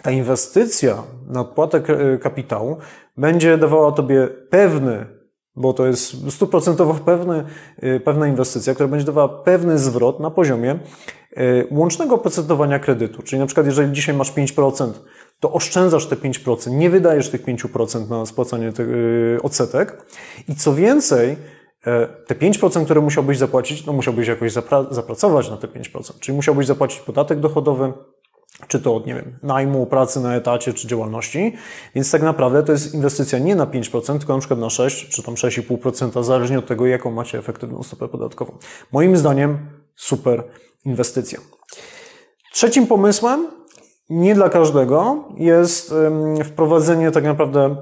ta 0.02 0.12
inwestycja 0.12 1.04
na 1.28 1.42
odpłatę 1.42 1.82
kapitału 2.22 2.78
będzie 3.18 3.58
dawała 3.58 3.92
Tobie 3.92 4.28
pewny, 4.50 5.06
bo 5.56 5.74
to 5.74 5.86
jest 5.86 6.32
stuprocentowo 6.32 6.94
pewny, 6.94 7.44
y, 7.84 8.00
pewna 8.00 8.28
inwestycja, 8.28 8.74
która 8.74 8.90
będzie 8.90 9.06
dawała 9.06 9.30
pewny 9.30 9.78
zwrot 9.78 10.20
na 10.20 10.32
poziomie 10.32 10.80
y, 11.38 11.68
łącznego 11.72 12.16
oprocentowania 12.16 12.80
kredytu. 12.80 13.24
Czyli 13.24 13.40
na 13.40 13.46
przykład 13.46 13.66
jeżeli 13.66 13.92
dzisiaj 13.92 14.16
masz 14.16 14.34
5%, 14.34 14.92
to 15.40 15.54
oszczędzasz 15.54 16.06
te 16.06 16.16
5%, 16.16 16.72
nie 16.72 16.90
wydajesz 16.90 17.30
tych 17.30 17.46
5% 17.46 18.10
na 18.10 18.26
spłacanie 18.26 18.72
tych 18.72 18.90
y, 18.90 19.40
odsetek 19.44 20.06
i 20.48 20.56
co 20.56 20.74
więcej, 20.74 21.38
e, 21.86 22.08
te 22.08 22.36
5%, 22.36 22.86
które 22.86 23.02
musiałbyś 23.02 23.38
zapłacić, 23.38 23.86
no 23.86 23.94
musiałbyś 23.94 24.28
jakoś 24.28 24.52
zapra 24.52 24.86
zapracować 24.92 25.50
na 25.50 25.58
te 25.58 25.68
5%, 25.68 26.20
czyli 26.20 26.36
musiałbyś 26.36 26.68
zapłacić 26.68 27.00
podatek 27.00 27.40
dochodowy, 27.40 27.94
czy 28.68 28.80
to 28.80 28.96
od, 28.96 29.06
nie 29.06 29.16
wiem, 29.16 29.38
najmu, 29.44 29.86
pracy 29.86 30.20
na 30.20 30.36
etacie, 30.36 30.74
czy 30.74 30.88
działalności. 30.88 31.56
Więc 31.96 32.12
tak 32.12 32.22
naprawdę 32.22 32.64
to 32.64 32.72
jest 32.72 32.94
inwestycja 32.94 33.40
nie 33.40 33.56
na 33.56 33.66
5%, 33.66 34.18
tylko 34.18 34.34
na 34.34 34.40
przykład 34.40 34.60
na 34.60 34.70
6, 34.70 35.10
czy 35.10 35.24
tam 35.24 35.36
6,5%, 35.36 36.24
zależnie 36.24 36.60
od 36.60 36.68
tego, 36.68 36.86
jaką 36.86 37.12
macie 37.12 37.38
efektywną 37.38 37.84
stopę 37.84 38.08
podatkową. 38.08 38.58
Moim 38.92 39.18
zdaniem 39.18 39.70
super 39.96 40.44
inwestycja. 40.86 41.40
Trzecim 42.54 42.88
pomysłem, 42.88 43.48
nie 44.10 44.36
dla 44.36 44.50
każdego, 44.50 45.24
jest 45.38 45.94
wprowadzenie 46.46 47.12
tak 47.12 47.24
naprawdę 47.24 47.76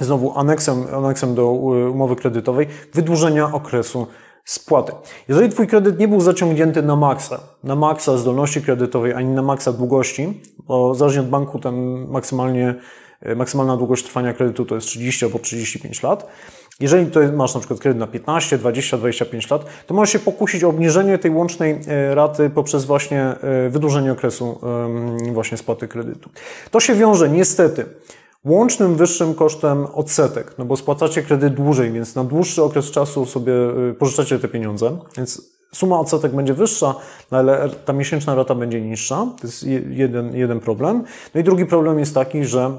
znowu 0.00 0.38
aneksem, 0.38 0.86
aneksem 0.94 1.34
do 1.34 1.50
umowy 1.90 2.16
kredytowej 2.16 2.66
wydłużenia 2.94 3.52
okresu 3.52 4.06
spłaty. 4.46 4.92
Jeżeli 5.28 5.48
Twój 5.48 5.66
kredyt 5.66 5.98
nie 5.98 6.08
był 6.08 6.20
zaciągnięty 6.20 6.82
na 6.82 6.96
maksa, 6.96 7.40
na 7.64 7.76
maksa 7.76 8.16
zdolności 8.16 8.62
kredytowej, 8.62 9.12
ani 9.12 9.28
na 9.28 9.42
maksa 9.42 9.72
długości, 9.72 10.40
bo 10.58 10.94
zależnie 10.94 11.20
od 11.20 11.28
banku 11.28 11.58
ten 11.58 12.06
maksymalnie, 12.08 12.74
e, 13.20 13.34
maksymalna 13.34 13.76
długość 13.76 14.04
trwania 14.04 14.32
kredytu 14.32 14.64
to 14.64 14.74
jest 14.74 14.86
30 14.86 15.24
albo 15.24 15.38
35 15.38 16.02
lat. 16.02 16.26
Jeżeli 16.80 17.06
to 17.06 17.20
masz 17.32 17.54
na 17.54 17.60
przykład 17.60 17.80
kredyt 17.80 18.00
na 18.00 18.06
15, 18.06 18.58
20, 18.58 18.96
25 18.96 19.50
lat, 19.50 19.64
to 19.86 19.94
możesz 19.94 20.12
się 20.12 20.18
pokusić 20.18 20.64
o 20.64 20.68
obniżenie 20.68 21.18
tej 21.18 21.30
łącznej 21.30 21.80
e, 21.86 22.14
raty 22.14 22.50
poprzez 22.50 22.84
właśnie 22.84 23.22
e, 23.22 23.70
wydłużenie 23.70 24.12
okresu 24.12 24.60
właśnie 25.32 25.56
spłaty 25.56 25.88
kredytu. 25.88 26.30
To 26.70 26.80
się 26.80 26.94
wiąże 26.94 27.28
niestety 27.28 27.84
łącznym 28.46 28.96
wyższym 28.96 29.34
kosztem 29.34 29.86
odsetek, 29.94 30.54
no 30.58 30.64
bo 30.64 30.76
spłacacie 30.76 31.22
kredyt 31.22 31.54
dłużej, 31.54 31.92
więc 31.92 32.14
na 32.14 32.24
dłuższy 32.24 32.62
okres 32.62 32.90
czasu 32.90 33.26
sobie 33.26 33.52
y, 33.90 33.94
pożyczacie 33.94 34.38
te 34.38 34.48
pieniądze, 34.48 34.98
więc 35.16 35.42
suma 35.72 36.00
odsetek 36.00 36.34
będzie 36.34 36.54
wyższa, 36.54 36.94
no 37.30 37.38
ale 37.38 37.70
ta 37.84 37.92
miesięczna 37.92 38.34
rata 38.34 38.54
będzie 38.54 38.80
niższa. 38.80 39.26
To 39.40 39.46
jest 39.46 39.62
jeden, 39.90 40.36
jeden 40.36 40.60
problem. 40.60 41.04
No 41.34 41.40
i 41.40 41.44
drugi 41.44 41.66
problem 41.66 41.98
jest 41.98 42.14
taki, 42.14 42.44
że 42.44 42.78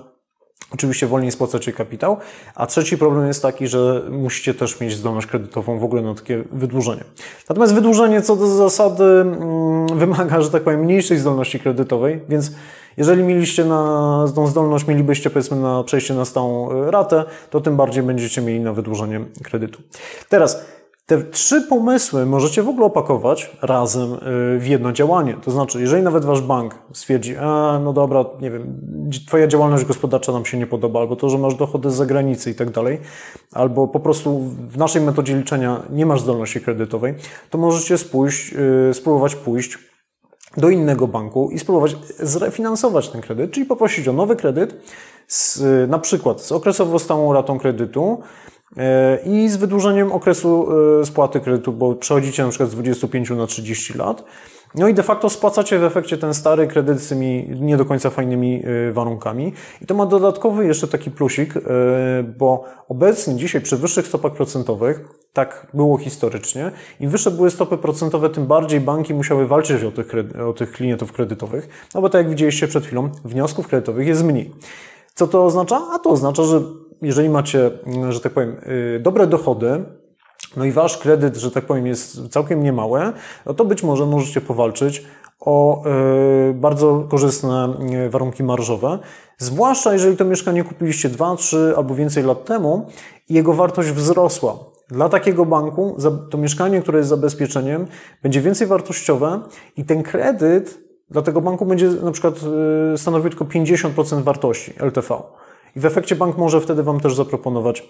Oczywiście 0.74 1.08
wolniej 1.08 1.32
spłacacie 1.32 1.74
kapitał, 1.74 2.18
a 2.56 2.68
trzeci 2.68 2.98
problem 2.98 3.28
jest 3.28 3.42
taki, 3.42 3.68
że 3.68 4.02
musicie 4.10 4.54
też 4.54 4.80
mieć 4.80 4.94
zdolność 4.94 5.28
kredytową 5.28 5.80
w 5.80 5.84
ogóle 5.84 6.02
na 6.02 6.16
takie 6.16 6.44
wydłużenie. 6.52 7.04
Natomiast 7.50 7.74
wydłużenie 7.74 8.22
co 8.22 8.36
do 8.36 8.48
zasady 8.48 9.04
mm, 9.04 10.00
wymaga, 10.00 10.42
że 10.42 10.50
tak 10.50 10.64
powiem, 10.64 10.80
mniejszej 10.80 11.18
zdolności 11.18 11.60
kredytowej, 11.60 12.22
więc 12.30 12.52
jeżeli 12.98 13.24
mieliście 13.24 13.66
na 13.66 14.26
tą 14.36 14.48
zdolność, 14.48 14.88
mielibyście 14.88 15.30
powiedzmy 15.30 15.58
na 15.58 15.84
przejście 15.84 16.14
na 16.14 16.26
stałą 16.26 16.72
e, 16.72 16.92
ratę, 16.92 17.24
to 17.50 17.62
tym 17.62 17.78
bardziej 17.78 18.04
będziecie 18.04 18.42
mieli 18.42 18.60
na 18.60 18.74
wydłużenie 18.74 19.26
kredytu. 19.44 19.82
Teraz, 20.30 20.66
te 21.08 21.24
trzy 21.24 21.62
pomysły 21.62 22.26
możecie 22.26 22.64
w 22.64 22.70
ogóle 22.70 22.86
opakować 22.86 23.52
razem 23.62 24.14
e, 24.14 24.18
w 24.60 24.68
jedno 24.68 24.92
działanie. 24.92 25.38
To 25.44 25.52
znaczy, 25.52 25.82
jeżeli 25.82 26.04
nawet 26.04 26.26
wasz 26.26 26.42
bank 26.42 26.76
stwierdzi, 26.94 27.38
a 27.38 27.80
no 27.84 27.94
dobra, 27.94 28.26
nie 28.42 28.52
wiem, 28.52 28.82
twoja 29.28 29.48
działalność 29.48 29.86
gospodarcza 29.86 30.32
nam 30.32 30.46
się 30.46 30.58
nie 30.58 30.68
podoba, 30.68 31.00
albo 31.00 31.16
to, 31.16 31.30
że 31.30 31.38
masz 31.38 31.56
dochody 31.56 31.92
z 31.92 31.94
zagranicy 31.94 32.52
i 32.52 32.56
tak 32.56 32.70
dalej, 32.70 33.00
albo 33.54 33.88
po 33.88 34.00
prostu 34.00 34.40
w 34.70 34.78
naszej 34.78 35.02
metodzie 35.02 35.38
liczenia 35.38 35.82
nie 35.90 36.06
masz 36.06 36.22
zdolności 36.22 36.62
kredytowej, 36.62 37.16
to 37.50 37.58
możecie 37.58 37.98
spójść, 37.98 38.54
e, 38.90 38.94
spróbować 38.94 39.36
pójść 39.36 39.78
do 40.58 40.70
innego 40.70 41.08
banku 41.08 41.50
i 41.52 41.60
spróbować 41.60 41.96
zrefinansować 42.20 43.10
ten 43.10 43.22
kredyt, 43.22 43.52
czyli 43.52 43.66
poprosić 43.66 44.08
o 44.08 44.14
nowy 44.14 44.36
kredyt, 44.36 44.76
z, 45.28 45.62
na 45.90 46.00
przykład 46.00 46.42
z 46.42 46.52
okresowo 46.52 47.00
stałą 47.00 47.34
ratą 47.34 47.60
kredytu 47.60 48.20
e, 48.78 49.20
i 49.26 49.50
z 49.50 49.58
wydłużeniem 49.58 50.12
okresu 50.12 50.68
e, 51.02 51.06
spłaty 51.06 51.40
kredytu, 51.40 51.74
bo 51.74 51.96
przechodzicie 51.96 52.44
na 52.44 52.50
przykład 52.50 52.70
z 52.70 52.74
25 52.74 53.30
na 53.30 53.48
30 53.48 53.94
lat. 53.98 54.24
No 54.76 54.88
i 54.88 54.94
de 54.94 55.04
facto 55.04 55.30
spłacacie 55.30 55.80
w 55.80 55.84
efekcie 55.84 56.18
ten 56.18 56.34
stary 56.34 56.68
kredyt 56.68 57.00
z 57.00 57.10
tymi 57.10 57.50
nie 57.60 57.78
do 57.78 57.86
końca 57.86 58.10
fajnymi 58.10 58.64
y, 58.90 58.94
warunkami. 58.94 59.54
I 59.82 59.86
to 59.86 59.96
ma 59.96 60.06
dodatkowy 60.06 60.66
jeszcze 60.66 60.88
taki 60.88 61.12
plusik, 61.12 61.54
bo 62.38 62.64
obecnie 62.90 63.36
dzisiaj 63.36 63.62
przy 63.62 63.78
wyższych 63.78 64.08
stopach 64.08 64.34
procentowych, 64.34 65.02
tak 65.38 65.68
było 65.74 65.98
historycznie, 65.98 66.72
im 67.00 67.10
wyższe 67.10 67.32
były 67.32 67.52
stopy 67.52 67.78
procentowe, 67.78 68.30
tym 68.30 68.46
bardziej 68.46 68.80
banki 68.80 69.14
musiały 69.14 69.48
walczyć 69.48 69.84
o 69.84 69.92
tych, 69.92 70.12
o 70.50 70.54
tych 70.54 70.72
klientów 70.72 71.12
kredytowych, 71.12 71.90
no 71.96 72.02
bo 72.02 72.10
tak 72.10 72.22
jak 72.22 72.30
widzieliście 72.30 72.68
przed 72.68 72.86
chwilą, 72.86 73.10
wniosków 73.26 73.68
kredytowych 73.68 74.08
jest 74.08 74.24
mniej. 74.24 74.54
Co 75.14 75.28
to 75.28 75.46
oznacza? 75.46 75.82
A 75.94 76.00
to 76.00 76.10
oznacza, 76.10 76.44
że 76.44 76.62
jeżeli 77.02 77.30
macie, 77.30 77.72
że 78.10 78.20
tak 78.20 78.34
powiem, 78.34 78.56
y, 78.96 79.00
dobre 79.00 79.28
dochody, 79.28 79.84
no 80.58 80.66
i 80.66 80.72
wasz 80.72 80.98
kredyt, 80.98 81.38
że 81.38 81.52
tak 81.52 81.66
powiem, 81.66 81.88
jest 81.88 82.30
całkiem 82.30 82.64
niemały, 82.64 83.02
no 83.46 83.54
to 83.54 83.66
być 83.66 83.84
może 83.84 84.06
możecie 84.06 84.42
powalczyć 84.42 85.06
o 85.40 85.84
e, 85.86 86.54
bardzo 86.54 87.06
korzystne 87.10 87.78
e, 87.92 88.10
warunki 88.10 88.44
marżowe, 88.44 89.00
zwłaszcza 89.38 89.94
jeżeli 89.94 90.18
to 90.18 90.26
mieszkanie 90.26 90.64
kupiliście 90.64 91.10
2, 91.10 91.36
3 91.36 91.74
albo 91.78 91.96
więcej 91.96 92.24
lat 92.24 92.46
temu 92.46 92.88
i 93.30 93.34
jego 93.34 93.54
wartość 93.54 93.90
wzrosła. 93.90 94.77
Dla 94.90 95.10
takiego 95.10 95.46
banku 95.46 95.98
to 96.30 96.38
mieszkanie, 96.38 96.82
które 96.82 96.98
jest 96.98 97.10
zabezpieczeniem, 97.10 97.88
będzie 98.24 98.42
więcej 98.42 98.68
wartościowe 98.68 99.42
i 99.78 99.86
ten 99.86 100.04
kredyt 100.04 100.88
dla 101.10 101.22
tego 101.22 101.42
banku 101.42 101.66
będzie 101.66 101.90
na 101.90 102.12
przykład 102.12 102.36
e, 102.94 102.98
stanowił 102.98 103.30
tylko 103.30 103.46
50% 103.46 104.24
wartości 104.24 104.74
LTV. 104.80 105.22
I 105.76 105.80
w 105.80 105.86
efekcie 105.86 106.16
bank 106.16 106.38
może 106.38 106.62
wtedy 106.62 106.84
Wam 106.84 107.00
też 107.00 107.16
zaproponować 107.16 107.90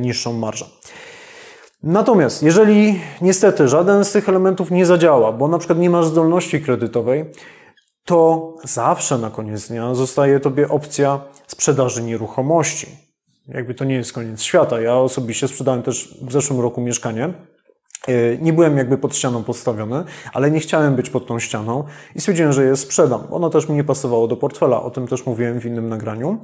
niższą 0.00 0.32
marżę. 0.32 0.64
Natomiast 1.82 2.42
jeżeli 2.42 3.00
niestety 3.20 3.68
żaden 3.68 4.04
z 4.04 4.12
tych 4.12 4.28
elementów 4.28 4.70
nie 4.70 4.86
zadziała, 4.86 5.32
bo 5.32 5.48
na 5.48 5.58
przykład 5.58 5.78
nie 5.78 5.90
masz 5.90 6.06
zdolności 6.06 6.60
kredytowej, 6.60 7.24
to 8.04 8.54
zawsze 8.64 9.18
na 9.18 9.30
koniec 9.30 9.68
dnia 9.68 9.94
zostaje 9.94 10.40
Tobie 10.40 10.68
opcja 10.68 11.20
sprzedaży 11.46 12.02
nieruchomości. 12.02 13.07
Jakby 13.48 13.74
to 13.74 13.84
nie 13.84 13.94
jest 13.94 14.12
koniec 14.12 14.42
świata. 14.42 14.80
Ja 14.80 14.96
osobiście 14.96 15.48
sprzedałem 15.48 15.82
też 15.82 16.18
w 16.22 16.32
zeszłym 16.32 16.60
roku 16.60 16.80
mieszkanie 16.80 17.34
E, 18.08 18.38
nie 18.38 18.52
byłem 18.52 18.78
jakby 18.78 18.98
pod 18.98 19.16
ścianą 19.16 19.44
postawiony, 19.44 20.04
ale 20.32 20.50
nie 20.50 20.60
chciałem 20.60 20.96
być 20.96 21.10
pod 21.10 21.26
tą 21.26 21.38
ścianą 21.38 21.84
i 22.14 22.20
stwierdziłem, 22.20 22.52
że 22.52 22.64
je 22.64 22.76
sprzedam. 22.76 23.20
Ono 23.30 23.50
też 23.50 23.68
mi 23.68 23.76
nie 23.76 23.84
pasowało 23.84 24.28
do 24.28 24.36
portfela, 24.36 24.82
o 24.82 24.90
tym 24.90 25.06
też 25.06 25.26
mówiłem 25.26 25.60
w 25.60 25.66
innym 25.66 25.88
nagraniu. 25.88 26.38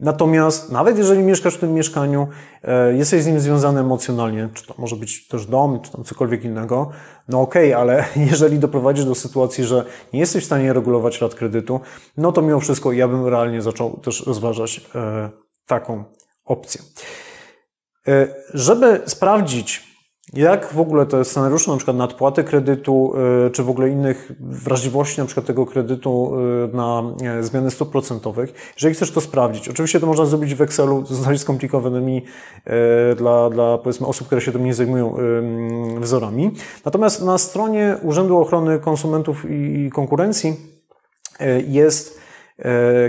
Natomiast 0.00 0.72
nawet 0.72 0.98
jeżeli 0.98 1.22
mieszkasz 1.22 1.54
w 1.54 1.58
tym 1.58 1.74
mieszkaniu, 1.74 2.28
e, 2.62 2.94
jesteś 2.94 3.22
z 3.22 3.26
nim 3.26 3.40
związany 3.40 3.80
emocjonalnie, 3.80 4.48
czy 4.54 4.66
to 4.66 4.74
może 4.78 4.96
być 4.96 5.28
też 5.28 5.46
dom, 5.46 5.80
czy 5.80 5.92
tam 5.92 6.04
cokolwiek 6.04 6.44
innego, 6.44 6.90
no 7.28 7.40
okej, 7.40 7.74
okay, 7.74 7.82
ale 7.82 8.04
jeżeli 8.30 8.58
doprowadzisz 8.58 9.04
do 9.04 9.14
sytuacji, 9.14 9.64
że 9.64 9.84
nie 10.12 10.20
jesteś 10.20 10.42
w 10.42 10.46
stanie 10.46 10.72
regulować 10.72 11.20
rat 11.20 11.34
kredytu, 11.34 11.80
no 12.16 12.32
to 12.32 12.42
mimo 12.42 12.60
wszystko 12.60 12.92
ja 12.92 13.08
bym 13.08 13.26
realnie 13.26 13.62
zaczął 13.62 13.96
też 13.96 14.26
rozważać 14.26 14.86
e, 14.94 15.30
taką 15.66 16.04
opcję. 16.50 16.82
Żeby 18.54 19.00
sprawdzić, 19.06 19.90
jak 20.32 20.72
w 20.72 20.80
ogóle 20.80 21.06
te 21.06 21.24
scenariusze, 21.24 21.70
na 21.70 21.76
przykład 21.76 21.96
nadpłaty 21.96 22.44
kredytu, 22.44 23.12
y, 23.46 23.50
czy 23.50 23.62
w 23.62 23.70
ogóle 23.70 23.88
innych 23.88 24.32
wrażliwości 24.40 25.20
na 25.20 25.26
przykład 25.26 25.46
tego 25.46 25.66
kredytu 25.66 26.32
y, 26.70 26.76
na 26.76 27.02
zmiany 27.40 27.70
stóp 27.70 27.90
procentowych, 27.90 28.72
jeżeli 28.74 28.94
chcesz 28.94 29.10
to 29.10 29.20
sprawdzić. 29.20 29.68
Oczywiście 29.68 30.00
to 30.00 30.06
można 30.06 30.26
zrobić 30.26 30.54
w 30.54 30.62
Excelu 30.62 31.06
z 31.06 31.24
dość 31.24 31.40
skomplikowanymi 31.40 32.24
dla, 33.16 33.50
dla 33.50 33.78
powiedzmy 33.78 34.06
osób, 34.06 34.26
które 34.26 34.40
się 34.40 34.52
tym 34.52 34.64
nie 34.64 34.74
zajmują 34.74 35.16
wzorami. 36.00 36.50
Natomiast 36.84 37.22
na 37.22 37.38
stronie 37.38 37.96
Urzędu 38.02 38.38
Ochrony 38.38 38.78
Konsumentów 38.78 39.44
i 39.50 39.90
Konkurencji 39.94 40.56
jest 41.66 42.16
E, 42.16 42.19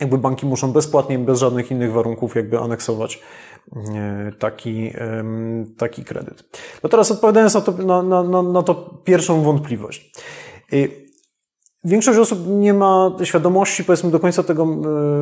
jakby 0.00 0.18
banki 0.18 0.46
muszą 0.46 0.72
bezpłatnie, 0.72 1.18
bez 1.18 1.38
żadnych 1.38 1.70
innych 1.70 1.92
warunków 1.92 2.36
jakby 2.36 2.58
aneksować 2.58 3.22
taki, 4.38 4.92
taki 5.78 6.04
kredyt. 6.04 6.44
No 6.82 6.88
teraz 6.88 7.10
odpowiadając 7.10 7.54
na 7.54 7.60
to, 7.60 7.72
na, 7.72 8.02
na, 8.22 8.42
na 8.42 8.62
to 8.62 8.74
pierwszą 9.04 9.42
wątpliwość. 9.42 10.12
Y, 10.72 11.06
większość 11.86 12.18
osób 12.18 12.38
nie 12.46 12.74
ma 12.74 13.16
świadomości, 13.24 13.84
powiedzmy, 13.84 14.10
do 14.10 14.20
końca 14.20 14.42
tego 14.42 14.66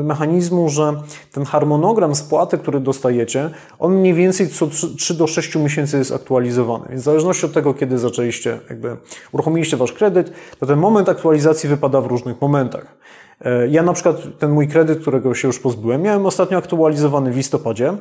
mechanizmu, 0.05 0.69
że 0.69 0.93
ten 1.33 1.45
harmonogram 1.45 2.15
spłaty, 2.15 2.59
który 2.59 2.81
dostajecie, 2.81 3.51
on 3.79 3.95
mniej 3.95 4.15
więcej 4.15 4.49
co 4.49 4.67
3 4.97 5.15
do 5.15 5.27
6 5.27 5.57
miesięcy 5.57 5.99
jest 5.99 6.13
aktualizowany. 6.13 6.85
Więc 6.89 7.01
w 7.01 7.05
zależności 7.05 7.47
od 7.47 7.53
tego, 7.53 7.75
kiedy 7.75 7.99
zaczęliście, 7.99 8.59
jakby 8.69 8.97
uruchomiliście 9.33 9.77
wasz 9.77 9.93
kredyt, 9.93 10.33
to 10.61 10.67
ten 10.67 10.79
moment 10.79 11.09
aktualizacji 11.09 11.69
wypada 11.69 12.01
w 12.01 12.07
różnych 12.07 12.41
momentach. 12.41 12.97
E, 13.41 13.69
ja 13.69 13.83
na 13.83 13.93
przykład 13.93 14.17
ten 14.39 14.51
mój 14.51 14.69
kredyt, 14.69 15.01
którego 15.01 15.35
się 15.35 15.49
już 15.49 15.59
pozbyłem, 15.59 16.03
miałem 16.03 16.27
ostatnio 16.27 16.59
aktualizowany 16.59 17.33
w 17.33 17.37
listopadzie. 17.37 17.97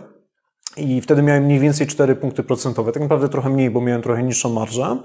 I 0.77 1.01
wtedy 1.01 1.21
miałem 1.21 1.43
mniej 1.43 1.59
więcej 1.59 1.87
4 1.87 2.15
punkty 2.15 2.43
procentowe. 2.43 2.91
Tak 2.91 3.03
naprawdę 3.03 3.29
trochę 3.29 3.49
mniej, 3.49 3.69
bo 3.69 3.81
miałem 3.81 4.01
trochę 4.01 4.23
niższą 4.23 4.49
marżę. 4.49 4.97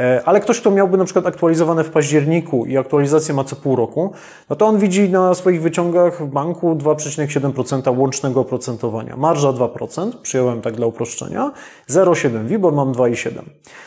E, 0.00 0.22
ale 0.24 0.40
ktoś, 0.40 0.60
kto 0.60 0.70
miałby 0.70 0.96
na 0.96 1.04
przykład 1.04 1.26
aktualizowane 1.26 1.84
w 1.84 1.90
październiku 1.90 2.66
i 2.66 2.76
aktualizację 2.76 3.34
ma 3.34 3.44
co 3.44 3.56
pół 3.56 3.76
roku, 3.76 4.12
no 4.50 4.56
to 4.56 4.66
on 4.66 4.78
widzi 4.78 5.10
na 5.10 5.34
swoich 5.34 5.62
wyciągach 5.62 6.22
w 6.22 6.26
banku 6.26 6.74
2,7% 6.74 7.98
łącznego 7.98 8.40
oprocentowania. 8.40 9.16
Marża 9.16 9.48
2%, 9.48 10.12
przyjąłem 10.22 10.60
tak 10.60 10.74
dla 10.74 10.86
uproszczenia, 10.86 11.52
0,7, 11.90 12.46
WIBOR 12.46 12.72
mam 12.72 12.92
2,7. 12.92 13.30
No 13.36 13.42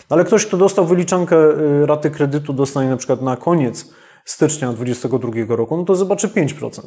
ale 0.10 0.24
ktoś, 0.24 0.46
kto 0.46 0.58
dostał 0.58 0.86
wyliczankę 0.86 1.36
y, 1.36 1.86
raty 1.86 2.12
kredytu, 2.12 2.54
dostanie 2.54 2.90
na 2.90 2.98
przykład 2.98 3.22
na 3.22 3.36
koniec 3.36 3.90
stycznia 4.28 4.74
2022 4.74 5.56
roku, 5.56 5.78
no 5.78 5.84
to 5.84 5.96
zobaczy 5.96 6.28
5%. 6.28 6.82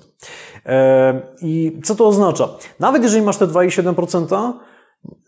E, 0.66 1.22
I 1.42 1.80
co 1.84 1.94
to 1.94 2.06
oznacza? 2.06 2.48
Nawet 2.80 3.02
jeżeli 3.02 3.22
masz 3.22 3.36
te 3.36 3.46
2,7%, 3.46 4.52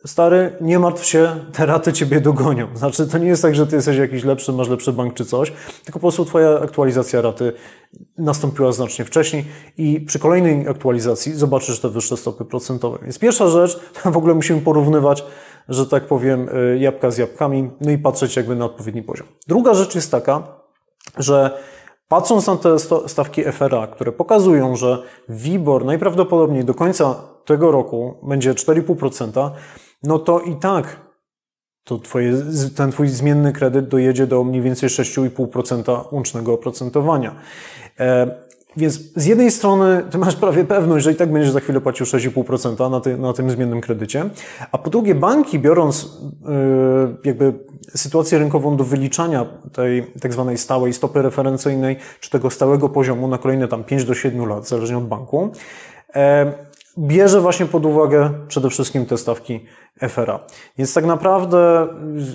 Stary, 0.07 0.57
nie 0.61 0.79
martw 0.79 1.05
się, 1.05 1.37
te 1.53 1.67
raty 1.67 1.93
ciebie 1.93 2.21
dogonią. 2.21 2.69
Znaczy, 2.75 3.07
to 3.07 3.19
nie 3.19 3.27
jest 3.27 3.43
tak, 3.43 3.55
że 3.55 3.67
ty 3.67 3.77
jesteś 3.77 3.97
jakiś 3.97 4.25
lepszy, 4.25 4.53
masz 4.53 4.69
lepszy 4.69 4.93
bank 4.93 5.15
czy 5.15 5.25
coś, 5.25 5.53
tylko 5.85 5.99
po 5.99 6.01
prostu 6.01 6.25
twoja 6.25 6.61
aktualizacja 6.61 7.21
raty 7.21 7.53
nastąpiła 8.19 8.73
znacznie 8.73 9.05
wcześniej 9.05 9.45
i 9.79 10.01
przy 10.01 10.19
kolejnej 10.19 10.69
aktualizacji 10.69 11.35
zobaczysz 11.35 11.81
te 11.81 11.89
wyższe 11.89 12.17
stopy 12.17 12.45
procentowe. 12.45 12.99
Więc 13.03 13.19
pierwsza 13.19 13.49
rzecz, 13.49 13.81
w 14.13 14.17
ogóle 14.17 14.35
musimy 14.35 14.61
porównywać, 14.61 15.25
że 15.69 15.87
tak 15.87 16.07
powiem, 16.07 16.49
y, 16.49 16.79
jabłka 16.79 17.11
z 17.11 17.19
jabłkami, 17.19 17.71
no 17.81 17.91
i 17.91 17.99
patrzeć 17.99 18.37
jakby 18.37 18.57
na 18.57 18.65
odpowiedni 18.65 19.03
poziom. 19.03 19.27
Druga 19.49 19.75
rzecz 19.75 19.95
jest 19.95 20.11
taka, 20.11 20.43
że 21.19 21.59
Patrząc 22.13 22.47
na 22.47 22.57
te 22.57 22.79
stawki 23.09 23.43
FRA, 23.53 23.87
które 23.87 24.13
pokazują, 24.13 24.77
że 24.77 25.03
WIBOR 25.29 25.85
najprawdopodobniej 25.85 26.65
do 26.65 26.75
końca 26.75 27.15
tego 27.45 27.71
roku 27.71 28.15
będzie 28.23 28.55
4,5%, 28.55 29.51
no 30.03 30.19
to 30.19 30.41
i 30.41 30.57
tak 30.57 30.97
to 31.85 31.99
twoje, 31.99 32.33
ten 32.77 32.93
twój 32.93 33.09
zmienny 33.09 33.53
kredyt 33.53 33.89
dojedzie 33.89 34.27
do 34.27 34.45
mniej 34.45 34.63
więcej 34.63 34.89
6,5% 34.89 36.05
łącznego 36.13 36.53
oprocentowania. 36.53 37.35
Więc 38.77 39.01
z 39.17 39.27
jednej 39.27 39.51
strony 39.51 40.03
ty 40.11 40.19
masz 40.19 40.37
prawie 40.37 40.65
pewność, 40.65 41.05
że 41.05 41.13
i 41.13 41.15
tak 41.15 41.33
będziesz 41.33 41.51
za 41.51 41.61
chwilę 41.61 41.81
płacił 41.81 42.07
6,5% 42.07 42.91
na, 42.91 43.01
ty, 43.01 43.19
na 43.19 43.33
tym 43.33 43.51
zmiennym 43.51 43.81
kredycie, 43.81 44.31
a 44.73 44.79
po 44.79 44.91
drugie 44.91 45.15
banki 45.15 45.59
biorąc 45.59 46.21
yy, 46.45 47.17
jakby 47.25 47.53
sytuację 47.95 48.39
rynkową 48.39 48.77
do 48.77 48.85
wyliczania 48.85 49.47
tej 49.73 50.07
tak 50.21 50.33
zwanej 50.33 50.59
stałej 50.59 50.93
stopy 50.93 51.23
referencyjnej, 51.23 51.97
czy 52.21 52.31
tego 52.31 52.51
stałego 52.51 52.89
poziomu 52.89 53.29
na 53.29 53.39
kolejne 53.39 53.69
tam 53.69 53.85
5 53.85 54.05
do 54.05 54.15
7 54.15 54.47
lat, 54.49 54.69
zależnie 54.69 54.99
od 54.99 55.09
banku, 55.09 55.53
yy, 56.15 56.23
bierze 56.99 57.41
właśnie 57.41 57.67
pod 57.67 57.87
uwagę 57.87 58.31
przede 58.49 58.71
wszystkim 58.71 59.07
te 59.07 59.19
stawki 59.19 59.65
FRA. 60.09 60.41
Więc 60.79 60.95
tak 60.95 61.07
naprawdę, 61.07 61.89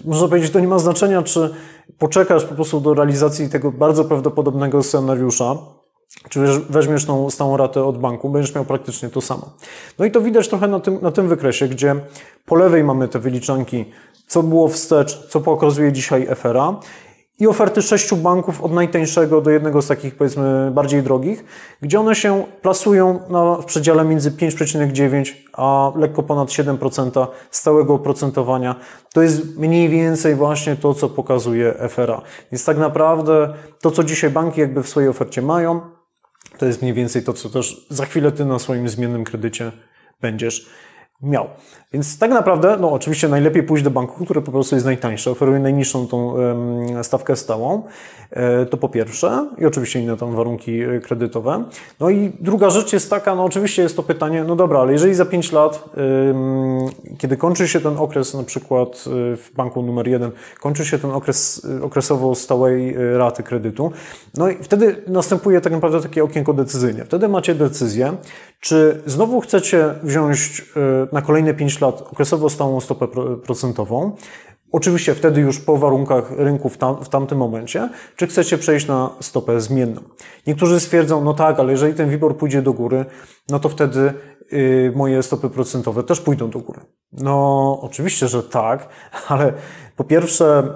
można 0.05 0.27
powiedzieć, 0.27 0.51
to 0.51 0.59
nie 0.59 0.67
ma 0.67 0.79
znaczenia, 0.79 1.23
czy 1.23 1.53
poczekasz 1.97 2.45
po 2.45 2.55
prostu 2.55 2.81
do 2.81 2.93
realizacji 2.93 3.49
tego 3.49 3.71
bardzo 3.71 4.05
prawdopodobnego 4.05 4.83
scenariusza, 4.83 5.55
czy 6.29 6.39
weźmiesz 6.69 7.05
tą 7.05 7.29
stałą 7.29 7.57
ratę 7.57 7.83
od 7.83 7.97
banku, 7.97 8.29
będziesz 8.29 8.55
miał 8.55 8.65
praktycznie 8.65 9.09
to 9.09 9.21
samo. 9.21 9.49
No 9.99 10.05
i 10.05 10.11
to 10.11 10.21
widać 10.21 10.47
trochę 10.47 10.67
na 10.67 10.79
tym, 10.79 10.99
na 11.01 11.11
tym 11.11 11.27
wykresie, 11.27 11.67
gdzie 11.67 11.95
po 12.45 12.55
lewej 12.55 12.83
mamy 12.83 13.07
te 13.07 13.19
wyliczanki, 13.19 13.85
co 14.27 14.43
było 14.43 14.67
wstecz, 14.67 15.27
co 15.27 15.41
pokazuje 15.41 15.91
dzisiaj 15.91 16.27
FRA 16.35 16.79
i 17.39 17.47
oferty 17.47 17.81
sześciu 17.81 18.15
banków 18.15 18.63
od 18.63 18.71
najtańszego 18.71 19.41
do 19.41 19.51
jednego 19.51 19.81
z 19.81 19.87
takich 19.87 20.15
powiedzmy 20.15 20.71
bardziej 20.71 21.03
drogich, 21.03 21.45
gdzie 21.81 21.99
one 21.99 22.15
się 22.15 22.45
plasują 22.61 23.19
na, 23.29 23.55
w 23.55 23.65
przedziale 23.65 24.05
między 24.05 24.31
5,9 24.31 25.33
a 25.53 25.91
lekko 25.95 26.23
ponad 26.23 26.49
7% 26.49 27.27
stałego 27.51 27.93
oprocentowania. 27.93 28.75
To 29.13 29.21
jest 29.21 29.57
mniej 29.57 29.89
więcej 29.89 30.35
właśnie 30.35 30.75
to, 30.75 30.93
co 30.93 31.09
pokazuje 31.09 31.73
FRA. 31.89 32.21
Więc 32.51 32.65
tak 32.65 32.77
naprawdę 32.77 33.53
to, 33.81 33.91
co 33.91 34.03
dzisiaj 34.03 34.29
banki 34.29 34.61
jakby 34.61 34.83
w 34.83 34.89
swojej 34.89 35.09
ofercie 35.09 35.41
mają, 35.41 35.96
to 36.57 36.65
jest 36.65 36.81
mniej 36.81 36.93
więcej 36.93 37.23
to, 37.23 37.33
co 37.33 37.49
też 37.49 37.85
za 37.89 38.05
chwilę 38.05 38.31
Ty 38.31 38.45
na 38.45 38.59
swoim 38.59 38.89
zmiennym 38.89 39.23
kredycie 39.23 39.71
będziesz 40.21 40.69
miał. 41.21 41.47
Więc 41.93 42.19
tak 42.19 42.31
naprawdę, 42.31 42.77
no 42.79 42.91
oczywiście 42.91 43.27
najlepiej 43.27 43.63
pójść 43.63 43.83
do 43.83 43.91
banku, 43.91 44.25
który 44.25 44.41
po 44.41 44.51
prostu 44.51 44.75
jest 44.75 44.85
najtańszy, 44.85 45.31
oferuje 45.31 45.59
najniższą 45.59 46.07
tą 46.07 46.35
stawkę 47.03 47.35
stałą, 47.35 47.83
e, 48.31 48.65
to 48.65 48.77
po 48.77 48.89
pierwsze 48.89 49.47
i 49.57 49.65
oczywiście 49.65 49.99
inne 49.99 50.17
tam 50.17 50.35
warunki 50.35 50.81
e, 50.81 50.99
kredytowe. 50.99 51.63
No 51.99 52.09
i 52.09 52.31
druga 52.39 52.69
rzecz 52.69 52.93
jest 52.93 53.09
taka, 53.09 53.35
no 53.35 53.43
oczywiście 53.43 53.81
jest 53.81 53.95
to 53.95 54.03
pytanie, 54.03 54.43
no 54.43 54.55
dobra, 54.55 54.79
ale 54.79 54.93
jeżeli 54.93 55.13
za 55.13 55.25
5 55.25 55.51
lat, 55.51 55.89
kiedy 57.17 57.37
kończy 57.37 57.67
się 57.67 57.79
ten 57.79 57.97
okres 57.97 58.33
na 58.33 58.43
przykład 58.43 58.89
e, 59.07 59.37
w 59.37 59.49
banku 59.55 59.81
numer 59.81 60.07
jeden, 60.07 60.31
kończy 60.59 60.85
się 60.85 60.99
ten 60.99 61.11
okres 61.11 61.67
okresowo 61.81 62.35
stałej 62.35 62.95
raty 63.17 63.43
kredytu, 63.43 63.91
no 64.37 64.49
i 64.49 64.55
wtedy 64.63 65.03
następuje 65.07 65.61
tak 65.61 65.73
naprawdę 65.73 66.01
takie 66.01 66.23
okienko 66.23 66.53
decyzyjne. 66.53 67.05
Wtedy 67.05 67.27
macie 67.27 67.55
decyzję, 67.55 68.13
czy 68.59 69.01
znowu 69.05 69.41
chcecie 69.41 69.93
wziąć 70.03 70.61
na 71.11 71.21
kolejne 71.21 71.53
5 71.53 71.81
lat 71.81 72.01
okresowo 72.01 72.49
stałą 72.49 72.79
stopę 72.79 73.07
procentową, 73.43 74.15
Oczywiście 74.71 75.15
wtedy 75.15 75.41
już 75.41 75.59
po 75.59 75.77
warunkach 75.77 76.31
rynku 76.31 76.69
w, 76.69 76.77
tam, 76.77 77.05
w 77.05 77.09
tamtym 77.09 77.37
momencie, 77.37 77.89
czy 78.15 78.27
chcecie 78.27 78.57
przejść 78.57 78.87
na 78.87 79.09
stopę 79.19 79.61
zmienną. 79.61 80.01
Niektórzy 80.47 80.79
stwierdzą, 80.79 81.23
no 81.23 81.33
tak, 81.33 81.59
ale 81.59 81.71
jeżeli 81.71 81.93
ten 81.93 82.09
WIBOR 82.09 82.37
pójdzie 82.37 82.61
do 82.61 82.73
góry, 82.73 83.05
no 83.49 83.59
to 83.59 83.69
wtedy 83.69 84.13
yy, 84.51 84.93
moje 84.95 85.23
stopy 85.23 85.49
procentowe 85.49 86.03
też 86.03 86.21
pójdą 86.21 86.49
do 86.49 86.59
góry. 86.59 86.79
No 87.11 87.79
oczywiście, 87.81 88.27
że 88.27 88.43
tak, 88.43 88.89
ale 89.27 89.53
po 89.95 90.03
pierwsze, 90.03 90.67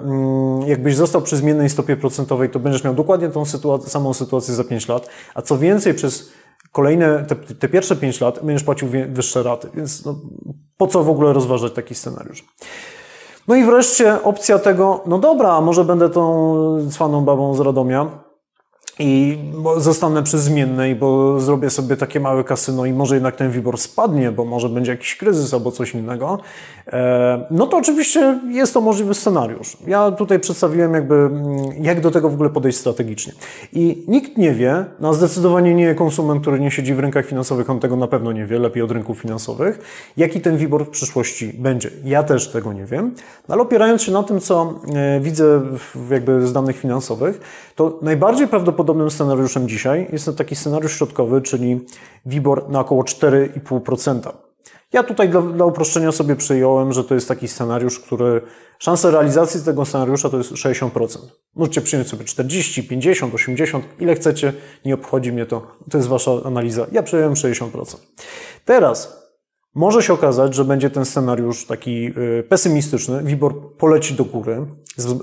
yy, 0.60 0.68
jakbyś 0.68 0.96
został 0.96 1.22
przy 1.22 1.36
zmiennej 1.36 1.68
stopie 1.68 1.96
procentowej, 1.96 2.50
to 2.50 2.58
będziesz 2.58 2.84
miał 2.84 2.94
dokładnie 2.94 3.28
tą 3.28 3.44
sytuację, 3.44 3.90
samą 3.90 4.14
sytuację 4.14 4.54
za 4.54 4.64
5 4.64 4.88
lat, 4.88 5.08
a 5.34 5.42
co 5.42 5.58
więcej, 5.58 5.94
przez 5.94 6.32
kolejne, 6.72 7.24
te, 7.24 7.36
te 7.36 7.68
pierwsze 7.68 7.96
5 7.96 8.20
lat 8.20 8.38
będziesz 8.42 8.64
płacił 8.64 8.88
wyższe 9.08 9.42
raty, 9.42 9.68
więc 9.74 10.04
no, 10.04 10.14
po 10.76 10.86
co 10.86 11.04
w 11.04 11.10
ogóle 11.10 11.32
rozważać 11.32 11.72
taki 11.72 11.94
scenariusz? 11.94 12.44
No 13.48 13.54
i 13.54 13.64
wreszcie 13.64 14.22
opcja 14.22 14.58
tego, 14.58 15.00
no 15.06 15.18
dobra, 15.18 15.60
może 15.60 15.84
będę 15.84 16.10
tą 16.10 16.88
cwaną 16.90 17.24
babą 17.24 17.54
z 17.54 17.60
Radomia, 17.60 18.24
i 18.98 19.38
zostanę 19.76 20.22
przy 20.22 20.38
zmiennej, 20.38 20.96
bo 20.96 21.40
zrobię 21.40 21.70
sobie 21.70 21.96
takie 21.96 22.20
małe 22.20 22.44
kasyno 22.44 22.86
i 22.86 22.92
może 22.92 23.14
jednak 23.14 23.36
ten 23.36 23.50
WIBOR 23.50 23.78
spadnie, 23.78 24.32
bo 24.32 24.44
może 24.44 24.68
będzie 24.68 24.92
jakiś 24.92 25.16
kryzys 25.16 25.54
albo 25.54 25.70
coś 25.70 25.94
innego, 25.94 26.38
e, 26.86 27.46
no 27.50 27.66
to 27.66 27.76
oczywiście 27.76 28.40
jest 28.48 28.74
to 28.74 28.80
możliwy 28.80 29.14
scenariusz. 29.14 29.76
Ja 29.86 30.10
tutaj 30.10 30.40
przedstawiłem 30.40 30.94
jakby, 30.94 31.14
mm, 31.14 31.84
jak 31.84 32.00
do 32.00 32.10
tego 32.10 32.28
w 32.28 32.34
ogóle 32.34 32.50
podejść 32.50 32.78
strategicznie. 32.78 33.32
I 33.72 34.04
nikt 34.08 34.38
nie 34.38 34.52
wie, 34.52 34.84
no 35.00 35.14
zdecydowanie 35.14 35.74
nie 35.74 35.94
konsument, 35.94 36.40
który 36.40 36.60
nie 36.60 36.70
siedzi 36.70 36.94
w 36.94 36.98
rynkach 36.98 37.26
finansowych, 37.26 37.70
on 37.70 37.80
tego 37.80 37.96
na 37.96 38.06
pewno 38.06 38.32
nie 38.32 38.46
wie, 38.46 38.58
lepiej 38.58 38.82
od 38.82 38.90
rynków 38.90 39.18
finansowych, 39.18 39.78
jaki 40.16 40.40
ten 40.40 40.56
WIBOR 40.56 40.86
w 40.86 40.90
przyszłości 40.90 41.52
będzie. 41.58 41.90
Ja 42.04 42.22
też 42.22 42.48
tego 42.48 42.72
nie 42.72 42.84
wiem, 42.84 43.14
no 43.48 43.54
ale 43.54 43.62
opierając 43.62 44.02
się 44.02 44.12
na 44.12 44.22
tym, 44.22 44.40
co 44.40 44.74
e, 44.94 45.20
widzę 45.20 45.60
jakby 46.10 46.46
z 46.46 46.52
danych 46.52 46.78
finansowych, 46.78 47.40
to 47.76 47.98
najbardziej 48.02 48.48
prawdopodobnym 48.82 49.10
scenariuszem 49.10 49.68
dzisiaj 49.68 50.08
jest 50.12 50.24
to 50.24 50.32
taki 50.32 50.56
scenariusz 50.56 50.98
środkowy, 50.98 51.42
czyli 51.42 51.80
WIBOR 52.26 52.70
na 52.70 52.80
około 52.80 53.02
4,5%. 53.02 54.32
Ja 54.92 55.02
tutaj 55.02 55.28
dla, 55.28 55.42
dla 55.42 55.64
uproszczenia 55.64 56.12
sobie 56.12 56.36
przyjąłem, 56.36 56.92
że 56.92 57.04
to 57.04 57.14
jest 57.14 57.28
taki 57.28 57.48
scenariusz, 57.48 58.00
który 58.00 58.40
szansa 58.78 59.10
realizacji 59.10 59.60
tego 59.60 59.84
scenariusza 59.84 60.30
to 60.30 60.38
jest 60.38 60.52
60%. 60.52 61.18
Możecie 61.54 61.80
przyjąć 61.80 62.08
sobie 62.08 62.24
40, 62.24 62.82
50, 62.82 63.34
80, 63.34 63.84
ile 64.00 64.14
chcecie, 64.14 64.52
nie 64.84 64.94
obchodzi 64.94 65.32
mnie 65.32 65.46
to, 65.46 65.66
to 65.90 65.98
jest 65.98 66.08
Wasza 66.08 66.30
analiza. 66.44 66.86
Ja 66.92 67.02
przyjąłem 67.02 67.34
60%. 67.34 67.96
Teraz 68.64 69.22
może 69.74 70.02
się 70.02 70.12
okazać, 70.12 70.54
że 70.54 70.64
będzie 70.64 70.90
ten 70.90 71.04
scenariusz 71.04 71.66
taki 71.66 72.06
y, 72.06 72.44
pesymistyczny, 72.48 73.22
WIBOR 73.22 73.76
poleci 73.76 74.14
do 74.14 74.24
góry, 74.24 74.66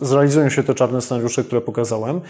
zrealizują 0.01 0.49
się 0.49 0.63
te 0.63 0.75
czarne 0.75 1.01
scenariusze, 1.01 1.43
które 1.43 1.61
pokazałem, 1.61 2.21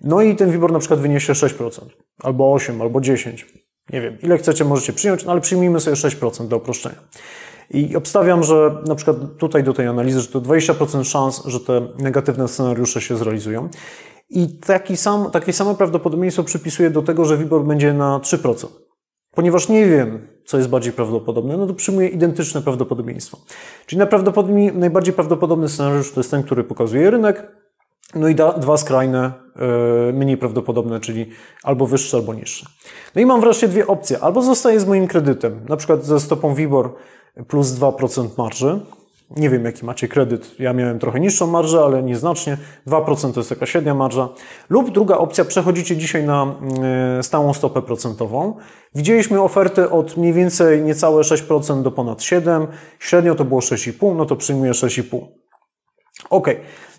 no 0.00 0.22
i 0.22 0.36
ten 0.36 0.50
WIBOR 0.50 0.72
na 0.72 0.78
przykład 0.78 1.00
wyniesie 1.00 1.32
6%, 1.32 1.80
albo 2.22 2.52
8, 2.52 2.82
albo 2.82 3.00
10, 3.00 3.46
nie 3.92 4.00
wiem, 4.00 4.18
ile 4.22 4.38
chcecie 4.38 4.64
możecie 4.64 4.92
przyjąć, 4.92 5.24
no 5.24 5.32
ale 5.32 5.40
przyjmijmy 5.40 5.80
sobie 5.80 5.96
6% 5.96 6.48
do 6.48 6.56
uproszczenia. 6.56 6.96
I 7.70 7.96
obstawiam, 7.96 8.42
że 8.42 8.82
na 8.86 8.94
przykład 8.94 9.16
tutaj 9.38 9.64
do 9.64 9.72
tej 9.72 9.86
analizy, 9.86 10.20
że 10.20 10.28
to 10.28 10.40
20% 10.40 11.04
szans, 11.04 11.42
że 11.46 11.60
te 11.60 11.88
negatywne 11.98 12.48
scenariusze 12.48 13.00
się 13.00 13.16
zrealizują. 13.16 13.68
I 14.30 14.58
taki 14.58 14.96
sam, 14.96 15.30
takie 15.30 15.52
samo 15.52 15.74
prawdopodobieństwo 15.74 16.44
przypisuję 16.44 16.90
do 16.90 17.02
tego, 17.02 17.24
że 17.24 17.36
WIBOR 17.36 17.64
będzie 17.64 17.92
na 17.92 18.18
3%. 18.18 18.66
Ponieważ 19.34 19.68
nie 19.68 19.86
wiem, 19.86 20.35
co 20.46 20.56
jest 20.56 20.68
bardziej 20.68 20.92
prawdopodobne, 20.92 21.56
no 21.56 21.66
to 21.66 21.74
przyjmuję 21.74 22.08
identyczne 22.08 22.62
prawdopodobieństwo. 22.62 23.38
Czyli 23.86 24.02
najbardziej 24.74 25.14
prawdopodobny 25.14 25.68
scenariusz 25.68 26.12
to 26.12 26.20
jest 26.20 26.30
ten, 26.30 26.42
który 26.42 26.64
pokazuje 26.64 27.10
rynek, 27.10 27.46
no 28.14 28.28
i 28.28 28.34
da, 28.34 28.52
dwa 28.52 28.76
skrajne, 28.76 29.32
yy, 30.06 30.12
mniej 30.12 30.36
prawdopodobne, 30.36 31.00
czyli 31.00 31.30
albo 31.62 31.86
wyższe, 31.86 32.16
albo 32.16 32.34
niższe. 32.34 32.66
No 33.14 33.20
i 33.20 33.26
mam 33.26 33.40
wreszcie 33.40 33.68
dwie 33.68 33.86
opcje. 33.86 34.20
Albo 34.20 34.42
zostaję 34.42 34.80
z 34.80 34.86
moim 34.86 35.06
kredytem, 35.06 35.66
na 35.68 35.76
przykład 35.76 36.04
ze 36.04 36.20
stopą 36.20 36.54
WIBOR 36.54 36.94
plus 37.48 37.66
2% 37.66 38.28
marży, 38.38 38.80
nie 39.30 39.50
wiem, 39.50 39.64
jaki 39.64 39.86
macie 39.86 40.08
kredyt. 40.08 40.60
Ja 40.60 40.72
miałem 40.72 40.98
trochę 40.98 41.20
niższą 41.20 41.46
marżę, 41.46 41.80
ale 41.84 42.02
nieznacznie. 42.02 42.56
2% 42.86 43.32
to 43.32 43.40
jest 43.40 43.50
taka 43.50 43.66
średnia 43.66 43.94
marża. 43.94 44.28
Lub 44.68 44.90
druga 44.90 45.18
opcja, 45.18 45.44
przechodzicie 45.44 45.96
dzisiaj 45.96 46.24
na 46.24 46.54
e, 47.18 47.22
stałą 47.22 47.54
stopę 47.54 47.82
procentową. 47.82 48.56
Widzieliśmy 48.94 49.42
oferty 49.42 49.90
od 49.90 50.16
mniej 50.16 50.32
więcej 50.32 50.82
niecałe 50.82 51.22
6% 51.22 51.82
do 51.82 51.90
ponad 51.90 52.18
7%. 52.18 52.66
Średnio 52.98 53.34
to 53.34 53.44
było 53.44 53.60
6,5%, 53.60 54.16
no 54.16 54.26
to 54.26 54.36
przyjmuję 54.36 54.72
6,5%. 54.72 55.26
Ok. 56.30 56.48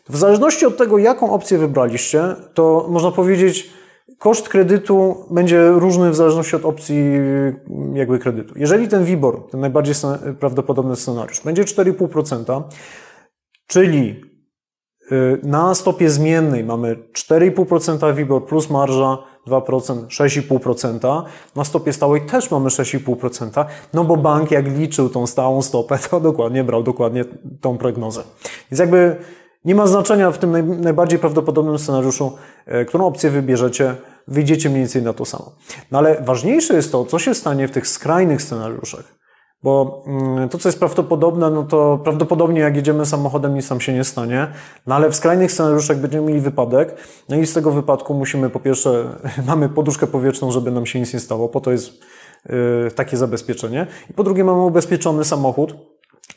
W 0.09 0.17
zależności 0.17 0.65
od 0.65 0.78
tego, 0.78 0.97
jaką 0.97 1.32
opcję 1.32 1.57
wybraliście, 1.57 2.36
to 2.53 2.86
można 2.89 3.11
powiedzieć, 3.11 3.69
koszt 4.20 4.49
kredytu 4.49 5.26
będzie 5.32 5.70
różny 5.70 6.11
w 6.11 6.15
zależności 6.15 6.55
od 6.55 6.65
opcji 6.65 7.03
jakby 7.93 8.20
kredytu. 8.20 8.53
Jeżeli 8.57 8.88
ten 8.88 9.05
WIBOR, 9.05 9.47
ten 9.51 9.59
najbardziej 9.59 9.95
prawdopodobny 10.39 10.95
scenariusz, 10.95 11.41
będzie 11.41 11.63
4,5%, 11.63 12.63
czyli 13.68 14.22
y, 15.11 15.39
na 15.43 15.76
stopie 15.76 16.09
zmiennej 16.09 16.63
mamy 16.63 16.95
4,5% 16.95 18.15
WIBOR 18.15 18.45
plus 18.45 18.70
marża 18.70 19.18
2%, 19.47 20.07
6,5%. 20.07 21.24
Na 21.55 21.63
stopie 21.63 21.93
stałej 21.93 22.22
też 22.22 22.51
mamy 22.51 22.70
6,5%, 22.70 23.65
no 23.93 24.03
bo 24.03 24.18
bank 24.18 24.51
jak 24.51 24.68
liczył 24.78 25.09
tą 25.09 25.28
stałą 25.28 25.61
stopę, 25.61 25.99
to 26.09 26.20
dokładnie 26.20 26.63
brał 26.63 26.84
dokładnie 26.84 27.26
tą 27.61 27.78
prognozę. 27.78 28.24
Więc 28.72 28.80
jakby 28.80 29.18
nie 29.68 29.76
ma 29.76 29.88
znaczenia 29.88 30.32
w 30.32 30.38
tym 30.38 30.82
najbardziej 30.82 31.20
prawdopodobnym 31.20 31.80
scenariuszu, 31.80 32.38
e, 32.65 32.86
którą 32.86 33.05
opcję 33.05 33.30
wybierzecie, 33.30 33.95
wyjdziecie 34.28 34.70
mniej 34.70 34.82
więcej 34.82 35.03
na 35.03 35.13
to 35.13 35.26
samo. 35.26 35.51
No 35.91 35.97
ale 35.97 36.22
ważniejsze 36.22 36.74
jest 36.74 36.91
to, 36.91 37.05
co 37.05 37.20
się 37.20 37.34
stanie 37.34 37.68
w 37.68 37.72
tych 37.72 37.88
skrajnych 37.88 38.41
scenariuszach. 38.41 39.18
Bo 39.63 40.03
mm, 40.07 40.49
to, 40.49 40.57
co 40.57 40.70
jest 40.70 40.80
prawdopodobne, 40.80 41.49
no 41.49 41.63
to 41.63 41.99
prawdopodobnie 42.03 42.61
jak 42.61 42.76
jedziemy 42.76 43.05
samochodem, 43.05 43.55
nic 43.55 43.70
nam 43.70 43.82
się 43.82 43.93
nie 43.93 44.03
stanie. 44.03 44.47
No 44.88 44.95
ale 44.95 45.09
w 45.09 45.15
skrajnych 45.15 45.51
scenariuszach 45.51 45.97
będziemy 45.97 46.28
mieli 46.28 46.41
wypadek. 46.41 46.95
No 47.30 47.36
i 47.36 47.45
z 47.45 47.53
tego 47.53 47.72
wypadku 47.72 48.13
musimy 48.13 48.49
po 48.49 48.59
pierwsze, 48.59 49.05
mamy 49.47 49.70
poduszkę 49.70 50.07
powietrzną, 50.07 50.51
żeby 50.51 50.72
nam 50.72 50.86
się 50.86 50.99
nic 50.99 51.13
nie 51.13 51.20
stało. 51.20 51.49
Po 51.49 51.61
to 51.61 51.72
jest 51.72 51.91
yy, 52.49 52.91
takie 52.95 53.18
zabezpieczenie. 53.18 53.88
I 54.09 54.13
po 54.13 54.24
drugie 54.24 54.43
mamy 54.43 54.61
ubezpieczony 54.61 55.24
samochód, 55.24 55.76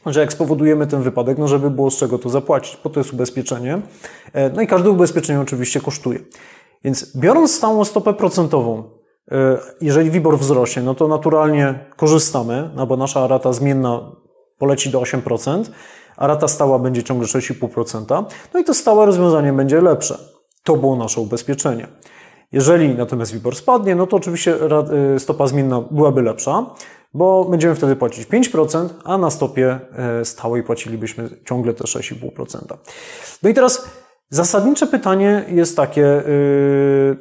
że 0.06 0.20
jak 0.20 0.32
spowodujemy 0.32 0.86
ten 0.86 1.02
wypadek, 1.02 1.38
no 1.38 1.48
żeby 1.48 1.70
było 1.70 1.90
z 1.90 1.96
czego 1.96 2.18
to 2.18 2.28
zapłacić. 2.28 2.76
Po 2.76 2.90
to 2.90 3.00
jest 3.00 3.12
ubezpieczenie. 3.12 3.82
E, 4.32 4.50
no 4.50 4.62
i 4.62 4.66
każde 4.66 4.90
ubezpieczenie 4.90 5.40
oczywiście 5.40 5.80
kosztuje. 5.80 6.18
Więc 6.84 7.16
biorąc 7.16 7.54
stałą 7.54 7.84
stopę 7.84 8.14
procentową, 8.14 8.84
e, 9.30 9.58
jeżeli 9.80 10.10
WIBOR 10.10 10.38
wzrośnie, 10.38 10.82
no 10.82 10.94
to 10.94 11.08
naturalnie 11.08 11.84
korzystamy, 11.96 12.70
no 12.74 12.86
bo 12.86 12.96
nasza 12.96 13.26
rata 13.26 13.52
zmienna 13.52 14.12
poleci 14.58 14.90
do 14.90 15.00
8%, 15.00 15.70
a 16.16 16.26
rata 16.26 16.48
stała 16.48 16.78
będzie 16.78 17.02
ciągle 17.02 17.26
6,5%. 17.26 18.24
No 18.54 18.60
i 18.60 18.64
to 18.64 18.74
stałe 18.74 19.06
rozwiązanie 19.06 19.52
będzie 19.52 19.80
lepsze. 19.80 20.18
To 20.64 20.76
było 20.76 20.96
nasze 20.96 21.20
ubezpieczenie. 21.20 21.88
Jeżeli 22.52 22.94
natomiast 22.94 23.32
WIBOR 23.32 23.56
spadnie, 23.56 23.94
no 23.94 24.06
to 24.06 24.16
oczywiście 24.16 24.54
e, 25.14 25.18
stopa 25.18 25.46
zmienna 25.46 25.80
byłaby 25.90 26.22
lepsza, 26.22 26.66
bo 27.14 27.44
będziemy 27.44 27.74
wtedy 27.74 27.96
płacić 27.96 28.28
5%, 28.28 28.88
a 29.04 29.18
na 29.18 29.30
stopie 29.30 29.80
e, 30.20 30.24
stałej 30.24 30.62
płacilibyśmy 30.62 31.28
ciągle 31.44 31.74
te 31.74 31.84
6,5%. 31.84 32.76
No 33.42 33.50
i 33.50 33.54
teraz 33.54 33.88
zasadnicze 34.28 34.86
pytanie 34.86 35.44
jest 35.48 35.76
takie, 35.76 36.06
e, 36.06 36.22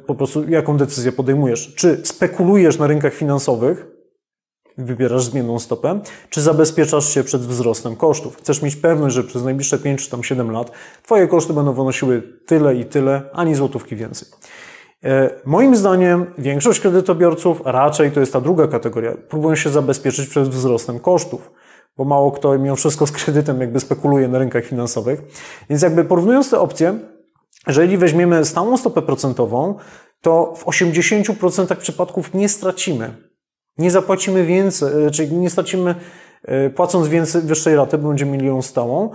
po 0.06 0.14
prostu 0.14 0.48
jaką 0.48 0.76
decyzję 0.76 1.12
podejmujesz? 1.12 1.74
Czy 1.74 2.00
spekulujesz 2.04 2.78
na 2.78 2.86
rynkach 2.86 3.14
finansowych, 3.14 3.86
wybierasz 4.78 5.24
zmienną 5.24 5.58
stopę, 5.58 6.00
czy 6.30 6.40
zabezpieczasz 6.40 7.14
się 7.14 7.24
przed 7.24 7.42
wzrostem 7.42 7.96
kosztów? 7.96 8.36
Chcesz 8.36 8.62
mieć 8.62 8.76
pewność, 8.76 9.14
że 9.14 9.24
przez 9.24 9.44
najbliższe 9.44 9.78
5 9.78 10.04
czy 10.04 10.10
tam 10.10 10.24
7 10.24 10.50
lat 10.50 10.70
Twoje 11.02 11.28
koszty 11.28 11.52
będą 11.52 11.72
wynosiły 11.72 12.22
tyle 12.46 12.74
i 12.74 12.84
tyle, 12.84 13.22
ani 13.32 13.54
złotówki 13.54 13.96
więcej. 13.96 14.28
E, 15.04 15.30
moim 15.44 15.76
zdaniem 15.76 16.26
większość 16.38 16.80
kredytobiorców, 16.80 17.62
raczej 17.64 18.10
to 18.10 18.20
jest 18.20 18.32
ta 18.32 18.40
druga 18.40 18.68
kategoria, 18.68 19.12
próbują 19.28 19.54
się 19.56 19.70
zabezpieczyć 19.70 20.28
przed 20.28 20.48
wzrostem 20.48 20.98
kosztów, 20.98 21.50
bo 21.96 22.04
mało 22.04 22.32
kto 22.32 22.58
mimo 22.58 22.76
wszystko 22.76 23.06
z 23.06 23.12
kredytem 23.12 23.60
jakby 23.60 23.80
spekuluje 23.80 24.28
na 24.28 24.38
rynkach 24.38 24.64
finansowych. 24.64 25.22
Więc 25.70 25.82
jakby 25.82 26.04
porównując 26.04 26.50
te 26.50 26.60
opcje, 26.60 26.98
jeżeli 27.66 27.98
weźmiemy 27.98 28.44
stałą 28.44 28.76
stopę 28.76 29.02
procentową, 29.02 29.74
to 30.20 30.54
w 30.56 30.64
80% 30.64 31.76
przypadków 31.76 32.34
nie 32.34 32.48
stracimy. 32.48 33.14
Nie 33.78 33.90
zapłacimy 33.90 34.46
więcej, 34.46 35.06
e, 35.06 35.10
czyli 35.10 35.36
nie 35.36 35.50
stracimy 35.50 35.94
e, 36.44 36.70
płacąc 36.70 37.08
więcej, 37.08 37.42
wyższej 37.42 37.76
raty, 37.76 37.98
bo 37.98 38.08
będziemy 38.08 38.32
mieli 38.32 38.46
ją 38.46 38.62
stałą, 38.62 39.10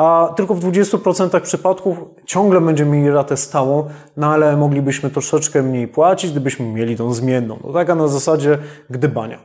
a 0.00 0.32
tylko 0.36 0.54
w 0.54 0.60
20% 0.60 1.40
przypadków 1.40 1.98
ciągle 2.26 2.60
będziemy 2.60 2.96
mieli 2.96 3.10
ratę 3.10 3.36
stałą, 3.36 3.84
no 4.16 4.32
ale 4.32 4.56
moglibyśmy 4.56 5.10
troszeczkę 5.10 5.62
mniej 5.62 5.88
płacić, 5.88 6.30
gdybyśmy 6.30 6.66
mieli 6.66 6.96
tą 6.96 7.14
zmienną. 7.14 7.58
No 7.64 7.72
taka 7.72 7.94
na 7.94 8.08
zasadzie 8.08 8.58
gdybania. 8.90 9.38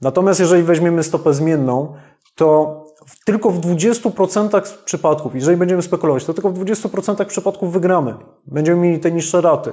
Natomiast 0.00 0.40
jeżeli 0.40 0.62
weźmiemy 0.62 1.02
stopę 1.02 1.34
zmienną, 1.34 1.94
to 2.34 2.80
tylko 3.24 3.50
w 3.50 3.60
20% 3.60 4.62
przypadków, 4.84 5.34
jeżeli 5.34 5.56
będziemy 5.56 5.82
spekulować, 5.82 6.24
to 6.24 6.34
tylko 6.34 6.50
w 6.50 6.58
20% 6.58 7.24
przypadków 7.24 7.72
wygramy. 7.72 8.14
Będziemy 8.46 8.80
mieli 8.80 9.00
te 9.00 9.12
niższe 9.12 9.40
raty. 9.40 9.72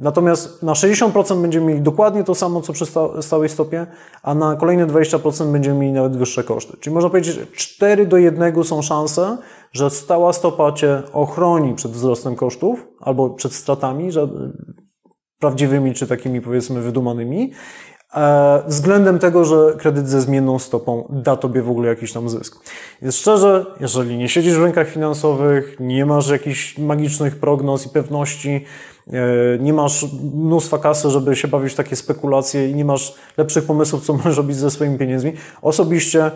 Natomiast 0.00 0.62
na 0.62 0.72
60% 0.72 1.42
będziemy 1.42 1.66
mieli 1.66 1.80
dokładnie 1.80 2.24
to 2.24 2.34
samo, 2.34 2.60
co 2.60 2.72
przy 2.72 2.86
stałej 3.20 3.48
stopie, 3.48 3.86
a 4.22 4.34
na 4.34 4.56
kolejne 4.56 4.86
20% 4.86 5.52
będziemy 5.52 5.80
mieli 5.80 5.92
nawet 5.92 6.16
wyższe 6.16 6.44
koszty. 6.44 6.76
Czyli 6.80 6.94
można 6.94 7.10
powiedzieć, 7.10 7.34
że 7.34 7.46
4 7.46 8.06
do 8.06 8.16
1 8.16 8.64
są 8.64 8.82
szanse, 8.82 9.38
że 9.72 9.90
stała 9.90 10.32
stopa 10.32 10.72
Cię 10.72 11.02
ochroni 11.12 11.74
przed 11.74 11.92
wzrostem 11.92 12.36
kosztów 12.36 12.86
albo 13.00 13.30
przed 13.30 13.52
stratami, 13.52 14.12
że 14.12 14.28
prawdziwymi 15.38 15.94
czy 15.94 16.06
takimi 16.06 16.40
powiedzmy 16.40 16.80
wydumanymi, 16.80 17.52
e, 18.14 18.62
względem 18.66 19.18
tego, 19.18 19.44
że 19.44 19.74
kredyt 19.78 20.08
ze 20.08 20.20
zmienną 20.20 20.58
stopą 20.58 21.08
da 21.24 21.36
Tobie 21.36 21.62
w 21.62 21.70
ogóle 21.70 21.88
jakiś 21.88 22.12
tam 22.12 22.28
zysk. 22.28 22.64
Więc 23.02 23.16
szczerze, 23.16 23.66
jeżeli 23.80 24.18
nie 24.18 24.28
siedzisz 24.28 24.54
w 24.54 24.62
rynkach 24.62 24.88
finansowych, 24.88 25.76
nie 25.80 26.06
masz 26.06 26.28
jakichś 26.28 26.78
magicznych 26.78 27.36
prognoz 27.36 27.86
i 27.86 27.88
pewności, 27.88 28.64
nie 29.60 29.72
masz 29.72 30.06
mnóstwa 30.34 30.78
kasy, 30.78 31.10
żeby 31.10 31.36
się 31.36 31.48
bawić 31.48 31.72
w 31.72 31.76
takie 31.76 31.96
spekulacje 31.96 32.70
i 32.70 32.74
nie 32.74 32.84
masz 32.84 33.14
lepszych 33.36 33.64
pomysłów, 33.64 34.04
co 34.04 34.12
możesz 34.16 34.36
robić 34.36 34.56
ze 34.56 34.70
swoimi 34.70 34.98
pieniędzmi. 34.98 35.32
Osobiście 35.62 36.30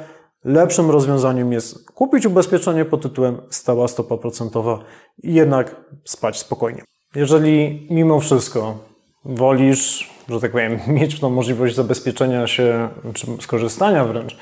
lepszym 0.44 0.90
rozwiązaniem 0.90 1.52
jest 1.52 1.90
kupić 1.90 2.26
ubezpieczenie 2.26 2.84
pod 2.84 3.02
tytułem 3.02 3.40
stała 3.50 3.88
stopa 3.88 4.16
procentowa 4.16 4.78
i 5.22 5.34
jednak 5.34 5.76
spać 6.04 6.38
spokojnie. 6.38 6.82
Jeżeli 7.14 7.86
mimo 7.90 8.20
wszystko 8.20 8.78
wolisz, 9.24 10.10
że 10.28 10.40
tak 10.40 10.52
powiem, 10.52 10.78
mieć 10.98 11.20
tą 11.20 11.30
możliwość 11.30 11.74
zabezpieczenia 11.74 12.46
się, 12.46 12.88
czy 13.14 13.26
skorzystania 13.40 14.04
wręcz 14.04 14.36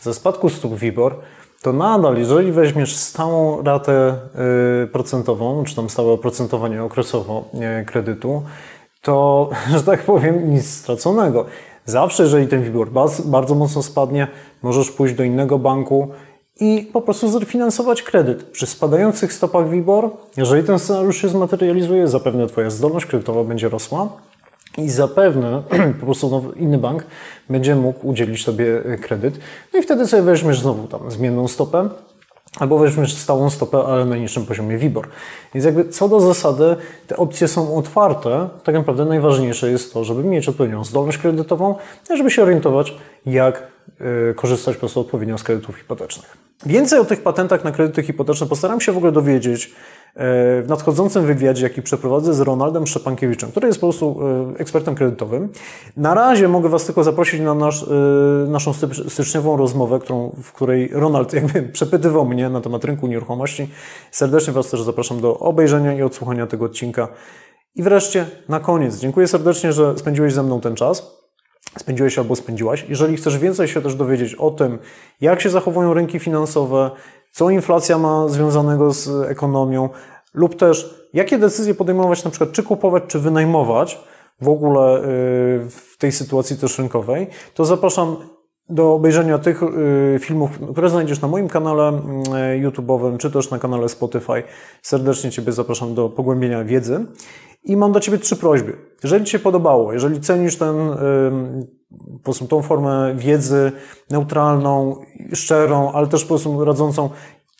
ze 0.00 0.14
spadku 0.14 0.48
stóp 0.48 0.74
WIBOR, 0.74 1.20
to 1.62 1.72
nadal, 1.72 2.18
jeżeli 2.18 2.52
weźmiesz 2.52 2.96
stałą 2.96 3.62
ratę 3.62 4.14
y, 4.84 4.86
procentową, 4.86 5.64
czy 5.64 5.76
tam 5.76 5.90
stałe 5.90 6.12
oprocentowanie 6.12 6.82
okresowo 6.82 7.44
kredytu, 7.86 8.42
to, 9.02 9.50
że 9.76 9.82
tak 9.82 10.02
powiem, 10.02 10.50
nic 10.50 10.70
straconego. 10.70 11.44
Zawsze, 11.84 12.22
jeżeli 12.22 12.48
ten 12.48 12.62
WIBOR 12.62 12.90
bardzo 13.24 13.54
mocno 13.54 13.82
spadnie, 13.82 14.28
możesz 14.62 14.90
pójść 14.90 15.14
do 15.14 15.24
innego 15.24 15.58
banku 15.58 16.08
i 16.60 16.90
po 16.92 17.00
prostu 17.00 17.28
zrefinansować 17.28 18.02
kredyt. 18.02 18.42
Przy 18.42 18.66
spadających 18.66 19.32
stopach 19.32 19.70
WIBOR, 19.70 20.10
jeżeli 20.36 20.64
ten 20.64 20.78
scenariusz 20.78 21.22
się 21.22 21.28
zmaterializuje, 21.28 22.08
zapewne 22.08 22.46
Twoja 22.46 22.70
zdolność 22.70 23.06
kredytowa 23.06 23.44
będzie 23.44 23.68
rosła 23.68 24.08
i 24.78 24.90
zapewne 24.90 25.62
po 26.00 26.06
prostu 26.06 26.52
inny 26.56 26.78
bank 26.78 27.04
będzie 27.50 27.76
mógł 27.76 28.08
udzielić 28.08 28.44
Tobie 28.44 28.82
kredyt. 29.02 29.38
No 29.72 29.80
i 29.80 29.82
wtedy 29.82 30.06
sobie 30.06 30.22
weźmiesz 30.22 30.60
znowu 30.60 30.88
tam 30.88 31.10
zmienną 31.10 31.48
stopę, 31.48 31.88
albo 32.60 32.78
weźmiesz 32.78 33.14
stałą 33.14 33.50
stopę, 33.50 33.84
ale 33.86 34.04
na 34.04 34.16
niższym 34.16 34.46
poziomie 34.46 34.78
WIBOR. 34.78 35.08
Więc 35.54 35.64
jakby 35.64 35.88
co 35.88 36.08
do 36.08 36.20
zasady 36.20 36.76
te 37.06 37.16
opcje 37.16 37.48
są 37.48 37.76
otwarte. 37.76 38.48
Tak 38.64 38.74
naprawdę 38.74 39.04
najważniejsze 39.04 39.70
jest 39.70 39.92
to, 39.92 40.04
żeby 40.04 40.24
mieć 40.24 40.48
odpowiednią 40.48 40.84
zdolność 40.84 41.18
kredytową, 41.18 41.74
żeby 42.16 42.30
się 42.30 42.42
orientować, 42.42 42.94
jak 43.26 43.62
y, 44.30 44.34
korzystać 44.34 44.74
po 44.74 44.80
prostu 44.80 45.00
odpowiednio 45.00 45.38
z 45.38 45.42
kredytów 45.42 45.76
hipotecznych. 45.76 46.36
Więcej 46.66 47.00
o 47.00 47.04
tych 47.04 47.22
patentach 47.22 47.64
na 47.64 47.72
kredyty 47.72 48.02
hipoteczne 48.02 48.46
postaram 48.46 48.80
się 48.80 48.92
w 48.92 48.96
ogóle 48.96 49.12
dowiedzieć 49.12 49.74
w 50.16 50.64
nadchodzącym 50.68 51.26
wywiadzie, 51.26 51.62
jaki 51.62 51.82
przeprowadzę 51.82 52.34
z 52.34 52.40
Ronaldem 52.40 52.86
Szczepankiewiczem, 52.86 53.50
który 53.50 53.66
jest 53.66 53.80
po 53.80 53.86
prostu 53.86 54.20
e, 54.56 54.58
ekspertem 54.58 54.94
kredytowym. 54.94 55.48
Na 55.96 56.14
razie 56.14 56.48
mogę 56.48 56.68
Was 56.68 56.84
tylko 56.84 57.04
zaprosić 57.04 57.40
na 57.40 57.54
nasz, 57.54 57.82
e, 57.82 57.86
naszą 58.48 58.72
styczniową 59.08 59.56
rozmowę, 59.56 59.98
którą, 59.98 60.36
w 60.42 60.52
której 60.52 60.88
Ronald 60.92 61.32
jakby 61.42 61.62
przepytywał 61.62 62.24
mnie 62.24 62.48
na 62.48 62.60
temat 62.60 62.84
rynku 62.84 63.06
nieruchomości. 63.06 63.68
Serdecznie 64.10 64.52
Was 64.52 64.70
też 64.70 64.82
zapraszam 64.82 65.20
do 65.20 65.38
obejrzenia 65.38 65.94
i 65.94 66.02
odsłuchania 66.02 66.46
tego 66.46 66.64
odcinka. 66.64 67.08
I 67.74 67.82
wreszcie 67.82 68.26
na 68.48 68.60
koniec, 68.60 68.98
dziękuję 68.98 69.28
serdecznie, 69.28 69.72
że 69.72 69.98
spędziłeś 69.98 70.32
ze 70.32 70.42
mną 70.42 70.60
ten 70.60 70.74
czas 70.74 71.22
spędziłeś 71.78 72.18
albo 72.18 72.36
spędziłaś. 72.36 72.86
Jeżeli 72.88 73.16
chcesz 73.16 73.38
więcej 73.38 73.68
się 73.68 73.82
też 73.82 73.94
dowiedzieć 73.94 74.34
o 74.34 74.50
tym, 74.50 74.78
jak 75.20 75.40
się 75.40 75.50
zachowują 75.50 75.94
rynki 75.94 76.18
finansowe, 76.18 76.90
co 77.32 77.50
inflacja 77.50 77.98
ma 77.98 78.28
związanego 78.28 78.92
z 78.92 79.30
ekonomią, 79.30 79.88
lub 80.34 80.56
też 80.56 81.08
jakie 81.12 81.38
decyzje 81.38 81.74
podejmować, 81.74 82.24
na 82.24 82.30
przykład 82.30 82.52
czy 82.52 82.62
kupować, 82.62 83.02
czy 83.06 83.18
wynajmować 83.18 84.00
w 84.40 84.48
ogóle 84.48 84.98
y, 84.98 85.02
w 85.70 85.96
tej 85.98 86.12
sytuacji 86.12 86.56
też 86.56 86.78
rynkowej, 86.78 87.26
to 87.54 87.64
zapraszam 87.64 88.16
do 88.68 88.92
obejrzenia 88.94 89.38
tych 89.38 89.62
y, 89.62 90.18
filmów, 90.20 90.50
które 90.72 90.90
znajdziesz 90.90 91.20
na 91.20 91.28
moim 91.28 91.48
kanale 91.48 91.92
y, 91.92 92.70
YouTube'owym, 92.70 93.18
czy 93.18 93.30
też 93.30 93.50
na 93.50 93.58
kanale 93.58 93.88
Spotify. 93.88 94.42
Serdecznie 94.82 95.30
Ciebie 95.30 95.52
zapraszam 95.52 95.94
do 95.94 96.08
pogłębienia 96.08 96.64
wiedzy. 96.64 97.06
I 97.64 97.76
mam 97.76 97.92
do 97.92 98.00
Ciebie 98.00 98.18
trzy 98.18 98.36
prośby. 98.36 98.76
Jeżeli 99.02 99.24
Ci 99.24 99.32
się 99.32 99.38
podobało, 99.38 99.92
jeżeli 99.92 100.20
cenisz 100.20 100.56
ten, 100.56 100.76
po 102.12 102.18
prostu 102.24 102.46
tą 102.46 102.62
formę 102.62 103.14
wiedzy 103.16 103.72
neutralną, 104.10 104.96
szczerą, 105.32 105.92
ale 105.92 106.06
też 106.06 106.22
po 106.22 106.28
prostu 106.28 106.64
radzącą, 106.64 107.10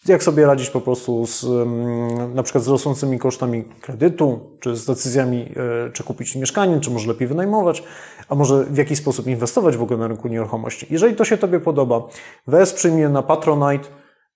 jak 0.07 0.22
sobie 0.22 0.47
radzić 0.47 0.70
po 0.70 0.80
prostu 0.80 1.26
z, 1.26 1.47
na 2.35 2.43
przykład 2.43 2.64
z 2.64 2.68
rosnącymi 2.68 3.18
kosztami 3.18 3.64
kredytu, 3.64 4.41
czy 4.61 4.76
z 4.76 4.87
decyzjami, 4.87 5.53
e, 5.87 5.91
czy 5.91 6.05
kupić 6.05 6.37
mieszkanie, 6.37 6.80
czy 6.80 6.91
może 6.91 7.09
lepiej 7.09 7.28
wynajmować, 7.28 7.83
a 8.28 8.35
może 8.35 8.64
w 8.64 8.76
jakiś 8.76 8.99
sposób 8.99 9.26
inwestować 9.26 9.76
w 9.76 9.83
ogóle 9.83 9.99
na 9.99 10.09
rynku 10.09 10.28
nieruchomości. 10.28 10.87
Jeżeli 10.91 11.16
to 11.16 11.24
się 11.24 11.37
Tobie 11.37 11.61
podoba, 11.61 12.03
wesprzyj 12.47 12.93
mnie 12.93 13.09
na 13.09 13.22
Patronite 13.22 13.89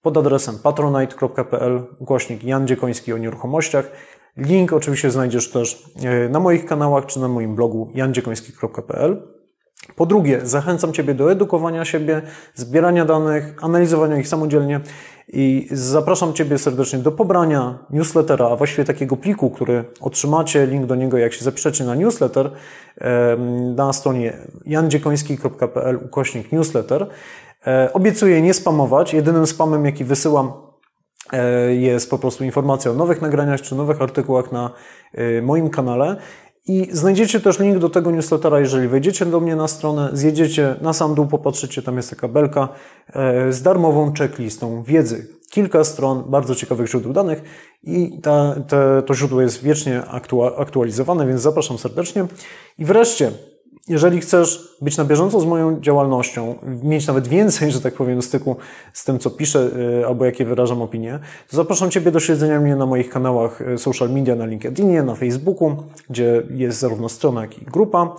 pod 0.03 0.17
adresem 0.17 0.59
patronite.pl, 0.59 1.83
głośnik 2.01 2.45
Jan 2.45 2.67
Dziekoński 2.67 3.13
o 3.13 3.19
nieruchomościach. 3.19 3.91
Link 4.37 4.73
oczywiście 4.73 5.11
znajdziesz 5.11 5.51
też 5.51 5.85
e, 6.05 6.29
na 6.29 6.41
moich 6.41 6.67
kanałach 6.67 7.07
czy 7.07 7.21
na 7.21 7.29
moim 7.29 7.55
blogu 7.55 7.91
jandziekoński.pl. 7.95 9.36
Po 9.97 10.07
drugie, 10.07 10.41
zachęcam 10.43 10.93
Ciebie 10.93 11.15
do 11.15 11.33
edukowania 11.33 11.85
siebie, 11.85 12.23
zbierania 12.55 13.05
danych, 13.05 13.55
analizowania 13.65 14.17
ich 14.17 14.29
samodzielnie 14.29 14.81
i 15.29 15.69
zapraszam 15.71 16.33
Ciebie 16.33 16.59
serdecznie 16.59 16.99
do 16.99 17.13
pobrania 17.13 17.79
newslettera, 17.91 18.49
a 18.49 18.57
właściwie 18.57 18.85
takiego 18.85 19.17
pliku, 19.17 19.51
który 19.51 19.85
otrzymacie, 20.01 20.67
link 20.67 20.87
do 20.87 20.95
niego 20.95 21.19
jak 21.19 21.33
się 21.33 21.45
zapiszecie 21.45 21.85
na 21.85 21.95
newsletter 21.95 22.51
na 23.77 23.93
stronie 23.93 24.37
jandziekoński.pl 24.67 25.97
ukośnik 25.97 26.53
newsletter. 26.53 27.07
E, 27.67 27.93
obiecuję 27.93 28.43
nie 28.43 28.55
spamować. 28.55 29.15
Jedynym 29.15 29.47
spamem, 29.47 29.85
jaki 29.85 30.05
wysyłam, 30.05 30.53
e, 31.33 31.75
jest 31.75 32.11
po 32.11 32.19
prostu 32.19 32.45
informacja 32.45 32.91
o 32.91 32.95
nowych 32.95 33.23
nagraniach 33.23 33.61
czy 33.61 33.75
nowych 33.75 34.03
artykułach 34.03 34.53
na 34.53 34.71
e, 35.15 35.43
moim 35.43 35.71
kanale. 35.71 36.17
I 36.69 36.89
znajdziecie 36.93 37.41
też 37.41 37.59
link 37.59 37.79
do 37.79 37.89
tego 37.89 38.11
newslettera, 38.11 38.61
jeżeli 38.61 38.89
wejdziecie 38.89 39.27
do 39.27 39.41
mnie 39.41 39.57
na 39.57 39.69
stronę, 39.69 40.11
zjedziecie 40.13 40.77
na 40.81 40.93
sam 40.93 41.15
dół, 41.15 41.27
popatrzycie, 41.27 41.83
tam 41.83 41.97
jest 41.97 42.11
taka 42.11 42.29
belka 42.29 42.69
z 43.51 43.63
darmową 43.63 44.13
checklistą 44.19 44.83
wiedzy. 44.83 45.27
Kilka 45.51 45.85
stron 45.85 46.25
bardzo 46.27 46.55
ciekawych 46.55 46.89
źródeł 46.89 47.13
danych 47.13 47.43
i 47.83 48.21
ta, 48.23 48.55
te, 48.69 49.03
to 49.07 49.15
źródło 49.15 49.43
jest 49.43 49.63
wiecznie 49.63 50.03
aktualizowane, 50.57 51.27
więc 51.27 51.41
zapraszam 51.41 51.79
serdecznie. 51.79 52.27
I 52.79 52.85
wreszcie, 52.85 53.33
jeżeli 53.89 54.21
chcesz 54.21 54.77
być 54.81 54.97
na 54.97 55.05
bieżąco 55.05 55.41
z 55.41 55.47
moją 55.47 55.81
działalnością, 55.81 56.55
mieć 56.83 57.07
nawet 57.07 57.29
więcej, 57.29 57.73
że 57.73 57.81
tak 57.81 57.95
powiem, 57.95 58.23
styku 58.23 58.57
z 58.93 59.05
tym, 59.05 59.19
co 59.19 59.31
piszę 59.31 59.71
y, 60.01 60.07
albo 60.07 60.25
jakie 60.25 60.45
wyrażam 60.45 60.83
opinie, 60.83 61.19
to 61.51 61.57
zapraszam 61.57 61.91
Ciebie 61.91 62.11
do 62.11 62.21
śledzenia 62.21 62.61
mnie 62.61 62.77
na 62.77 62.87
moich 62.87 63.11
kanałach 63.11 63.61
y, 63.61 63.79
social 63.79 64.11
media, 64.11 64.35
na 64.35 64.47
LinkedInie, 64.47 65.03
na 65.03 65.15
Facebooku, 65.15 65.77
gdzie 66.11 66.43
jest 66.51 66.79
zarówno 66.79 67.09
strona, 67.09 67.41
jak 67.41 67.59
i 67.59 67.65
grupa 67.65 68.17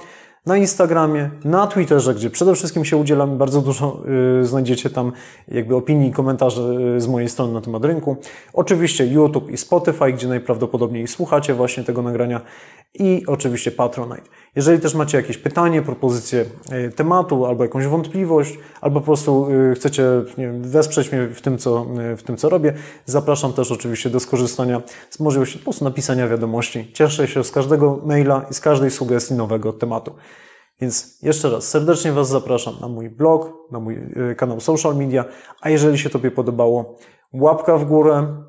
na 0.47 0.57
Instagramie, 0.57 1.29
na 1.43 1.67
Twitterze, 1.67 2.13
gdzie 2.13 2.29
przede 2.29 2.55
wszystkim 2.55 2.85
się 2.85 2.97
udzielam, 2.97 3.37
bardzo 3.37 3.61
dużo 3.61 4.03
y, 4.41 4.45
znajdziecie 4.45 4.89
tam 4.89 5.11
jakby 5.47 5.75
opinii 5.75 6.11
komentarzy 6.11 6.61
y, 6.97 7.01
z 7.01 7.07
mojej 7.07 7.29
strony 7.29 7.53
na 7.53 7.61
temat 7.61 7.85
rynku. 7.85 8.17
Oczywiście 8.53 9.05
YouTube 9.05 9.49
i 9.49 9.57
Spotify, 9.57 10.13
gdzie 10.13 10.27
najprawdopodobniej 10.27 11.07
słuchacie 11.07 11.53
właśnie 11.53 11.83
tego 11.83 12.01
nagrania 12.01 12.41
i 12.93 13.23
oczywiście 13.27 13.71
Patronite. 13.71 14.21
Jeżeli 14.55 14.79
też 14.79 14.95
macie 14.95 15.17
jakieś 15.17 15.37
pytanie, 15.37 15.81
propozycję 15.81 16.45
y, 16.71 16.91
tematu 16.91 17.45
albo 17.45 17.63
jakąś 17.63 17.85
wątpliwość, 17.85 18.57
albo 18.81 18.99
po 18.99 19.05
prostu 19.05 19.47
y, 19.71 19.75
chcecie 19.75 20.03
wiem, 20.37 20.63
wesprzeć 20.63 21.11
mnie 21.11 21.27
w 21.27 21.41
tym, 21.41 21.57
co, 21.57 21.85
y, 22.13 22.17
w 22.17 22.23
tym, 22.23 22.37
co 22.37 22.49
robię, 22.49 22.73
zapraszam 23.05 23.53
też 23.53 23.71
oczywiście 23.71 24.09
do 24.09 24.19
skorzystania 24.19 24.81
z 25.09 25.19
możliwości 25.19 25.57
po 25.57 25.63
prostu 25.63 25.85
napisania 25.85 26.27
wiadomości. 26.27 26.91
Cieszę 26.93 27.27
się 27.27 27.43
z 27.43 27.51
każdego 27.51 27.99
maila 28.05 28.45
i 28.51 28.53
z 28.53 28.59
każdej 28.59 28.91
sugestii 28.91 29.33
nowego 29.33 29.73
tematu. 29.73 30.13
Więc 30.81 31.21
jeszcze 31.21 31.49
raz 31.49 31.67
serdecznie 31.67 32.11
Was 32.11 32.29
zapraszam 32.29 32.73
na 32.81 32.87
mój 32.87 33.09
blog, 33.09 33.53
na 33.71 33.79
mój 33.79 33.97
kanał 34.37 34.59
social 34.59 34.95
media, 34.95 35.25
a 35.61 35.69
jeżeli 35.69 35.97
się 35.97 36.09
Tobie 36.09 36.31
podobało, 36.31 36.97
łapka 37.33 37.77
w 37.77 37.85
górę, 37.85 38.43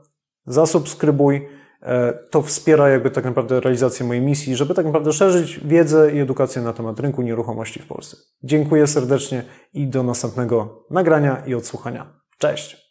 zasubskrybuj, 0.46 1.48
E, 1.82 2.12
to 2.30 2.42
wspiera 2.42 2.88
jakby 2.88 3.10
tak 3.10 3.24
naprawdę 3.24 3.60
realizację 3.60 4.06
mojej 4.06 4.22
misji, 4.22 4.56
żeby 4.56 4.74
tak 4.74 4.86
naprawdę 4.86 5.12
szerzyć 5.12 5.60
wiedzę 5.64 6.12
i 6.12 6.18
edukację 6.18 6.62
na 6.62 6.72
temat 6.72 7.00
rynku 7.00 7.22
nieruchomości 7.22 7.80
w 7.80 7.86
Polsce. 7.86 8.16
Dziękuję 8.42 8.86
serdecznie 8.86 9.44
i 9.74 9.86
do 9.86 10.02
następnego 10.02 10.84
nagrania 10.90 11.42
i 11.46 11.54
odsłuchania. 11.54 12.20
Cześć! 12.38 12.87